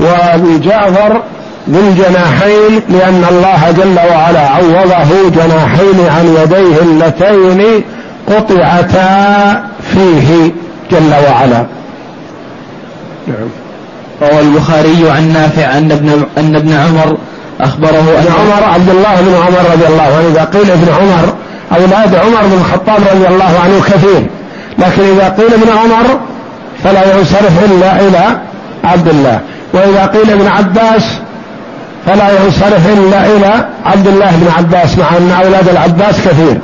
وبجعفر 0.00 1.22
ذي 1.70 1.78
الجناحين 1.78 2.82
لأن 2.88 3.24
الله 3.30 3.70
جل 3.70 3.98
وعلا 4.12 4.40
عوضه 4.40 5.28
جناحين 5.28 6.08
عن 6.16 6.36
يديه 6.42 6.82
اللتين 6.82 7.84
قطعتا 8.28 9.64
فيه 9.92 10.52
جل 10.90 11.12
وعلا. 11.28 11.66
نعم. 13.26 13.48
روى 14.22 14.40
البخاري 14.40 15.10
عن 15.10 15.32
نافع 15.32 15.78
أن 15.78 15.92
ابن 15.92 16.24
أن 16.38 16.56
ابن 16.56 16.72
عمر 16.72 17.16
أخبره 17.60 17.98
ابن 18.18 18.32
عمر 18.40 18.64
عبد 18.64 18.88
الله 18.88 19.20
بن 19.20 19.34
عمر 19.34 19.72
رضي 19.72 19.86
الله 19.86 20.02
عنه 20.02 20.28
إذا 20.32 20.44
قيل 20.44 20.70
ابن 20.70 20.88
عمر 21.00 21.34
أولاد 21.80 22.14
عمر 22.14 22.46
بن 22.46 22.58
الخطاب 22.60 23.00
رضي 23.14 23.26
الله 23.28 23.60
عنه 23.64 23.82
كثير. 23.86 24.26
لكن 24.78 25.02
إذا 25.02 25.28
قيل 25.28 25.54
ابن 25.54 25.78
عمر 25.78 26.20
فلا 26.84 27.16
ينصرف 27.16 27.64
إلا 27.64 28.00
إلى 28.00 28.40
عبد 28.84 29.08
الله. 29.08 29.40
وإذا 29.74 30.06
قيل 30.06 30.30
ابن 30.30 30.46
عباس 30.46 31.18
فلا 32.08 32.28
ينصرف 32.30 32.88
إلا 32.88 33.26
إلى 33.26 33.66
عبد 33.84 34.06
الله 34.06 34.30
بن 34.30 34.48
عباس 34.58 34.98
مع 34.98 35.16
أن 35.16 35.30
أولاد 35.44 35.68
العباس 35.68 36.14
كثير. 36.20 36.58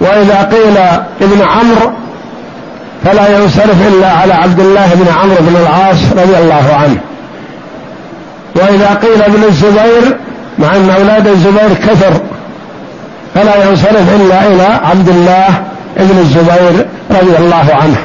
وإذا 0.00 0.42
قيل 0.42 0.76
ابن 1.22 1.42
عمرو 1.42 1.92
فلا 3.04 3.38
ينصرف 3.38 3.88
إلا 3.88 4.10
على 4.10 4.34
عبد 4.34 4.60
الله 4.60 4.86
بن 4.94 5.06
عمرو 5.20 5.36
بن 5.40 5.56
العاص 5.56 5.96
رضي 6.12 6.38
الله 6.38 6.74
عنه. 6.74 6.96
وإذا 8.56 8.98
قيل 9.02 9.22
ابن 9.22 9.44
الزبير 9.48 10.16
مع 10.58 10.76
أن 10.76 10.90
أولاد 10.90 11.26
الزبير 11.26 11.74
كثر 11.88 12.12
فلا 13.34 13.68
ينصرف 13.68 14.14
إلا 14.16 14.46
إلى 14.46 14.80
عبد 14.84 15.08
الله 15.08 15.48
بن 15.96 16.18
الزبير 16.18 16.86
رضي 17.10 17.36
الله 17.38 17.66
عنه. 17.82 17.96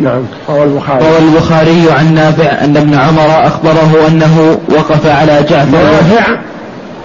نعم. 0.00 0.22
روى 0.48 0.62
البخاري. 0.64 1.04
روى 1.04 1.18
البخاري 1.18 1.86
عن 1.98 2.14
نافع 2.14 2.64
أن 2.64 2.76
ابن 2.76 2.94
عمر 2.94 3.46
أخبره 3.46 4.06
أنه 4.08 4.58
وقف 4.68 5.06
على 5.06 5.42
جعفر. 5.48 5.70
نافع 5.70 6.36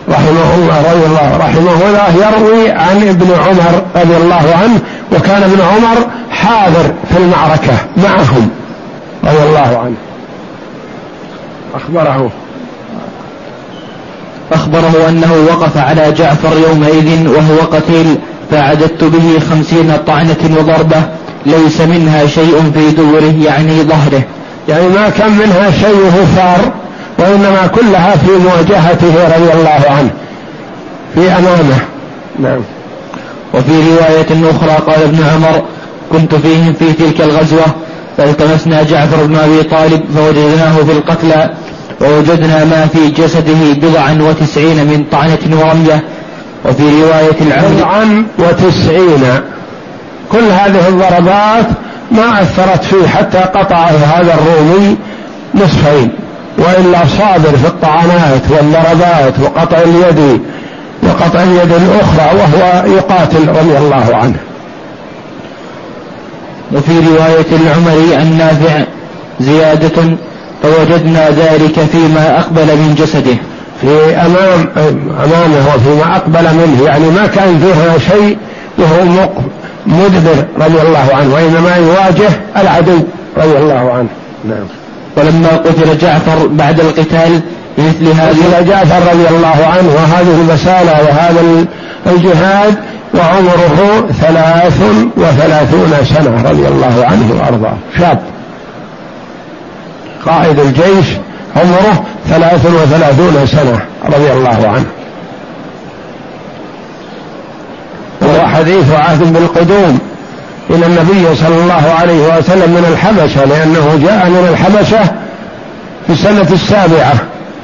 رحمه 0.10 0.56
الله 0.56 0.92
رضي 0.92 1.06
الله 1.06 1.38
رحمه 1.38 1.88
الله 1.88 2.28
يروي 2.28 2.72
عن 2.72 3.08
ابن 3.08 3.28
عمر 3.32 3.82
رضي 3.96 4.18
الله 4.18 4.56
عنه 4.64 4.80
وكان 5.12 5.44
ابن 5.44 5.62
عمر 5.62 6.08
حاضر 6.32 6.94
في 7.10 7.18
المعركة 7.18 7.74
معهم 7.98 8.50
رضي 9.24 9.44
الله 9.44 9.78
عنه. 9.78 9.96
أخبره. 11.76 12.32
أخبره 14.52 15.10
أنه 15.10 15.34
وقف 15.50 15.78
على 15.78 16.12
جعفر 16.12 16.58
يومئذ 16.68 17.28
وهو 17.28 17.60
قتيل 17.72 18.18
فعددت 18.52 19.04
به 19.04 19.40
خمسين 19.50 19.98
طعنة 20.08 20.58
وضربة. 20.58 21.04
ليس 21.46 21.82
منها 21.82 22.28
شيء 22.28 22.72
في 22.74 22.92
دوره 22.92 23.36
يعني 23.46 23.84
ظهره. 23.84 24.24
يعني 24.70 24.88
ما 24.88 25.10
كان 25.10 25.32
منها 25.32 25.72
شيء 25.72 26.26
ثار 26.36 26.72
وإنما 27.20 27.68
كلها 27.68 28.16
في 28.16 28.32
مواجهته 28.32 29.36
رضي 29.38 29.54
الله 29.54 29.82
عنه 29.90 30.10
في 31.16 31.32
أمامه 31.32 31.80
نعم. 32.40 32.62
وفي 33.54 33.72
رواية 33.72 34.52
أخرى 34.52 34.94
قال 34.94 35.04
ابن 35.04 35.24
عمر 35.24 35.64
كنت 36.12 36.36
فيهم 36.36 36.74
في 36.74 36.94
تلك 36.94 37.22
الغزوة 37.22 37.66
فالتمسنا 38.18 38.84
جعفر 38.84 39.26
بن 39.26 39.36
أبي 39.36 39.64
طالب 39.64 40.02
فوجدناه 40.16 40.76
في 40.76 40.92
القتلى 40.92 41.50
ووجدنا 42.02 42.66
ما 42.66 42.88
في 42.94 43.10
جسده 43.10 43.74
بضعا 43.74 44.18
وتسعين 44.22 44.78
من 44.78 45.06
طعنة 45.12 45.40
ورمية 45.52 46.04
وفي 46.66 46.84
رواية 46.84 47.42
العمل 47.42 47.76
بضعا 47.76 48.26
وتسعين. 48.40 49.24
كل 50.32 50.44
هذه 50.44 50.88
الضربات 50.88 51.66
ما 52.12 52.42
أثرت 52.42 52.84
فيه 52.84 53.08
حتى 53.08 53.38
قطعه 53.38 53.90
هذا 53.90 54.34
الرومي 54.34 54.98
نصفين 55.56 56.12
وإلا 56.58 57.00
صابر 57.18 57.58
في 57.58 57.68
الطعنات 57.68 58.42
والضربات 58.50 59.34
وقطع 59.44 59.78
اليد 59.78 60.42
وقطع 61.04 61.44
اليد 61.44 61.72
الأخرى 61.72 62.38
وهو 62.38 62.86
يقاتل 62.96 63.48
رضي 63.48 63.78
الله 63.78 64.16
عنه. 64.16 64.36
وفي 66.74 66.92
رواية 66.92 67.46
العمري 67.52 68.16
عن 68.16 68.38
نافع 68.38 68.84
زيادة 69.40 70.18
فوجدنا 70.64 71.30
ذلك 71.30 71.80
فيما 71.92 72.40
أقبل 72.40 72.66
من 72.66 72.96
جسده. 72.98 73.38
في 73.82 74.16
أمام 74.16 74.70
أمامه 75.26 75.76
وفيما 75.76 76.16
أقبل 76.16 76.44
منه 76.44 76.86
يعني 76.86 77.06
ما 77.06 77.28
كان 77.28 77.60
فيها 77.60 77.98
شيء 77.98 78.38
وهو 78.78 79.30
مدبر 79.86 80.46
رضي 80.60 80.82
الله 80.82 81.10
عنه 81.14 81.34
وإنما 81.34 81.76
يواجه 81.76 82.30
العدو 82.58 83.00
رضي 83.38 83.58
الله 83.58 83.92
عنه. 83.94 84.08
نعم. 84.46 84.66
ولما 85.18 85.50
قتل 85.50 85.98
جعفر 85.98 86.48
بعد 86.48 86.80
القتال 86.80 87.42
بمثل 87.78 88.08
هذه 88.08 88.46
قتل 88.48 88.62
جعفر 88.62 89.12
رضي 89.12 89.28
الله 89.30 89.66
عنه 89.66 89.90
وهذه 89.96 90.42
المسألة 90.42 90.92
وهذا 90.92 91.66
الجهاد 92.08 92.76
وعمره 93.14 94.08
ثلاث 94.22 94.82
وثلاثون 95.18 95.94
سنة 96.04 96.50
رضي 96.50 96.68
الله 96.68 97.06
عنه 97.06 97.40
وأرضاه. 97.40 97.78
شاب. 97.98 98.20
قائد 100.26 100.60
الجيش 100.60 101.08
عمره 101.56 102.04
ثلاث 102.30 102.66
وثلاثون 102.66 103.48
سنة 103.48 103.80
رضي 104.06 104.32
الله 104.32 104.68
عنه. 104.68 104.86
وهو 108.22 108.48
حديث 108.48 108.92
عهد 108.92 109.34
بالقدوم. 109.34 110.00
إلى 110.70 110.86
النبي 110.86 111.36
صلى 111.36 111.56
الله 111.64 111.96
عليه 112.00 112.38
وسلم 112.38 112.72
من 112.72 112.86
الحبشة 112.92 113.46
لأنه 113.46 114.00
جاء 114.04 114.30
من 114.30 114.48
الحبشة 114.52 115.04
في 116.08 116.14
السنة 116.14 116.48
السابعة 116.52 117.14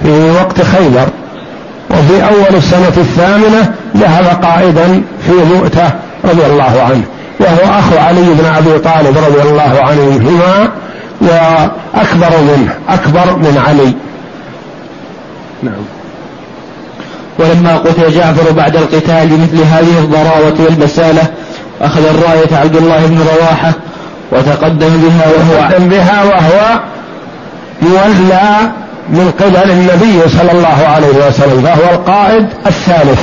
في 0.03 0.31
وقت 0.31 0.61
خيبر. 0.61 1.07
وفي 1.89 2.23
أول 2.23 2.55
السنة 2.57 2.93
الثامنة 2.97 3.73
ذهب 3.97 4.43
قائدا 4.45 5.01
في 5.27 5.31
مؤتة 5.31 5.91
رضي 6.23 6.45
الله 6.45 6.81
عنه 6.89 7.03
وهو 7.39 7.79
أخو 7.79 7.97
علي 7.97 8.21
بن 8.21 8.45
أبي 8.45 8.79
طالب 8.79 9.17
رضي 9.17 9.49
الله 9.49 9.81
عنهما 9.81 10.69
وأكبر 11.21 12.41
منه 12.41 12.73
أكبر 12.89 13.35
من 13.37 13.63
علي. 13.67 13.93
نعم. 15.63 15.96
ولما 17.39 17.77
قتل 17.77 18.11
جعفر 18.11 18.51
بعد 18.51 18.75
القتال 18.75 19.27
بمثل 19.27 19.63
هذه 19.63 19.99
الضراوة 19.99 20.55
والبسالة 20.59 21.23
أخذ 21.81 22.05
الراية 22.05 22.57
عبد 22.57 22.75
الله 22.75 23.05
بن 23.05 23.19
رواحة 23.37 23.73
وتقدم 24.31 24.97
بها 24.97 25.25
وهو 25.27 25.69
تقدم 25.69 25.89
بها 25.89 26.23
وهو 26.23 26.79
يولى 27.81 28.71
من 29.09 29.31
قبل 29.39 29.71
النبي 29.71 30.29
صلى 30.29 30.51
الله 30.51 30.87
عليه 30.87 31.27
وسلم 31.27 31.61
فهو 31.61 31.93
القائد 31.93 32.47
الثالث. 32.65 33.19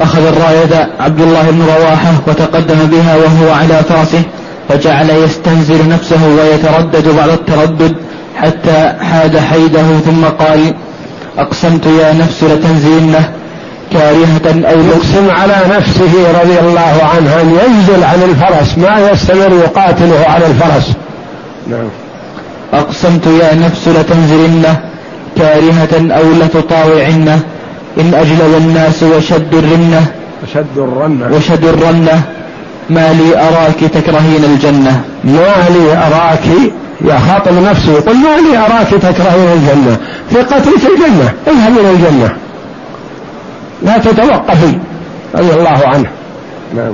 أخذ 0.00 0.26
الراية 0.26 0.88
عبد 1.00 1.20
الله 1.20 1.50
بن 1.50 1.62
رواحة 1.62 2.12
وتقدم 2.26 2.86
بها 2.86 3.16
وهو 3.16 3.52
على 3.52 3.82
فرسه 3.88 4.22
فجعل 4.68 5.10
يستنزل 5.10 5.88
نفسه 5.88 6.26
ويتردد 6.26 7.08
بعد 7.08 7.28
التردد 7.28 7.94
حتى 8.36 8.92
حاد 9.00 9.38
حيده 9.38 9.98
ثم 10.06 10.24
قال 10.24 10.74
أقسمت 11.38 11.86
يا 11.86 12.12
نفس 12.12 12.44
لتنزلنه 12.44 13.30
كارهة 13.92 14.70
أو 14.70 14.80
يقسم 14.80 15.30
على 15.30 15.56
نفسه 15.76 16.40
رضي 16.42 16.58
الله 16.60 16.94
عنه 17.14 17.40
أن 17.40 17.50
ينزل 17.50 18.04
عن 18.04 18.22
الفرس 18.22 18.78
ما 18.78 19.10
يستمر 19.10 19.52
يقاتله 19.64 20.24
على 20.28 20.46
الفرس. 20.46 20.92
نعم. 21.70 21.88
أقسمت 22.72 23.26
يا 23.26 23.54
نفس 23.54 23.88
لتنزلنه 23.88 24.76
كارهة 25.36 26.14
أو 26.18 26.32
لتطاوعنه 26.32 27.40
إن 28.00 28.14
أجلب 28.14 28.54
الناس 28.58 29.02
وشد 29.02 29.54
الرنة. 29.54 30.06
وشد 30.42 30.78
الرنة. 30.78 31.36
وشد 31.36 31.64
الرنة. 31.64 32.22
ما 32.90 33.12
لي 33.12 33.38
أراك 33.38 33.80
تكرهين 33.94 34.44
الجنة. 34.44 35.00
ما 35.24 35.54
لي 35.74 35.92
أراك 35.92 36.72
يا 37.04 37.18
خاطب 37.18 37.52
نفسه 37.52 37.92
يقول 37.92 38.16
ما 38.16 38.28
لي 38.28 38.58
أراك 38.58 38.88
تكرهين 38.88 39.52
الجنة 39.52 39.96
في 40.30 40.38
قتلك 40.38 40.90
الجنة 40.94 41.32
اذهب 41.46 41.78
إلى 41.78 41.90
الجنة. 41.90 42.36
لا 43.82 43.98
تتوقفي 43.98 44.78
رضي 45.34 45.52
الله 45.52 45.80
عنه. 45.86 46.08
نعم. 46.74 46.92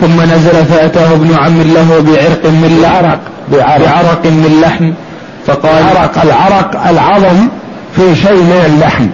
ثم 0.00 0.20
نزل 0.20 0.64
فأتاه 0.64 1.12
ابن 1.12 1.34
عم 1.34 1.62
له 1.62 2.04
بعرق 2.06 2.46
من 2.46 2.80
بعرق 2.82 3.20
بعرق, 3.52 3.84
بعرق 3.84 4.26
من 4.26 4.60
لحم. 4.62 4.92
فقال 5.46 5.82
العرق 5.92 6.22
العرق 6.22 6.88
العظم 6.88 7.48
في 7.96 8.16
شيء 8.16 8.36
من 8.36 8.62
اللحم. 8.66 9.06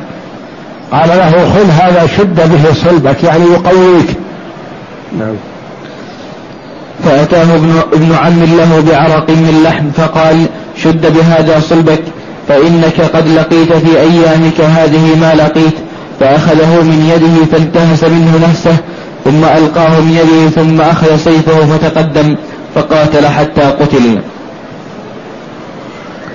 قال 0.92 1.08
له 1.08 1.30
خذ 1.30 1.70
هذا 1.70 2.06
شد 2.16 2.52
به 2.52 2.74
صلبك 2.74 3.24
يعني 3.24 3.44
يقويك. 3.44 4.16
نعم. 5.18 5.34
فأتاه 7.04 7.54
ابن, 7.54 7.82
ابن 7.92 8.14
عم 8.14 8.44
له 8.44 8.84
بعرق 8.90 9.30
من 9.30 9.62
لحم 9.64 9.90
فقال 9.90 10.46
شد 10.82 11.14
بهذا 11.14 11.60
صلبك 11.60 12.02
فإنك 12.48 13.00
قد 13.00 13.28
لقيت 13.28 13.72
في 13.72 14.00
أيامك 14.00 14.60
هذه 14.60 15.16
ما 15.20 15.34
لقيت. 15.34 15.74
فأخذه 16.20 16.82
من 16.82 17.10
يده 17.14 17.46
فانتهس 17.52 18.04
منه 18.04 18.48
نفسه 18.48 18.76
ثم 19.24 19.44
ألقاه 19.44 20.00
من 20.00 20.12
يده 20.12 20.50
ثم 20.50 20.80
أخذ 20.80 21.16
سيفه 21.16 21.66
فتقدم 21.66 22.36
فقاتل 22.74 23.26
حتى 23.26 23.60
قتل. 23.60 24.20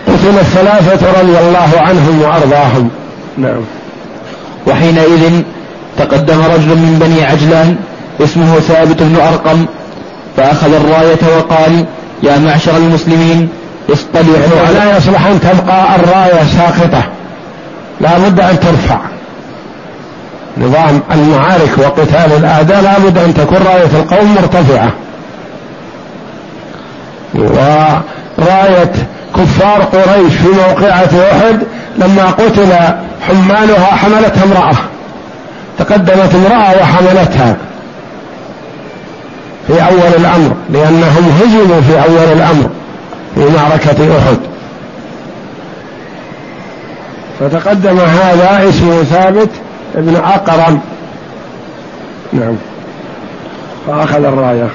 قتل 0.07 0.39
الثلاثة 0.39 1.22
رضي 1.22 1.39
الله 1.39 1.70
عنهم 1.76 2.22
وأرضاهم. 2.22 2.89
نعم. 3.38 3.61
وحينئذ 4.68 5.41
تقدم 5.97 6.41
رجل 6.41 6.68
من 6.68 6.99
بني 7.01 7.26
عجلان 7.26 7.76
اسمه 8.24 8.59
ثابت 8.59 9.03
بن 9.03 9.16
أرقم 9.16 9.66
فأخذ 10.38 10.74
الراية 10.74 11.38
وقال 11.38 11.86
يا 12.24 12.38
معشر 12.38 12.78
المسلمين 12.78 13.50
اصطلحوا 13.94 14.74
لا 14.74 14.98
يصلح 14.98 15.26
أن 15.26 15.40
تبقى 15.40 15.96
الراية 15.96 16.44
ساقطة. 16.58 17.04
لا 18.02 18.18
بد 18.18 18.40
أن 18.40 18.60
ترفع. 18.60 18.98
نظام 20.58 21.02
المعارك 21.12 21.78
وقتال 21.78 22.38
الأعداء 22.38 22.82
لا 22.82 23.00
بد 23.00 23.18
أن 23.18 23.34
تكون 23.34 23.58
راية 23.58 23.86
القوم 23.86 24.36
مرتفعة. 24.36 24.90
وراية 28.38 28.92
كفار 29.36 29.82
قريش 29.82 30.34
في 30.34 30.48
موقعة 30.48 31.10
أحد 31.32 31.60
لما 31.98 32.26
قتل 32.26 32.74
حمالها 33.28 33.86
حملتها 33.86 34.44
امرأة. 34.44 34.76
تقدمت 35.80 36.36
امرأة 36.36 36.82
وحملتها. 36.82 37.56
في 39.68 39.74
أول 39.74 40.13
الأمر 40.18 40.55
لأنهم 40.70 41.32
هزموا 41.41 41.82
في 41.82 41.93
أول 42.03 42.38
الأمر 42.38 42.70
في 43.36 43.41
معركة 43.41 44.18
أحد. 44.18 44.38
فتقدم 47.39 47.99
هذا 47.99 48.70
اسمه 48.70 49.03
ثابت 49.03 49.49
ابن 49.95 50.16
أقرم. 50.16 50.80
نعم. 52.34 52.55
فأخذ 53.88 54.24
الراية. 54.24 54.70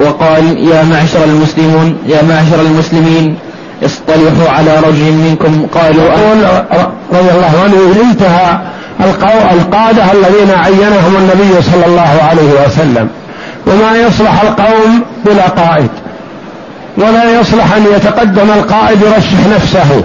وقال 0.00 0.68
يا 0.68 0.82
معشر 0.82 1.24
المسلمون 1.24 1.98
يا 2.06 2.22
معشر 2.22 2.60
المسلمين 2.60 3.36
اصطلحوا 3.84 4.50
على 4.50 4.76
رجل 4.76 5.12
منكم. 5.12 5.66
قالوا 5.74 6.08
رضي 7.12 7.30
الله 7.30 7.52
عنه 7.64 8.10
انتهى 8.10 8.58
القادة 9.52 10.12
الذين 10.12 10.50
عينهم 10.54 11.16
النبي 11.16 11.62
صلى 11.62 11.86
الله 11.86 12.22
عليه 12.28 12.66
وسلم. 12.66 13.08
وما 13.68 13.96
يصلح 13.96 14.42
القوم 14.42 15.02
بلا 15.24 15.46
قائد. 15.48 15.90
ولا 16.96 17.40
يصلح 17.40 17.74
أن 17.74 17.84
يتقدم 17.96 18.50
القائد 18.50 19.02
يرشح 19.02 19.46
نفسه. 19.54 20.04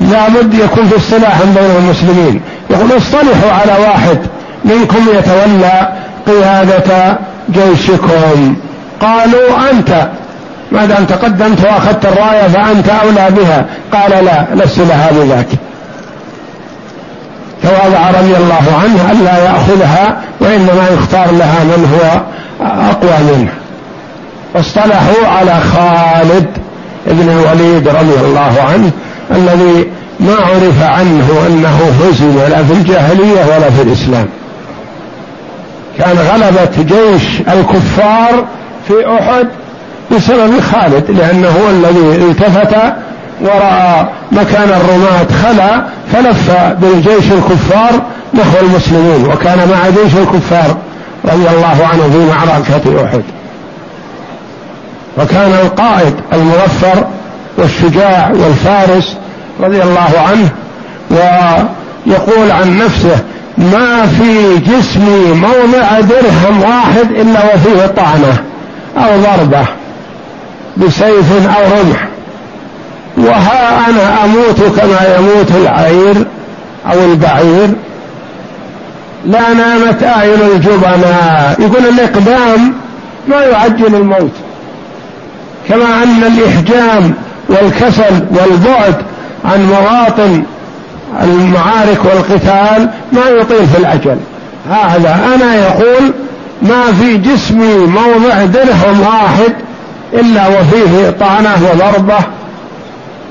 لا 0.00 0.28
بد 0.28 0.54
يكون 0.54 0.88
في 0.88 0.96
اصطلاح 0.96 1.42
بين 1.42 1.70
المسلمين. 1.78 2.40
يقول 2.70 2.96
اصطلحوا 2.96 3.52
على 3.52 3.84
واحد 3.84 4.18
منكم 4.64 5.06
يتولى 5.18 5.88
قيادة 6.26 7.18
جيشكم. 7.50 8.56
قالوا 9.00 9.70
أنت 9.70 10.08
ما 10.72 10.84
دام 10.86 11.04
تقدمت 11.04 11.64
وأخذت 11.64 12.06
الراية 12.06 12.48
فأنت 12.48 12.88
أولى 12.88 13.28
بها؟ 13.30 13.64
قال 13.92 14.24
لا 14.24 14.64
لست 14.64 14.78
لها 14.78 15.10
بذاك. 15.12 15.48
تواضع 17.62 18.10
رضي 18.10 18.36
الله 18.36 18.80
عنه 18.82 19.12
الا 19.12 19.44
يأخذها 19.44 20.16
وإنما 20.40 20.88
يختار 20.94 21.30
لها 21.32 21.64
من 21.64 21.90
هو 21.94 22.20
أقوى 22.60 23.36
منه. 23.36 23.52
واصطلحوا 24.54 25.26
على 25.26 25.60
خالد 25.60 26.46
بن 27.06 27.28
الوليد 27.28 27.88
رضي 27.88 28.20
الله 28.26 28.54
عنه 28.72 28.90
الذي 29.30 29.86
ما 30.20 30.34
عرف 30.34 30.82
عنه 30.82 31.28
أنه 31.46 31.78
هزم 32.02 32.38
لا 32.50 32.64
في 32.64 32.72
الجاهلية 32.72 33.44
ولا 33.46 33.70
في 33.70 33.82
الإسلام. 33.82 34.26
كان 35.98 36.16
غلبة 36.16 36.82
جيش 36.82 37.40
الكفار 37.40 38.44
في 38.88 39.18
أحد 39.18 39.46
بسبب 40.10 40.60
خالد 40.60 41.10
لأنه 41.10 41.48
هو 41.48 41.70
الذي 41.70 42.24
التفت 42.24 42.76
ورأى 43.40 44.06
مكان 44.32 44.68
الرماة 44.68 45.26
خلا 45.42 45.82
فلف 46.12 46.50
بالجيش 46.80 47.32
الكفار 47.32 48.02
نحو 48.34 48.58
المسلمين 48.62 49.24
وكان 49.24 49.58
مع 49.58 49.88
جيش 49.88 50.14
الكفار. 50.16 50.76
رضي 51.24 51.48
الله 51.48 51.88
عنه 51.92 52.10
في 52.12 52.18
معركة 52.18 53.04
أحد. 53.04 53.22
وكان 55.18 55.52
القائد 55.62 56.14
المظفر 56.32 57.04
والشجاع 57.58 58.30
والفارس 58.30 59.16
رضي 59.60 59.82
الله 59.82 60.10
عنه 60.28 60.48
ويقول 61.10 62.50
عن 62.50 62.78
نفسه 62.78 63.18
ما 63.58 64.06
في 64.06 64.58
جسمي 64.58 65.32
موضع 65.32 66.00
درهم 66.00 66.62
واحد 66.62 67.10
إلا 67.10 67.54
وفيه 67.54 67.86
طعنة 67.86 68.42
أو 68.96 69.20
ضربة 69.20 69.66
بسيف 70.76 71.48
أو 71.56 71.62
رمح. 71.80 72.08
وها 73.16 73.88
أنا 73.90 74.24
أموت 74.24 74.78
كما 74.80 75.16
يموت 75.18 75.50
العير 75.50 76.26
أو 76.92 77.04
البعير 77.04 77.74
لا 79.26 79.54
نامت 79.54 80.02
أعين 80.02 80.40
الجبناء 80.54 81.56
يقول 81.58 81.86
الإقدام 81.86 82.74
ما 83.28 83.44
يعجل 83.44 83.94
الموت. 83.94 84.32
كما 85.68 86.02
أن 86.02 86.24
الإحجام 86.24 87.14
والكسل 87.48 88.24
والبعد 88.30 88.94
عن 89.44 89.66
مواطن 89.66 90.42
المعارك 91.22 92.00
والقتال 92.04 92.90
ما 93.12 93.28
يطيل 93.28 93.66
في 93.66 93.78
الأجل. 93.78 94.16
هذا 94.70 95.20
أنا 95.34 95.54
يقول 95.54 96.12
ما 96.62 96.92
في 97.00 97.16
جسمي 97.16 97.74
موضع 97.74 98.44
درهم 98.44 99.00
واحد 99.00 99.52
إلا 100.12 100.48
وفيه 100.48 101.10
طعنة 101.20 101.56
وضربة 101.72 102.18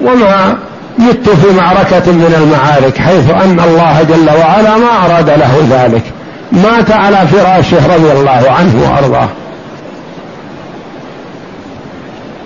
وما 0.01 0.57
مت 0.97 1.29
في 1.29 1.53
معركة 1.57 2.11
من 2.11 2.35
المعارك 2.41 2.97
حيث 2.97 3.29
أن 3.29 3.59
الله 3.59 4.03
جل 4.03 4.39
وعلا 4.39 4.77
ما 4.77 5.05
أراد 5.05 5.29
له 5.29 5.67
ذلك. 5.69 6.03
مات 6.51 6.91
على 6.91 7.27
فراشه 7.27 7.95
رضي 7.95 8.11
الله 8.11 8.51
عنه 8.51 8.81
وأرضاه. 8.83 9.27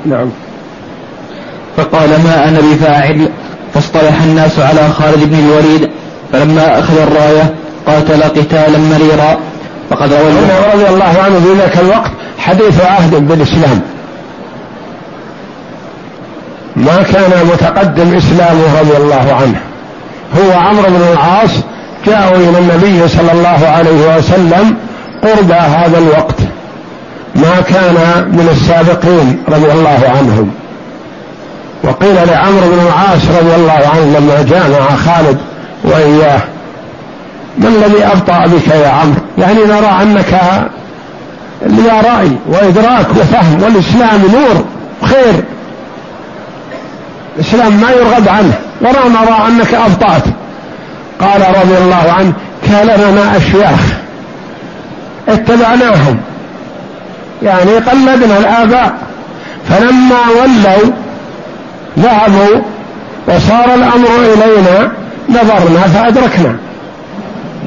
نعم. 0.05 0.29
فقال 1.77 2.09
ما 2.09 2.49
أنا 2.49 2.59
بفاعل. 2.59 3.29
واصطلح 3.75 4.21
الناس 4.21 4.59
على 4.59 4.89
خالد 4.89 5.23
بن 5.23 5.39
الوليد 5.39 5.89
فلما 6.33 6.79
أخذ 6.79 6.97
الراية 6.97 7.53
قاتل 7.87 8.23
قتالا 8.23 8.77
مريرا. 8.77 9.37
فقد 9.89 10.13
روى 10.13 10.73
رضي 10.73 10.87
الله 10.89 11.21
عنه 11.25 11.39
في 11.39 11.59
ذاك 11.59 11.77
الوقت 11.79 12.11
حديث 12.37 12.81
عهد 12.81 13.27
بالإسلام. 13.27 13.94
ما 16.85 17.03
كان 17.13 17.47
متقدم 17.53 18.17
إسلامه 18.17 18.79
رضي 18.81 18.97
الله 18.97 19.37
عنه. 19.41 19.59
هو 20.37 20.59
عمرو 20.59 20.89
بن 20.89 21.01
العاص 21.13 21.51
جاءوا 22.05 22.37
إلى 22.37 22.59
النبي 22.59 23.07
صلى 23.07 23.31
الله 23.31 23.67
عليه 23.67 24.17
وسلم 24.17 24.75
قرب 25.23 25.51
هذا 25.51 25.97
الوقت. 25.97 26.39
ما 27.35 27.61
كان 27.67 28.27
من 28.31 28.49
السابقين 28.51 29.43
رضي 29.49 29.71
الله 29.71 29.99
عنهم. 30.17 30.51
وقيل 31.83 32.15
لعمرو 32.27 32.67
بن 32.67 32.79
العاص 32.87 33.21
رضي 33.41 33.55
الله 33.55 33.81
عنه 33.93 34.19
لما 34.19 34.45
جاء 34.49 34.69
مع 34.69 34.95
خالد 34.95 35.37
وإياه 35.83 36.39
ما 37.57 37.67
الذي 37.67 38.03
أبطأ 38.05 38.45
بك 38.47 38.67
يا 38.67 38.87
عمرو؟ 38.87 39.21
يعني 39.37 39.59
نرى 39.59 40.01
أنك 40.01 40.41
لا 41.61 42.01
رأي 42.01 42.31
وإدراك 42.47 43.07
وفهم 43.09 43.63
والإسلام 43.63 44.21
نور 44.21 44.65
خير 45.03 45.43
الإسلام 47.35 47.81
ما 47.81 47.91
يرغب 47.91 48.29
عنه 48.29 48.53
ولا 48.81 49.07
نرى 49.07 49.47
أنك 49.47 49.73
أبطأت. 49.73 50.23
قال 51.21 51.41
رضي 51.41 51.77
الله 51.77 52.13
عنه 52.17 52.33
كان 52.67 52.87
لنا 52.87 53.37
أشياخ 53.37 53.79
اتبعناهم. 55.29 56.17
يعني 57.43 57.71
قلدنا 57.71 58.37
الآباء. 58.37 58.93
فلما 59.69 60.19
ولوا 60.41 60.91
ذهبوا 61.99 62.61
وصار 63.27 63.73
الأمر 63.75 64.07
إلينا 64.33 64.91
نظرنا 65.29 65.81
فأدركنا. 65.93 66.55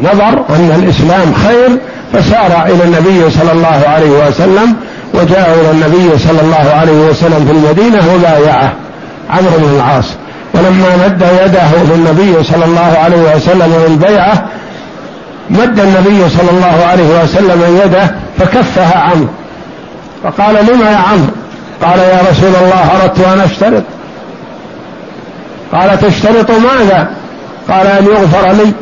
نظر 0.02 0.44
أن 0.50 0.82
الإسلام 0.82 1.34
خير 1.34 1.78
فسار 2.12 2.66
إلى 2.66 2.84
النبي 2.84 3.30
صلى 3.30 3.52
الله 3.52 3.82
عليه 3.88 4.28
وسلم 4.28 4.76
وجاء 5.14 5.58
إلى 5.60 5.70
النبي 5.70 6.18
صلى 6.18 6.40
الله 6.40 6.74
عليه 6.80 7.10
وسلم 7.10 7.44
في 7.46 7.52
المدينة 7.52 8.14
وبايعه 8.14 8.72
عمرو 9.30 9.58
بن 9.58 9.76
العاص. 9.76 10.06
ولما 10.54 11.06
مد 11.06 11.22
يده 11.44 11.94
للنبي 11.94 12.44
صلى 12.44 12.64
الله 12.64 12.98
عليه 13.04 13.36
وسلم 13.36 13.84
للبيعة 13.88 14.44
مد 15.50 15.80
النبي 15.80 16.28
صلى 16.28 16.50
الله 16.50 16.86
عليه 16.86 17.22
وسلم 17.22 17.80
يده 17.84 18.10
فكفها 18.38 18.98
عمرو. 18.98 19.28
فقال 20.24 20.54
لما 20.54 20.90
يا 20.90 20.96
عمرو؟ 20.96 21.32
قال 21.82 21.98
يا 21.98 22.20
رسول 22.30 22.52
الله 22.62 22.90
أردت 23.02 23.20
أن 23.20 23.40
أشترط. 23.40 23.82
قال 25.72 26.00
تشترط 26.00 26.50
ماذا؟ 26.50 27.08
قال 27.70 27.86
أن 27.86 28.04
يغفر 28.04 28.52
لي. 28.52 28.72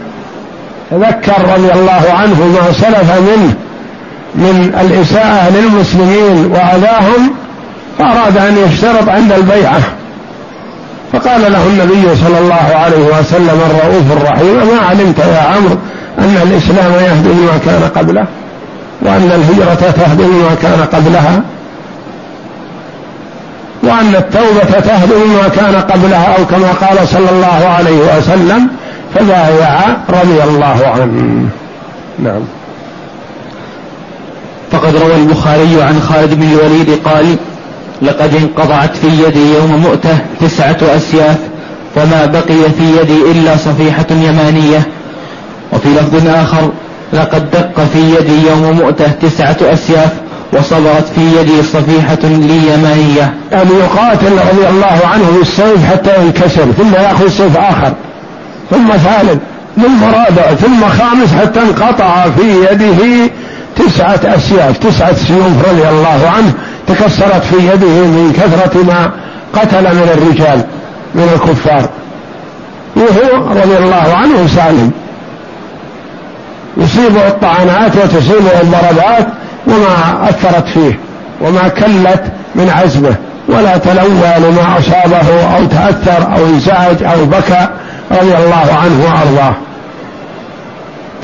تذكر 0.90 1.54
رضي 1.54 1.72
الله 1.72 2.02
عنه 2.18 2.46
ما 2.46 2.72
سلف 2.72 3.12
منه 3.12 3.54
من 4.34 4.74
الإساءة 4.80 5.50
للمسلمين 5.50 6.46
وأذاهم 6.46 7.34
فأراد 7.98 8.36
أن 8.36 8.56
يشترط 8.58 9.08
عند 9.08 9.32
البيعة. 9.32 9.80
فقال 11.12 11.52
له 11.52 11.66
النبي 11.66 12.16
صلى 12.16 12.38
الله 12.38 12.76
عليه 12.76 13.06
وسلم 13.18 13.60
الرؤوف 13.70 14.12
الرحيم 14.12 14.56
ما 14.56 14.86
علمت 14.88 15.18
يا 15.18 15.40
عمرو 15.40 15.76
أن 16.18 16.36
الإسلام 16.42 16.92
يهدم 16.92 17.46
ما 17.46 17.58
كان 17.66 17.90
قبله 17.96 18.26
وأن 19.02 19.32
الهجرة 19.32 19.90
تهدم 19.90 20.28
ما 20.28 20.54
كان 20.62 20.84
قبلها 20.92 21.42
وأن 23.82 24.14
التوبة 24.14 24.80
تهدم 24.80 25.32
ما 25.42 25.48
كان 25.48 25.74
قبلها 25.80 26.36
أو 26.38 26.46
كما 26.46 26.72
قال 26.72 27.08
صلى 27.08 27.30
الله 27.30 27.68
عليه 27.68 28.18
وسلم 28.18 28.68
فبايع 29.14 29.80
رضي 30.08 30.42
الله 30.44 30.86
عنه. 30.86 31.48
نعم. 32.18 32.40
فقد 34.72 34.96
روى 34.96 35.14
البخاري 35.14 35.82
عن 35.82 36.00
خالد 36.00 36.34
بن 36.34 36.42
الوليد 36.42 36.98
قال 37.04 37.36
لقد 38.02 38.34
انقطعت 38.34 38.96
في 38.96 39.06
يدي 39.06 39.54
يوم 39.54 39.76
مؤتة 39.76 40.18
تسعة 40.40 40.78
أسياف 40.82 41.36
وما 41.96 42.26
بقي 42.26 42.70
في 42.78 43.00
يدي 43.00 43.30
إلا 43.30 43.56
صفيحة 43.56 44.06
يمانية. 44.10 44.86
وفي 45.72 45.88
لفظ 45.88 46.28
آخر 46.28 46.70
لقد 47.12 47.50
دق 47.50 47.84
في 47.92 47.98
يدي 47.98 48.48
يوم 48.48 48.76
مؤتة 48.76 49.08
تسعة 49.08 49.56
أسياف 49.62 50.10
وصبرت 50.52 51.04
في 51.14 51.40
يدي 51.40 51.62
صفيحة 51.62 52.18
لي 52.22 52.74
يمانية. 52.74 53.34
أن 53.52 53.68
يقاتل 53.78 54.32
رضي 54.32 54.68
الله 54.68 55.00
عنه 55.12 55.30
بالسيف 55.38 55.90
حتى 55.90 56.22
ينكسر 56.22 56.72
ثم 56.78 56.94
يأخذ 56.94 57.28
سيف 57.28 57.56
آخر 57.56 57.92
ثم 58.70 58.88
ثالث 58.92 59.38
ثم 59.76 60.04
رابع 60.04 60.54
ثم 60.54 60.88
خامس 60.88 61.34
حتى 61.40 61.60
انقطع 61.60 62.24
في 62.30 62.64
يده 62.70 63.30
تسعة 63.76 64.20
أسياف. 64.24 64.78
تسعة 64.78 65.14
سيوف 65.14 65.68
رضي 65.68 65.88
الله 65.88 66.30
عنه. 66.36 66.52
تكسرت 66.88 67.44
في 67.44 67.56
يده 67.56 68.06
من 68.06 68.32
كثرة 68.32 68.82
ما 68.82 69.10
قتل 69.52 69.82
من 69.82 70.10
الرجال 70.14 70.64
من 71.14 71.30
الكفار. 71.34 71.88
وهو 72.96 73.50
رضي 73.50 73.76
الله 73.76 74.14
عنه 74.16 74.46
سالم. 74.56 74.90
يصيبه 76.76 77.28
الطعنات 77.28 77.96
وتصيبه 77.96 78.60
الضربات 78.62 79.26
وما 79.66 80.28
أثرت 80.28 80.68
فيه 80.68 80.98
وما 81.40 81.68
كلت 81.68 82.22
من 82.54 82.70
عزمه. 82.70 83.14
ولا 83.48 83.76
تلوى 83.76 84.34
لما 84.38 84.78
أصابه 84.78 85.56
أو 85.56 85.64
تأثر 85.64 86.36
أو 86.36 86.46
انزعج 86.46 87.02
أو 87.02 87.24
بكى 87.24 87.68
رضي 88.10 88.36
الله 88.36 88.78
عنه 88.82 89.04
وأرضاه. 89.04 89.54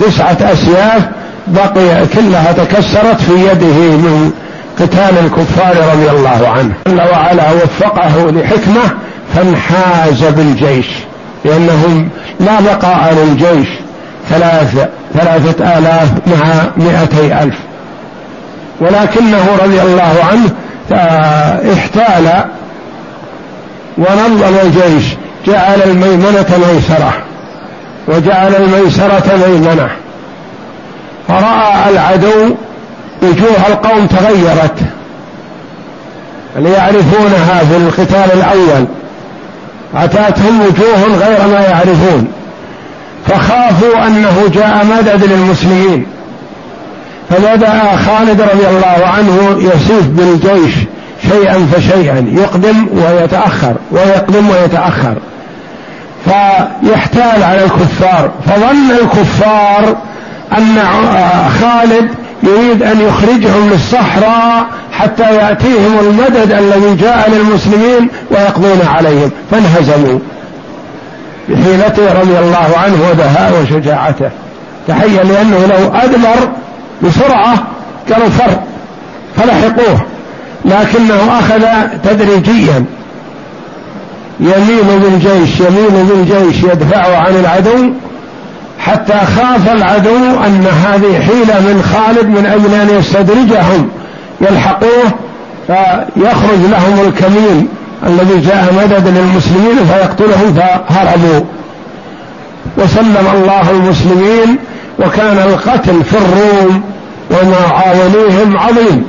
تسعة 0.00 0.52
أسياف 0.52 1.02
بقي 1.46 2.06
كلها 2.06 2.52
تكسرت 2.52 3.20
في 3.20 3.32
يده 3.32 3.96
من 3.96 4.32
قتال 4.78 5.18
الكفار 5.24 5.76
رضي 5.92 6.10
الله 6.10 6.48
عنه. 6.48 6.74
جل 6.86 7.00
وعلا 7.12 7.52
وفقه 7.52 8.30
لحكمة 8.30 8.82
فانحاز 9.34 10.24
بالجيش 10.24 10.86
لأنهم 11.44 12.08
لا 12.40 12.60
بقاء 12.60 13.14
للجيش. 13.14 13.68
ثلاثة 14.30 14.88
ثلاثة 15.14 15.78
آلاف 15.78 16.08
مع 16.26 16.44
مئتي 16.76 17.42
ألف. 17.42 17.58
ولكنه 18.80 19.46
رضي 19.64 19.82
الله 19.82 20.14
عنه 20.30 20.50
احتال 21.72 22.44
ونظم 23.98 24.54
الجيش. 24.64 25.04
جعل 25.46 25.82
الميمنة 25.82 26.46
ميسرة 26.68 27.12
وجعل 28.08 28.54
الميسرة 28.54 29.36
ميمنة. 29.46 29.88
فرأى 31.28 31.90
العدو 31.90 32.54
وجوه 33.22 33.66
القوم 33.68 34.06
تغيرت. 34.06 34.78
ليعرفونها 36.56 37.60
في 37.70 37.76
القتال 37.76 38.32
الأول. 38.32 38.86
أتاتهم 39.96 40.60
وجوه 40.60 41.26
غير 41.26 41.46
ما 41.46 41.60
يعرفون. 41.60 42.28
فخافوا 43.28 44.06
أنه 44.06 44.50
جاء 44.54 44.84
مدد 44.84 45.24
للمسلمين. 45.24 46.06
فبدأ 47.30 47.96
خالد 48.06 48.40
رضي 48.40 48.68
الله 48.68 49.06
عنه 49.06 49.56
يسيف 49.58 50.06
بالجيش 50.06 50.74
شيئا 51.30 51.66
فشيئا. 51.72 52.26
يقدم 52.32 52.86
ويتأخر 52.92 53.74
ويقدم 53.90 54.50
ويتأخر. 54.50 55.14
فيحتال 56.24 57.42
على 57.42 57.64
الكفار. 57.64 58.30
فظن 58.46 58.90
الكفار 58.90 59.96
أن 60.58 60.82
خالد 61.60 62.08
يريد 62.42 62.82
أن 62.82 63.00
يخرجهم 63.00 63.70
للصحراء 63.72 64.66
حتى 64.92 65.34
يأتيهم 65.34 65.98
المدد 66.00 66.52
الذي 66.52 66.94
جاء 66.94 67.30
للمسلمين 67.30 68.08
ويقضون 68.30 68.80
عليهم. 68.88 69.30
فانهزموا. 69.50 70.18
بحيلته 71.48 72.20
رضي 72.20 72.38
الله 72.38 72.68
عنه 72.84 73.08
ودهاء 73.10 73.62
وشجاعته. 73.62 74.30
تحيا 74.88 75.24
لأنه 75.24 75.66
لو 75.66 75.94
أدبر 75.94 76.48
بسرعة 77.02 77.54
قالوا 78.12 78.28
فر 78.28 78.50
فلحقوه. 79.36 80.00
لكنه 80.64 81.38
أخذ 81.38 81.66
تدريجيا. 82.04 82.84
يمين 84.40 85.00
بالجيش 85.02 85.60
يمين 85.60 86.08
بالجيش 86.08 86.62
يدفع 86.62 87.16
عن 87.16 87.36
العدو. 87.36 87.92
حتى 88.86 89.18
خاف 89.36 89.72
العدو 89.72 90.16
أن 90.46 90.66
هذه 90.66 91.20
حيلة 91.20 91.60
من 91.60 91.82
خالد 91.94 92.28
من 92.28 92.46
أجل 92.46 92.74
أن 92.74 92.98
يستدرجهم 92.98 93.88
يلحقوه 94.40 95.10
فيخرج 95.66 96.60
لهم 96.70 97.06
الكمين 97.06 97.68
الذي 98.06 98.40
جاء 98.40 98.74
مدد 98.82 99.08
للمسلمين 99.08 99.86
فيقتلهم 99.86 100.54
فهربوا. 100.54 101.44
وسلم 102.78 103.26
الله 103.34 103.70
المسلمين 103.70 104.58
وكان 104.98 105.38
القتل 105.38 106.04
في 106.04 106.16
الروم 106.16 106.82
ومعاونيهم 107.30 108.58
عظيم. 108.58 109.04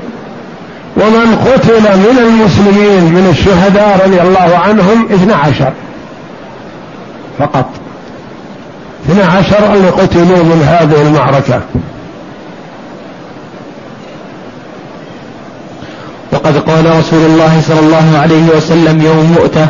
ومن 0.98 1.36
قتل 1.46 1.98
من 1.98 2.18
المسلمين 2.18 3.04
من 3.04 3.28
الشهداء 3.30 4.02
رضي 4.06 4.22
الله 4.22 4.60
عنهم 4.68 5.06
اثنى 5.14 5.34
عشر 5.34 5.72
فقط. 7.40 7.66
اثنا 9.10 9.26
عشر 9.26 9.74
اللي 9.74 9.90
قتلوا 9.90 10.44
من 10.44 10.68
هذه 10.68 11.02
المعركة. 11.02 11.62
وقد 16.34 16.58
قال 16.58 16.98
رسول 17.00 17.26
الله 17.26 17.62
صلى 17.68 17.80
الله 17.80 18.20
عليه 18.22 18.48
وسلم 18.58 19.02
يوم 19.02 19.36
مؤتة 19.40 19.68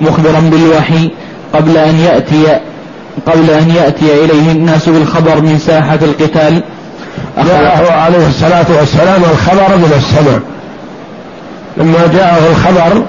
مخبرا 0.00 0.40
بالوحي 0.40 1.10
قبل 1.54 1.76
أن 1.76 1.98
يأتي 1.98 2.60
قبل 3.26 3.50
أن 3.50 3.70
يأتي 3.70 4.24
إليه 4.24 4.52
الناس 4.52 4.88
بالخبر 4.88 5.40
من 5.40 5.58
ساحة 5.58 5.98
القتال. 6.02 6.62
جاءه 7.36 7.92
عليه 7.92 8.26
الصلاة 8.26 8.66
والسلام 8.78 9.22
الخبر 9.32 9.76
من 9.76 9.92
السماء. 9.96 10.40
لما 11.76 12.06
جاءه 12.12 12.50
الخبر 12.50 13.02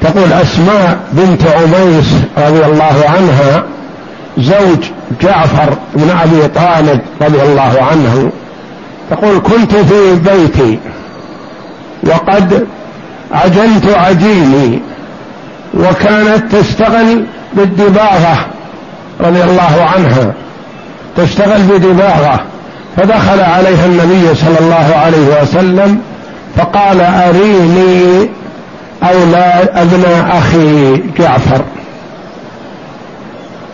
تقول 0.00 0.32
أسماء 0.32 0.98
بنت 1.12 1.42
عميس 1.46 2.06
رضي 2.38 2.64
الله 2.64 3.04
عنها 3.08 3.64
زوج 4.38 4.90
جعفر 5.22 5.76
بن 5.94 6.10
أبي 6.10 6.48
طالب 6.48 7.00
رضي 7.22 7.42
الله 7.42 7.82
عنه 7.90 8.30
تقول 9.10 9.38
كنت 9.38 9.74
في 9.74 10.14
بيتي 10.14 10.78
وقد 12.06 12.66
عجنت 13.32 13.86
عجيني 13.88 14.82
وكانت 15.74 16.56
تشتغل 16.56 17.24
بالدباغة 17.52 18.46
رضي 19.20 19.44
الله 19.44 19.88
عنها 19.94 20.32
تشتغل 21.16 21.62
بدباغة. 21.62 22.40
فدخل 22.96 23.40
عليها 23.40 23.86
النبي 23.86 24.34
صلى 24.34 24.58
الله 24.60 24.96
عليه 24.96 25.42
وسلم 25.42 26.00
فقال 26.56 27.00
أريني 27.00 28.30
أولاد 29.02 29.68
ابن 29.74 30.04
أخي 30.30 31.02
جعفر. 31.18 31.62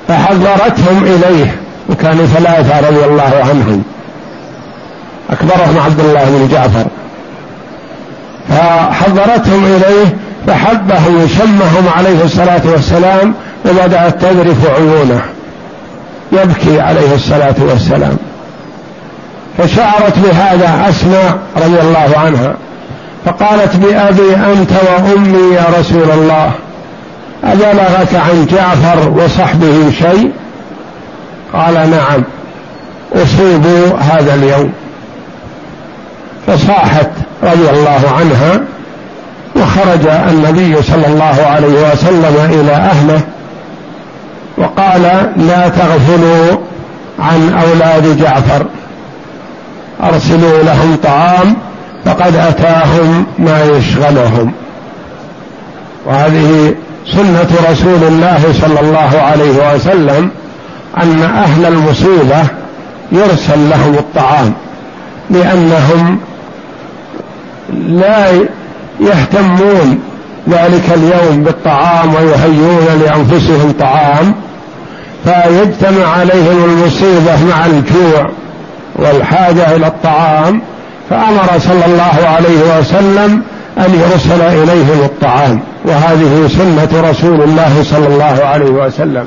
فحضرتهم 0.09 1.05
إليه 1.05 1.57
وكانوا 1.89 2.27
ثلاثة 2.27 2.89
رضي 2.89 3.05
الله 3.05 3.45
عنهم. 3.51 3.83
أكبرهم 5.31 5.79
عبد 5.85 6.01
الله 6.01 6.25
بن 6.25 6.49
جعفر. 6.49 6.85
فحضرتهم 8.49 9.65
إليه 9.65 10.17
فحبهم 10.47 11.25
وشمهم 11.25 11.89
عليه 11.97 12.25
الصلاة 12.25 12.61
والسلام 12.65 13.35
وبدأت 13.67 14.23
تذرف 14.23 14.67
عيونه. 14.77 15.23
يبكي 16.33 16.81
عليه 16.81 17.15
الصلاة 17.15 17.55
والسلام. 17.61 18.17
فشعرت 19.59 20.19
بهذا 20.19 20.89
أسماء 20.89 21.39
رضي 21.57 21.81
الله 21.81 22.19
عنها. 22.19 22.55
فقالت 23.25 23.77
بأبي 23.77 24.37
أنت 24.37 24.71
وأمي 24.73 25.55
يا 25.55 25.65
رسول 25.81 26.11
الله. 26.11 26.53
أبلغك 27.45 28.15
عن 28.15 28.47
جعفر 28.47 29.09
وصحبه 29.09 29.91
شيء؟ 29.91 30.33
قال 31.53 31.75
نعم 31.75 32.25
أصيبوا 33.15 33.99
هذا 33.99 34.35
اليوم. 34.35 34.73
فصاحت 36.47 37.11
رضي 37.43 37.71
الله 37.71 38.01
عنها 38.19 38.61
وخرج 39.57 40.07
النبي 40.07 40.83
صلى 40.83 41.07
الله 41.07 41.47
عليه 41.47 41.93
وسلم 41.93 42.49
إلى 42.51 42.73
أهله 42.73 43.21
وقال 44.59 45.03
لا 45.37 45.69
تغفلوا 45.69 46.59
عن 47.19 47.59
أولاد 47.63 48.19
جعفر 48.19 48.67
أرسلوا 50.03 50.63
لهم 50.63 50.97
طعام 51.05 51.57
فقد 52.05 52.37
أتاهم 52.37 53.27
ما 53.39 53.65
يشغلهم. 53.65 54.53
وهذه 56.07 56.75
سنة 57.13 57.71
رسول 57.71 58.05
الله 58.09 58.41
صلى 58.61 58.81
الله 58.81 59.21
عليه 59.21 59.75
وسلم 59.75 60.31
أن 61.03 61.23
أهل 61.23 61.67
المصيبة 61.67 62.45
يرسل 63.13 63.71
لهم 63.71 63.95
الطعام 63.95 64.53
لأنهم 65.31 66.19
لا 67.73 68.31
يهتمون 69.01 70.01
ذلك 70.49 70.85
اليوم 70.95 71.43
بالطعام 71.45 72.15
ويهيئون 72.15 73.03
لأنفسهم 73.05 73.73
طعام 73.81 74.35
فيجتمع 75.25 76.07
عليهم 76.07 76.65
المصيبة 76.65 77.45
مع 77.51 77.67
الجوع 77.67 78.31
والحاجة 78.97 79.77
إلى 79.77 79.87
الطعام 79.87 80.63
فأمر 81.11 81.59
صلى 81.59 81.87
الله 81.87 82.29
عليه 82.29 82.79
وسلم 82.79 83.43
أن 83.79 84.01
يرسل 84.01 84.43
إليهم 84.43 85.01
الطعام. 85.05 85.61
وهذه 85.85 86.49
سنة 86.49 87.11
رسول 87.11 87.43
الله 87.43 87.83
صلى 87.83 88.07
الله 88.07 88.45
عليه 88.45 88.71
وسلم. 88.71 89.27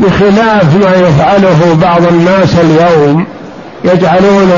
بخلاف 0.00 0.76
ما 0.76 1.08
يفعله 1.08 1.78
بعض 1.82 2.06
الناس 2.06 2.56
اليوم 2.56 3.26
يجعلون 3.84 4.52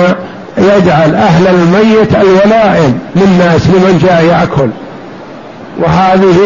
يجعل 0.59 1.15
أهل 1.15 1.47
الميت 1.47 2.15
الولائم 2.15 2.99
للناس 3.17 3.67
لمن 3.67 4.01
جاء 4.03 4.25
يأكل. 4.25 4.71
وهذه 5.83 6.39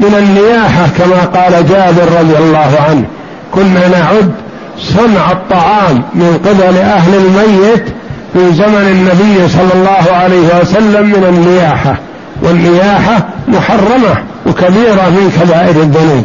من 0.00 0.14
النياحة 0.18 0.86
كما 0.98 1.40
قال 1.40 1.66
جابر 1.68 2.20
رضي 2.20 2.38
الله 2.38 2.70
عنه. 2.88 3.04
كنا 3.54 3.88
نعد 3.88 4.32
صنع 4.78 5.32
الطعام 5.32 6.02
من 6.14 6.40
قبل 6.46 6.78
أهل 6.78 7.14
الميت 7.14 7.84
في 8.32 8.52
زمن 8.54 8.88
النبي 8.90 9.48
صلى 9.48 9.72
الله 9.74 10.16
عليه 10.16 10.60
وسلم 10.60 11.06
من 11.06 11.24
النياحة. 11.28 11.96
والنياحة 12.42 13.26
محرمة 13.48 14.22
وكبيرة 14.46 15.08
من 15.10 15.40
كبائر 15.40 15.82
الذنوب. 15.82 16.24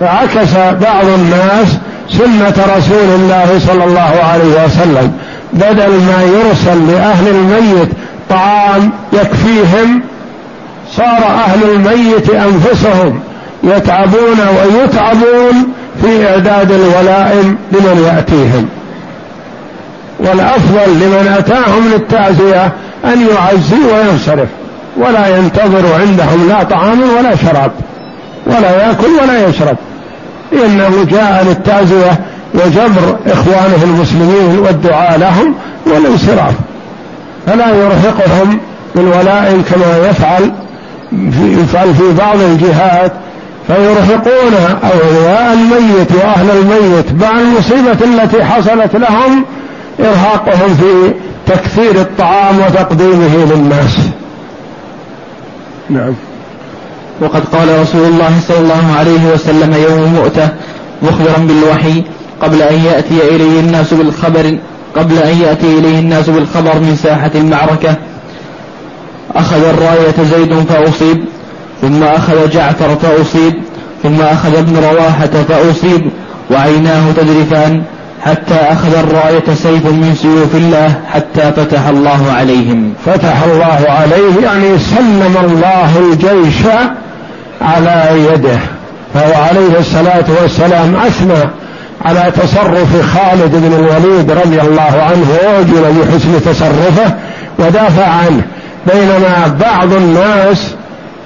فعكس 0.00 0.54
بعض 0.82 1.06
الناس 1.06 1.68
سنة 2.10 2.76
رسول 2.76 3.08
الله 3.14 3.60
صلى 3.66 3.84
الله 3.84 4.20
عليه 4.32 4.64
وسلم 4.64 5.12
بدل 5.52 5.90
ما 5.90 6.22
يرسل 6.22 6.92
لأهل 6.92 7.28
الميت 7.28 7.88
طعام 8.30 8.90
يكفيهم 9.12 10.02
صار 10.96 11.26
أهل 11.46 11.62
الميت 11.70 12.30
أنفسهم 12.30 13.20
يتعبون 13.64 14.40
ويتعبون 14.56 15.72
في 16.02 16.28
إعداد 16.28 16.70
الولائم 16.70 17.56
لمن 17.72 18.04
يأتيهم. 18.06 18.68
والأفضل 20.18 20.92
لمن 20.92 21.34
أتاهم 21.38 21.92
للتعزية 21.92 22.72
أن 23.04 23.26
يعزي 23.28 23.76
وينصرف. 23.92 24.48
ولا 24.98 25.38
ينتظر 25.38 25.84
عندهم 26.00 26.48
لا 26.48 26.62
طعام 26.62 27.00
ولا 27.18 27.36
شراب 27.36 27.70
ولا 28.46 28.86
يأكل 28.86 29.10
ولا 29.22 29.48
يشرب. 29.48 29.76
إنه 30.52 31.06
جاء 31.10 31.44
للتعزية 31.48 32.18
وجبر 32.54 33.16
إخوانه 33.26 33.82
المسلمين 33.82 34.58
والدعاء 34.58 35.18
لهم 35.18 35.54
والانصراف. 35.86 36.54
فلا 37.46 37.70
يرهقهم 37.70 38.60
بالولائم 38.94 39.62
كما 39.62 40.08
يفعل 40.10 40.52
في 41.10 41.60
يفعل 41.62 41.94
في 41.94 42.12
بعض 42.18 42.40
الجهات 42.40 43.12
فيرهقون 43.66 44.78
أولياء 44.82 45.52
الميت 45.52 46.12
وأهل 46.12 46.50
الميت 46.50 47.22
مع 47.22 47.40
المصيبة 47.40 48.22
التي 48.22 48.44
حصلت 48.44 48.96
لهم 48.96 49.44
إرهاقهم 50.00 50.74
في 50.74 51.14
تكثير 51.46 51.90
الطعام 51.90 52.58
وتقديمه 52.58 53.54
للناس. 53.54 53.98
نعم. 55.90 56.14
وقد 57.20 57.44
قال 57.44 57.80
رسول 57.80 58.04
الله 58.04 58.40
صلى 58.48 58.58
الله 58.58 58.92
عليه 58.98 59.32
وسلم 59.34 59.74
يوم 59.74 60.14
مؤتة 60.14 60.48
مخبرا 61.02 61.38
بالوحي 61.38 62.02
قبل 62.42 62.62
أن 62.62 62.74
يأتي 62.74 63.34
إليه 63.34 63.60
الناس 63.60 63.94
بالخبر 63.94 64.58
قبل 64.96 65.18
أن 65.18 65.40
يأتي 65.40 65.78
إليه 65.78 65.98
الناس 65.98 66.30
بالخبر 66.30 66.78
من 66.78 66.96
ساحة 67.02 67.30
المعركة. 67.34 67.94
أخذ 69.34 69.64
الراية 69.64 70.14
زيد 70.36 70.54
فأصيب 70.54 71.24
ثم 71.82 72.02
أخذ 72.02 72.50
جعفر 72.50 72.96
فأصيب 72.96 73.54
ثم 74.02 74.20
أخذ 74.20 74.56
ابن 74.56 74.76
رواحة 74.76 75.26
فأصيب 75.26 76.10
وعيناه 76.50 77.12
تذرفان 77.16 77.82
حتى 78.26 78.54
أخذ 78.54 78.94
الرأية 78.94 79.54
سيف 79.54 79.86
من 79.86 80.14
سيوف 80.22 80.54
الله 80.54 80.94
حتى 81.12 81.52
فتح 81.52 81.86
الله 81.86 82.32
عليهم. 82.32 82.92
فتح 83.06 83.42
الله 83.42 83.86
عليه 83.88 84.44
يعني 84.44 84.78
سلم 84.78 85.36
الله 85.44 85.98
الجيش 85.98 86.62
على 87.60 88.04
يده. 88.32 88.58
فهو 89.14 89.42
عليه 89.42 89.78
الصلاة 89.78 90.24
والسلام 90.42 90.96
أثنى 90.96 91.50
على 92.04 92.32
تصرف 92.36 93.16
خالد 93.16 93.52
بن 93.52 93.74
الوليد 93.74 94.30
رضي 94.30 94.60
الله 94.60 95.02
عنه 95.10 95.26
وأجل 95.44 95.94
بحسن 96.00 96.44
تصرفه 96.44 97.14
ودافع 97.58 98.06
عنه. 98.06 98.42
بينما 98.86 99.56
بعض 99.60 99.92
الناس 99.92 100.74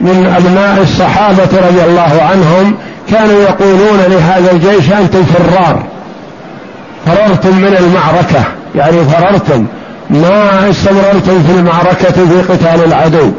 من 0.01 0.35
أبناء 0.37 0.83
الصحابة 0.83 1.69
رضي 1.69 1.85
الله 1.85 2.23
عنهم 2.31 2.75
كانوا 3.11 3.43
يقولون 3.43 3.99
لهذا 4.09 4.53
الجيش 4.53 4.93
أنتم 4.93 5.25
فرار. 5.25 5.90
فررتم 7.07 7.57
من 7.57 7.77
المعركة. 7.79 8.45
يعني 8.75 9.05
فررتم. 9.05 9.67
ما 10.11 10.71
استمررتم 10.71 11.43
في 11.43 11.53
المعركة 11.59 12.13
في 12.13 12.53
قتال 12.53 12.85
العدو. 12.85 13.31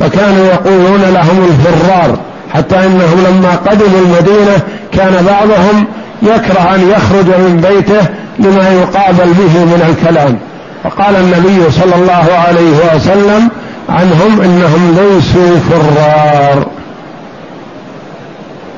فكانوا 0.00 0.46
يقولون 0.46 1.00
لهم 1.00 1.44
الفرار 1.44 2.18
حتى 2.54 2.76
إنهم 2.76 3.26
لما 3.28 3.56
قدموا 3.56 4.00
المدينة 4.00 4.58
كان 4.92 5.26
بعضهم 5.26 5.86
يكره 6.22 6.74
أن 6.74 6.90
يخرج 6.90 7.26
من 7.26 7.66
بيته 7.68 8.06
لما 8.38 8.70
يقابل 8.70 9.32
به 9.32 9.64
من 9.64 9.82
الكلام. 9.88 10.38
فقال 10.84 11.16
النبي 11.16 11.70
صلى 11.70 11.94
الله 11.94 12.28
عليه 12.48 12.96
وسلم 12.96 13.48
عنهم 13.88 14.40
إنهم 14.40 14.96
ليسوا 14.98 15.56
فرار. 15.70 16.66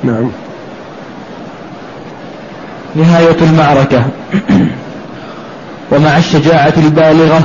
نعم. 0.04 0.41
نهاية 2.94 3.36
المعركة. 3.42 4.04
ومع 5.92 6.18
الشجاعة 6.18 6.72
البالغة 6.76 7.40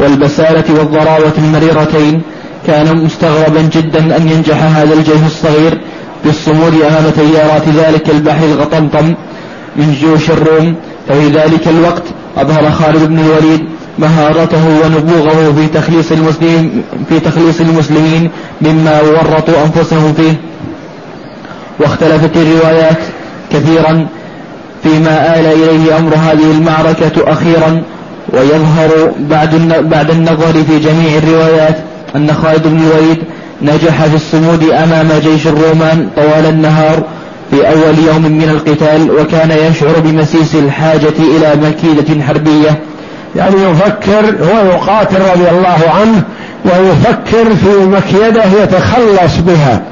والبسالة 0.00 0.64
والضراوة 0.78 1.32
المريرتين 1.38 2.22
كان 2.66 2.96
مستغربا 2.96 3.62
جدا 3.62 4.16
أن 4.16 4.28
ينجح 4.28 4.62
هذا 4.62 4.94
الجيش 4.94 5.22
الصغير 5.26 5.80
بالصمود 6.24 6.74
أمام 6.74 7.10
تيارات 7.10 7.68
ذلك 7.68 8.10
البحر 8.10 8.44
الغطمطم 8.44 9.14
من 9.76 9.92
جيوش 10.00 10.30
الروم. 10.30 10.74
ففي 11.08 11.28
ذلك 11.28 11.68
الوقت 11.68 12.02
أظهر 12.36 12.70
خالد 12.70 13.08
بن 13.08 13.18
الوليد 13.18 13.64
مهارته 13.98 14.66
ونبوغه 14.84 15.52
في 15.56 15.66
تخليص 15.66 16.12
المسلمين 16.12 16.82
في 17.08 17.20
تخليص 17.20 17.60
المسلمين 17.60 18.30
مما 18.62 19.00
ورطوا 19.00 19.54
أنفسهم 19.64 20.12
فيه. 20.12 20.40
واختلفت 21.80 22.36
الروايات 22.36 22.98
كثيرا 23.52 24.06
فيما 24.82 25.38
آل 25.38 25.46
إليه 25.46 25.98
أمر 25.98 26.14
هذه 26.14 26.50
المعركة 26.50 27.32
أخيرا 27.32 27.82
ويظهر 28.28 29.12
بعد 29.18 29.54
بعد 29.90 30.10
النظر 30.10 30.52
في 30.52 30.78
جميع 30.78 31.18
الروايات 31.18 31.76
أن 32.16 32.32
خالد 32.32 32.66
بن 32.66 32.78
الوليد 32.78 33.18
نجح 33.62 34.04
في 34.04 34.14
الصمود 34.14 34.62
أمام 34.62 35.08
جيش 35.22 35.46
الرومان 35.46 36.08
طوال 36.16 36.46
النهار 36.46 37.02
في 37.50 37.68
أول 37.68 37.98
يوم 38.06 38.22
من 38.22 38.48
القتال 38.50 39.10
وكان 39.10 39.50
يشعر 39.50 39.98
بمسيس 40.04 40.54
الحاجة 40.54 41.14
إلى 41.18 41.52
مكيدة 41.62 42.24
حربية. 42.24 42.80
يعني 43.36 43.56
يفكر 43.62 44.36
هو 44.44 44.66
يقاتل 44.66 45.16
رضي 45.16 45.50
الله 45.50 45.78
عنه 46.00 46.22
ويفكر 46.64 47.54
في 47.54 47.84
مكيدة 47.86 48.44
يتخلص 48.62 49.36
بها 49.46 49.82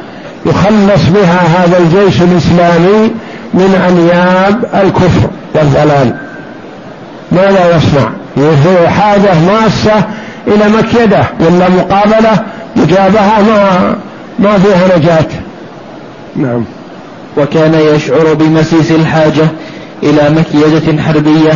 يخلص 0.47 1.09
بها 1.15 1.41
هذا 1.59 1.79
الجيش 1.79 2.23
الإسلامي 2.23 3.11
من 3.55 3.75
أنياب 3.89 4.65
الكفر 4.85 5.31
والضلال. 5.55 6.17
ماذا 7.33 7.77
يصنع؟ 7.77 8.11
هو 8.39 8.89
حاجة 8.89 9.31
ماسة 9.47 10.05
إلى 10.47 10.69
مكيدة 10.69 11.23
ولا 11.41 11.69
مقابلة؟ 11.69 12.39
مجابهة 12.77 13.43
ما 13.43 13.97
ما 14.39 14.59
فيها 14.59 14.99
نجاة. 14.99 15.29
نعم. 16.37 16.65
وكان 17.37 17.75
يشعر 17.75 18.35
بمسيس 18.35 18.91
الحاجة 18.91 19.47
إلى 20.03 20.31
مكيدة 20.31 21.03
حربية 21.03 21.53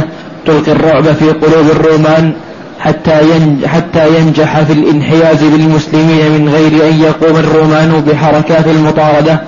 تلقي 0.46 0.72
الرعب 0.72 1.04
في 1.04 1.30
قلوب 1.30 1.70
الرومان 1.70 2.32
حتى 2.80 3.20
حتى 3.66 4.18
ينجح 4.18 4.60
في 4.60 4.72
الانحياز 4.72 5.44
بالمسلمين 5.44 6.32
من 6.32 6.48
غير 6.48 6.88
أن 6.88 7.00
يقوم 7.00 7.36
الرومان 7.36 8.04
بحركات 8.06 8.66
المطاردة. 8.66 9.40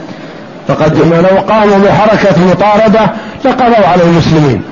فقد 0.68 0.98
لو 0.98 1.40
قاموا 1.40 1.78
بحركة 1.78 2.46
مطاردة 2.50 3.10
لقضوا 3.44 3.86
على 3.86 4.02
المسلمين 4.02 4.62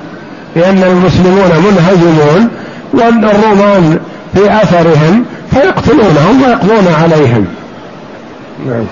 لأن 0.55 0.83
المسلمون 0.83 1.51
منهزمون 1.65 2.49
والرومان 2.93 3.99
في 4.33 4.61
أثرهم 4.61 5.25
فيقتلونهم 5.51 6.43
ويقضون 6.43 6.93
عليهم. 7.01 7.45
نعم. 8.67 8.85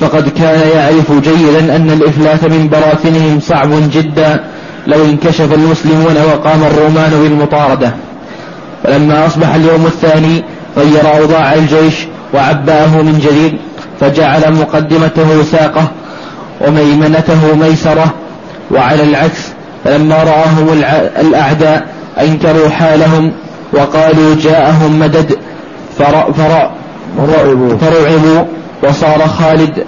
فقد 0.00 0.28
كان 0.28 0.68
يعرف 0.76 1.12
جيدا 1.12 1.76
أن 1.76 1.90
الإفلات 1.90 2.44
من 2.44 2.68
براثنهم 2.68 3.40
صعب 3.40 3.70
جدا 3.92 4.44
لو 4.86 5.04
انكشف 5.04 5.52
المسلمون 5.52 6.16
وقام 6.32 6.62
الرومان 6.64 7.10
بالمطاردة. 7.10 7.92
فلما 8.84 9.26
أصبح 9.26 9.54
اليوم 9.54 9.86
الثاني 9.86 10.44
غير 10.76 11.18
أوضاع 11.20 11.54
الجيش 11.54 11.94
وعبأه 12.34 13.02
من 13.02 13.18
جديد 13.18 13.58
فجعل 14.00 14.52
مقدمته 14.54 15.42
ساقة 15.42 15.90
وميمنته 16.66 17.54
ميسرة 17.54 18.14
وعلى 18.70 19.02
العكس 19.02 19.40
فلما 19.84 20.16
رآهم 20.16 20.82
الأعداء 21.20 21.86
أنكروا 22.20 22.68
حالهم 22.68 23.32
وقالوا 23.72 24.34
جاءهم 24.42 24.98
مدد 24.98 25.38
فرعبوا. 25.98 26.68
وصار 28.82 29.28
خالد 29.28 29.84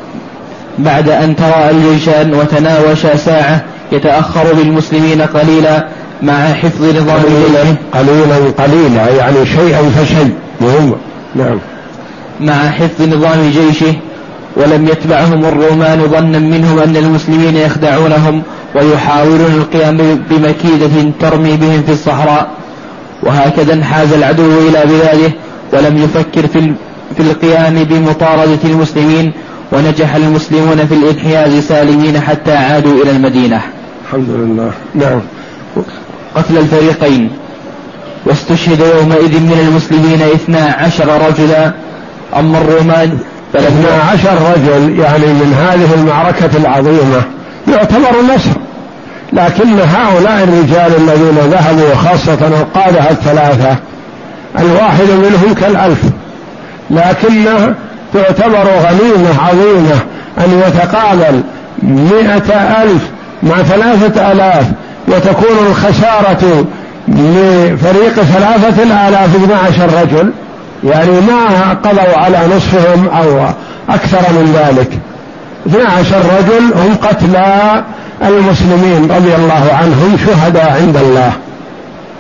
بعد 0.79 1.09
أن 1.09 1.37
تراءى 1.37 1.71
الجيشان 1.71 2.35
وتناوشا 2.35 3.17
ساعة 3.17 3.63
يتأخر 3.93 4.55
بالمسلمين 4.55 5.23
قليلا 5.23 5.87
مع 6.23 6.53
حفظ 6.53 6.85
نظام 6.85 7.23
قليلا 7.23 7.77
قليلا 7.95 8.37
قليلا 8.59 9.09
يعني 9.09 9.47
شيئا 9.47 9.83
فشيء 9.83 10.35
نعم. 11.35 11.59
مع 12.41 12.71
حفظ 12.71 13.03
نظام 13.03 13.51
جيشه 13.51 13.95
ولم 14.57 14.89
يتبعهم 14.89 15.45
الرومان 15.45 16.09
ظنا 16.09 16.39
منهم 16.39 16.79
أن 16.79 16.97
المسلمين 16.97 17.57
يخدعونهم 17.57 18.43
ويحاولون 18.75 19.55
القيام 19.55 19.97
بمكيدة 20.31 21.13
ترمي 21.21 21.57
بهم 21.57 21.83
في 21.83 21.93
الصحراء. 21.93 22.51
وهكذا 23.23 23.75
انحاز 23.75 24.13
العدو 24.13 24.59
إلى 24.69 24.83
بلاده 24.85 25.33
ولم 25.73 25.99
يفكر 25.99 26.47
في 26.47 26.73
في 27.17 27.21
القيام 27.21 27.85
بمطاردة 27.85 28.59
المسلمين 28.65 29.33
ونجح 29.73 30.15
المسلمون 30.15 30.87
في 30.87 30.95
الانحياز 30.95 31.65
سالمين 31.65 32.21
حتى 32.21 32.53
عادوا 32.53 33.03
إلى 33.03 33.11
المدينة. 33.11 33.61
الحمد 34.05 34.29
لله. 34.29 34.73
نعم. 34.95 35.21
قتل 36.35 36.59
الفريقين. 36.59 37.31
واستشهد 38.27 38.81
يومئذ 38.81 39.41
من 39.41 39.67
المسلمين 39.69 40.23
اثنا 40.23 40.77
عشر 40.79 41.29
رجلا. 41.29 41.73
أما 42.39 42.59
الرومان 42.59 43.19
اثنا 43.55 43.89
عشر 44.13 44.53
رجل 44.57 45.01
يعني 45.01 45.27
من 45.27 45.55
هذه 45.55 45.95
المعركة 45.95 46.51
العظيمة 46.57 47.23
يعتبر 47.69 48.35
نصر. 48.35 48.51
لكن 49.33 49.81
هؤلاء 49.81 50.45
الرجال 50.45 50.97
الذين 50.97 51.51
ذهبوا 51.51 51.95
خاصة 51.95 52.47
القادة 52.47 53.11
الثلاثة 53.11 53.77
الواحد 54.59 55.11
منهم 55.11 55.55
كالألف. 55.55 56.03
لكنه 56.91 57.75
تعتبر 58.15 58.65
غنيمة 58.65 59.43
عظيمة 59.49 60.01
أن 60.39 60.63
يتقابل 60.67 61.43
مئة 61.83 62.83
ألف 62.83 63.03
مع 63.43 63.63
ثلاثة 63.63 64.33
آلاف 64.33 64.65
وتكون 65.09 65.67
الخسارة 65.71 66.65
لفريق 67.09 68.15
ثلاثة 68.15 69.09
آلاف 69.09 69.37
اثنى 69.37 69.55
عشر 69.55 70.03
رجل. 70.03 70.33
يعني 70.85 71.21
ما 71.21 71.73
قضوا 71.85 72.17
على 72.17 72.39
نصفهم 72.57 73.09
أو 73.09 73.49
أكثر 73.89 74.33
من 74.33 74.53
ذلك. 74.55 74.99
اثنى 75.67 75.83
عشر 75.83 76.17
رجل 76.39 76.65
هم 76.75 76.97
قتلى 77.03 77.85
المسلمين 78.23 79.11
رضي 79.11 79.35
الله 79.35 79.73
عنهم 79.73 80.17
شهداء 80.27 80.81
عند 80.81 80.97
الله. 80.97 81.33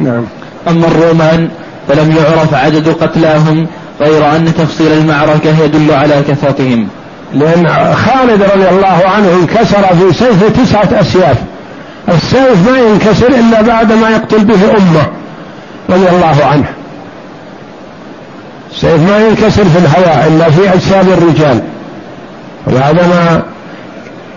نعم. 0.00 0.24
أما 0.68 0.86
الرومان 0.86 1.48
فلم 1.88 2.16
يعرف 2.16 2.54
عدد 2.54 2.88
قتلاهم 2.88 3.66
غير 4.00 4.36
أن 4.36 4.54
تفصيل 4.54 4.92
المعركة 4.92 5.64
يدل 5.64 5.90
على 5.90 6.22
كثرتهم 6.28 6.88
لأن 7.34 7.94
خالد 7.94 8.42
رضي 8.42 8.68
الله 8.68 9.02
عنه 9.16 9.32
انكسر 9.42 9.82
في 9.82 10.12
سيفه 10.18 10.62
تسعة 10.62 11.00
أسياف. 11.00 11.36
السيف 12.08 12.70
ما 12.70 12.78
ينكسر 12.78 13.26
إلا 13.26 13.62
بعد 13.62 13.92
ما 13.92 14.10
يقتل 14.10 14.44
به 14.44 14.54
أمة 14.54 15.06
رضي 15.90 16.08
الله 16.08 16.44
عنه. 16.52 16.64
السيف 18.72 19.10
ما 19.10 19.18
ينكسر 19.18 19.64
في 19.64 19.78
الهواء 19.78 20.28
إلا 20.28 20.50
في 20.50 20.74
أجساد 20.74 21.08
الرجال. 21.08 21.60
وبعدما 22.66 23.42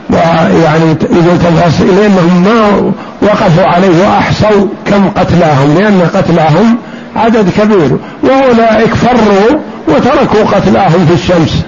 ويعني 0.09 0.85
يقول 1.11 1.39
تفاصيل 1.39 1.95
لأنهم 1.95 2.43
ما 2.43 2.91
وقفوا 3.21 3.65
عليه 3.65 4.07
وأحصوا 4.07 4.67
كم 4.85 5.09
قتلاهم 5.09 5.77
لأن 5.77 6.01
قتلاهم 6.13 6.77
عدد 7.15 7.49
كبير. 7.57 7.97
وأولئك 8.23 8.93
فروا 8.93 9.59
وتركوا 9.87 10.57
قتلاهم 10.57 11.05
في 11.05 11.13
الشمس. 11.13 11.63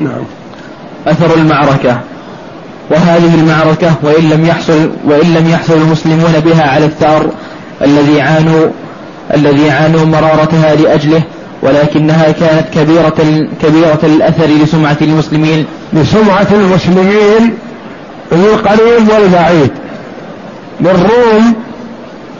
نعم. 0.00 0.24
أثر 1.06 1.34
المعركة. 1.34 2.00
وهذه 2.90 3.34
المعركة 3.34 3.94
وإن 4.02 4.28
لم 4.30 4.46
يحصل 4.46 4.90
وإن 5.04 5.34
لم 5.34 5.48
يحصل 5.50 5.74
المسلمون 5.74 6.32
بها 6.44 6.68
على 6.68 6.86
الثار 6.86 7.26
الذي 7.82 8.20
عانوا 8.20 8.68
الذي 9.34 9.70
عانوا 9.70 10.04
مرارتها 10.04 10.74
لأجله 10.74 11.22
ولكنها 11.62 12.30
كانت 12.30 12.64
كبيرة 12.74 13.46
كبيرة 13.62 13.98
الأثر 14.02 14.46
لسمعة 14.46 14.96
المسلمين. 15.00 15.66
لسمعة 15.92 16.46
المسلمين 16.52 17.54
القريب 18.32 19.08
والبعيد. 19.08 19.70
للروم 20.80 21.54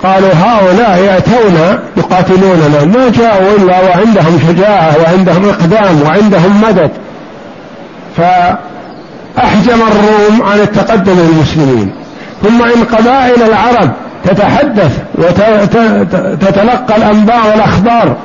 قالوا 0.02 0.30
هؤلاء 0.34 0.98
يأتون 0.98 1.78
يقاتلوننا. 1.96 2.84
ما 2.84 3.12
جاءوا 3.18 3.56
إلا 3.58 3.80
وعندهم 3.80 4.40
شجاعة 4.48 4.96
وعندهم 5.02 5.48
إقدام 5.48 6.02
وعندهم 6.02 6.60
مدد. 6.60 6.90
فأحجم 8.16 9.80
الروم 9.82 10.42
عن 10.42 10.60
التقدم 10.60 11.12
للمسلمين. 11.12 11.90
ثم 12.42 12.62
إن 12.62 12.84
قبائل 12.84 13.42
العرب. 13.42 13.90
تتحدث 14.24 14.98
وتتلقى 15.14 16.96
الأنباء 16.96 17.50
والأخبار 17.50 18.16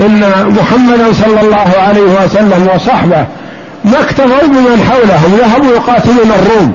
إن 0.00 0.20
محمدا 0.60 1.12
صلى 1.12 1.40
الله 1.40 1.72
عليه 1.88 2.24
وسلم 2.24 2.68
وصحبه 2.74 3.26
ما 3.84 4.00
اكتفوا 4.00 4.46
بمن 4.48 4.86
حولهم 4.90 5.38
ذهبوا 5.38 5.76
يقاتلون 5.76 6.32
الروم. 6.42 6.72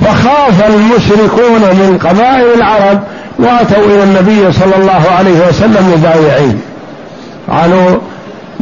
فخاف 0.00 0.66
المشركون 0.68 1.60
من 1.60 1.98
قبائل 2.04 2.54
العرب 2.56 3.00
وأتوا 3.38 3.84
إلى 3.84 4.02
النبي 4.02 4.52
صلى 4.52 4.76
الله 4.76 5.02
عليه 5.18 5.48
وسلم 5.48 5.94
مبايعين. 5.96 6.60
قالوا 7.50 7.98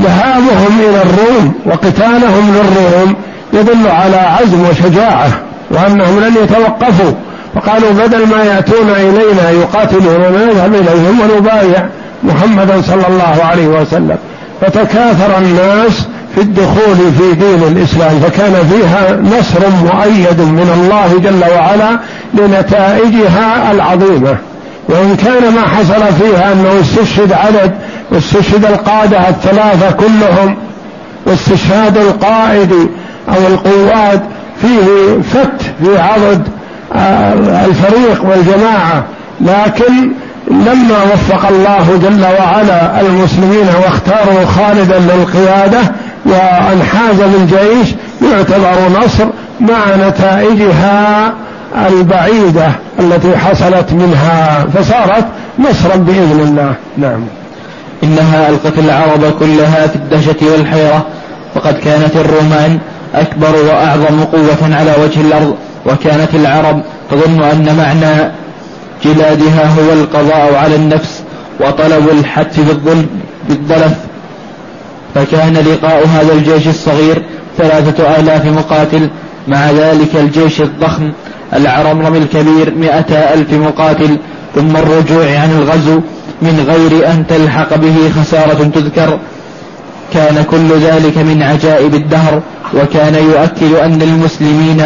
ذهابهم 0.01 0.81
إلى 0.81 1.03
الروم 1.03 1.55
وقتالهم 1.67 2.55
للروم 2.55 3.15
يدل 3.53 3.89
على 3.89 4.17
عزم 4.17 4.69
وشجاعة 4.71 5.29
وأنهم 5.71 6.21
لن 6.21 6.35
يتوقفوا. 6.45 7.13
فقالوا 7.55 7.91
بدل 7.93 8.27
ما 8.27 8.45
يأتون 8.45 8.91
إلينا 8.91 9.51
يقاتلون 9.51 10.21
نذهب 10.21 10.75
إليهم 10.75 11.21
ونبايع 11.21 11.89
محمدا 12.23 12.83
صلى 12.83 13.07
الله 13.09 13.45
عليه 13.45 13.67
وسلم. 13.67 14.17
فتكاثر 14.61 15.39
الناس 15.39 16.07
في 16.35 16.41
الدخول 16.41 16.97
في 17.19 17.35
دين 17.35 17.63
الإسلام 17.63 18.21
فكان 18.21 18.55
فيها 18.71 19.17
نصر 19.17 19.61
مؤيد 19.85 20.41
من 20.41 20.71
الله 20.75 21.19
جل 21.19 21.53
وعلا 21.55 21.99
لنتائجها 22.35 23.73
العظيمة. 23.73 24.37
وإن 24.89 25.17
كان 25.17 25.55
ما 25.55 25.61
حصل 25.61 26.15
فيها 26.21 26.53
أنه 26.53 26.81
استشهد 26.81 27.33
عدد 27.33 27.75
واستشهد 28.13 28.65
القادة 28.65 29.29
الثلاثة 29.29 29.91
كلهم 29.91 30.57
واستشهاد 31.27 31.97
القائد 31.97 32.73
أو 33.29 33.47
القوات 33.47 34.23
فيه 34.63 34.85
فت 35.23 35.63
في 35.83 35.99
عضد 35.99 36.43
الفريق 37.67 38.25
والجماعة 38.25 39.05
لكن 39.41 40.13
لما 40.51 41.03
وفق 41.15 41.49
الله 41.49 41.99
جل 42.03 42.25
وعلا 42.25 43.01
المسلمين 43.01 43.67
واختاروا 43.85 44.47
خالدا 44.47 44.99
للقيادة 44.99 45.81
وانحاز 46.27 47.17
بالجيش 47.17 47.95
يعتبر 48.33 49.05
نصر 49.05 49.25
مع 49.61 50.09
نتائجها 50.09 51.33
البعيدة 51.89 52.69
التي 53.01 53.37
حصلت 53.37 53.93
منها 53.93 54.67
فصارت 54.75 55.25
نصرا 55.59 55.97
بإذن 55.97 56.41
الله. 56.41 56.75
نعم. 56.97 57.21
إنها 58.03 58.49
ألقت 58.49 58.79
العرب 58.79 59.33
كلها 59.39 59.87
في 59.87 59.97
الدهشة 59.97 60.53
والحيرة 60.53 61.07
وقد 61.57 61.75
كانت 61.75 62.17
الرومان 62.17 62.79
أكبر 63.15 63.57
وأعظم 63.67 64.25
قوة 64.25 64.77
على 64.77 64.95
وجه 65.05 65.21
الأرض 65.21 65.55
وكانت 65.87 66.35
العرب 66.35 66.83
تظن 67.11 67.43
أن 67.43 67.77
معنى 67.77 68.33
جلادها 69.05 69.67
هو 69.67 69.93
القضاء 69.93 70.55
على 70.55 70.77
النفس 70.77 71.23
وطلب 71.61 72.09
الحتف 72.09 72.61
بالظلم 72.61 73.07
بالضلف 73.49 73.95
فكان 75.15 75.55
لقاء 75.55 76.07
هذا 76.07 76.33
الجيش 76.33 76.69
الصغير 76.69 77.23
ثلاثة 77.59 78.17
آلاف 78.21 78.47
مقاتل 78.47 79.11
مع 79.49 79.71
ذلك 79.71 80.17
الجيش 80.17 80.61
الضخم 80.61 81.13
العرمرم 81.55 82.15
الكبير 82.15 82.75
مئة 82.75 83.35
ألف 83.35 83.53
مقاتل 83.53 84.19
ثم 84.55 84.77
الرجوع 84.77 85.25
عن 85.25 85.51
الغزو 85.59 86.01
من 86.43 86.65
غير 86.69 87.11
أن 87.11 87.27
تلحق 87.27 87.77
به 87.77 88.11
خسارة 88.21 88.71
تذكر. 88.75 89.19
كان 90.13 90.45
كل 90.51 90.79
ذلك 90.81 91.19
من 91.19 91.43
عجائب 91.43 91.95
الدهر 91.95 92.43
وكان 92.75 93.15
يؤكد 93.15 93.73
أن 93.73 94.03
المسلمين 94.03 94.83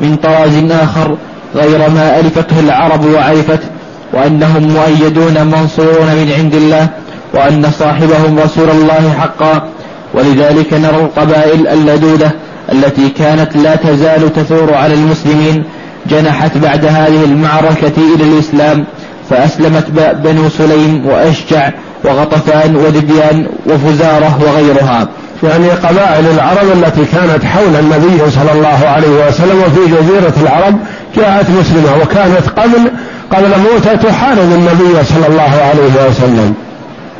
من 0.00 0.16
طراز 0.16 0.70
آخر 0.70 1.16
غير 1.54 1.90
ما 1.90 2.20
ألفته 2.20 2.60
العرب 2.60 3.04
وعرفته 3.04 3.68
وأنهم 4.12 4.62
مؤيدون 4.62 5.46
منصورون 5.46 6.06
من 6.06 6.32
عند 6.38 6.54
الله 6.54 6.88
وأن 7.34 7.70
صاحبهم 7.78 8.38
رسول 8.38 8.70
الله 8.70 9.14
حقا. 9.20 9.68
ولذلك 10.14 10.74
نرى 10.74 10.96
القبائل 10.96 11.68
اللدودة 11.68 12.32
التي 12.72 13.08
كانت 13.08 13.56
لا 13.56 13.76
تزال 13.76 14.32
تثور 14.32 14.74
على 14.74 14.94
المسلمين 14.94 15.64
جنحت 16.06 16.58
بعد 16.58 16.84
هذه 16.84 17.24
المعركة 17.24 17.92
إلى 18.14 18.24
الإسلام 18.24 18.84
فأسلمت 19.30 19.86
بنو 20.24 20.48
سليم 20.48 21.06
وأشجع 21.06 21.70
وغطفان 22.04 22.76
ودبيان 22.76 23.46
وفزارة 23.66 24.38
وغيرها. 24.40 25.08
يعني 25.42 25.70
قبائل 25.70 26.26
العرب 26.34 26.72
التي 26.72 27.04
كانت 27.04 27.44
حول 27.44 27.76
النبي 27.78 28.30
صلى 28.30 28.52
الله 28.52 28.88
عليه 28.88 29.28
وسلم 29.28 29.62
وفي 29.66 29.80
جزيرة 29.86 30.32
العرب 30.42 30.78
جاءت 31.16 31.50
مسلمة 31.50 32.02
وكانت 32.02 32.48
قبل 32.56 32.90
قبل 33.30 33.48
موتة 33.58 33.94
تحارب 33.94 34.38
النبي 34.38 35.04
صلى 35.04 35.26
الله 35.28 35.62
عليه 35.62 36.08
وسلم. 36.08 36.54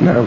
نعم. 0.00 0.24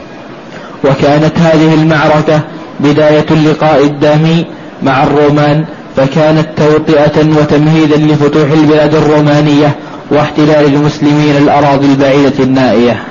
وكانت 0.84 1.40
هذه 1.40 1.74
المعركة 1.74 2.42
بداية 2.80 3.26
اللقاء 3.32 3.84
الدامي 3.84 4.46
مع 4.84 5.04
الرومان 5.04 5.66
فكانت 5.96 6.48
توطئة 6.58 7.40
وتمهيدا 7.40 7.98
لفتوح 7.98 8.52
البلاد 8.52 8.96
الرومانية 8.96 9.76
واحتلال 10.12 10.66
المسلمين 10.66 11.38
الأراضي 11.38 11.86
البعيدة 11.86 12.44
النائية. 12.44 13.04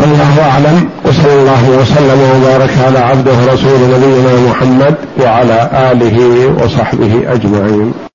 والله 0.00 0.42
أعلم 0.50 0.88
وصلى 1.04 1.32
الله 1.32 1.70
وسلم 1.80 2.20
وبارك 2.34 2.70
على 2.86 2.98
عبده 2.98 3.32
ورسول 3.32 3.80
نبينا 3.94 4.50
محمد 4.50 4.94
وعلى 5.22 5.70
آله 5.92 6.18
وصحبه 6.64 7.12
أجمعين. 7.34 7.92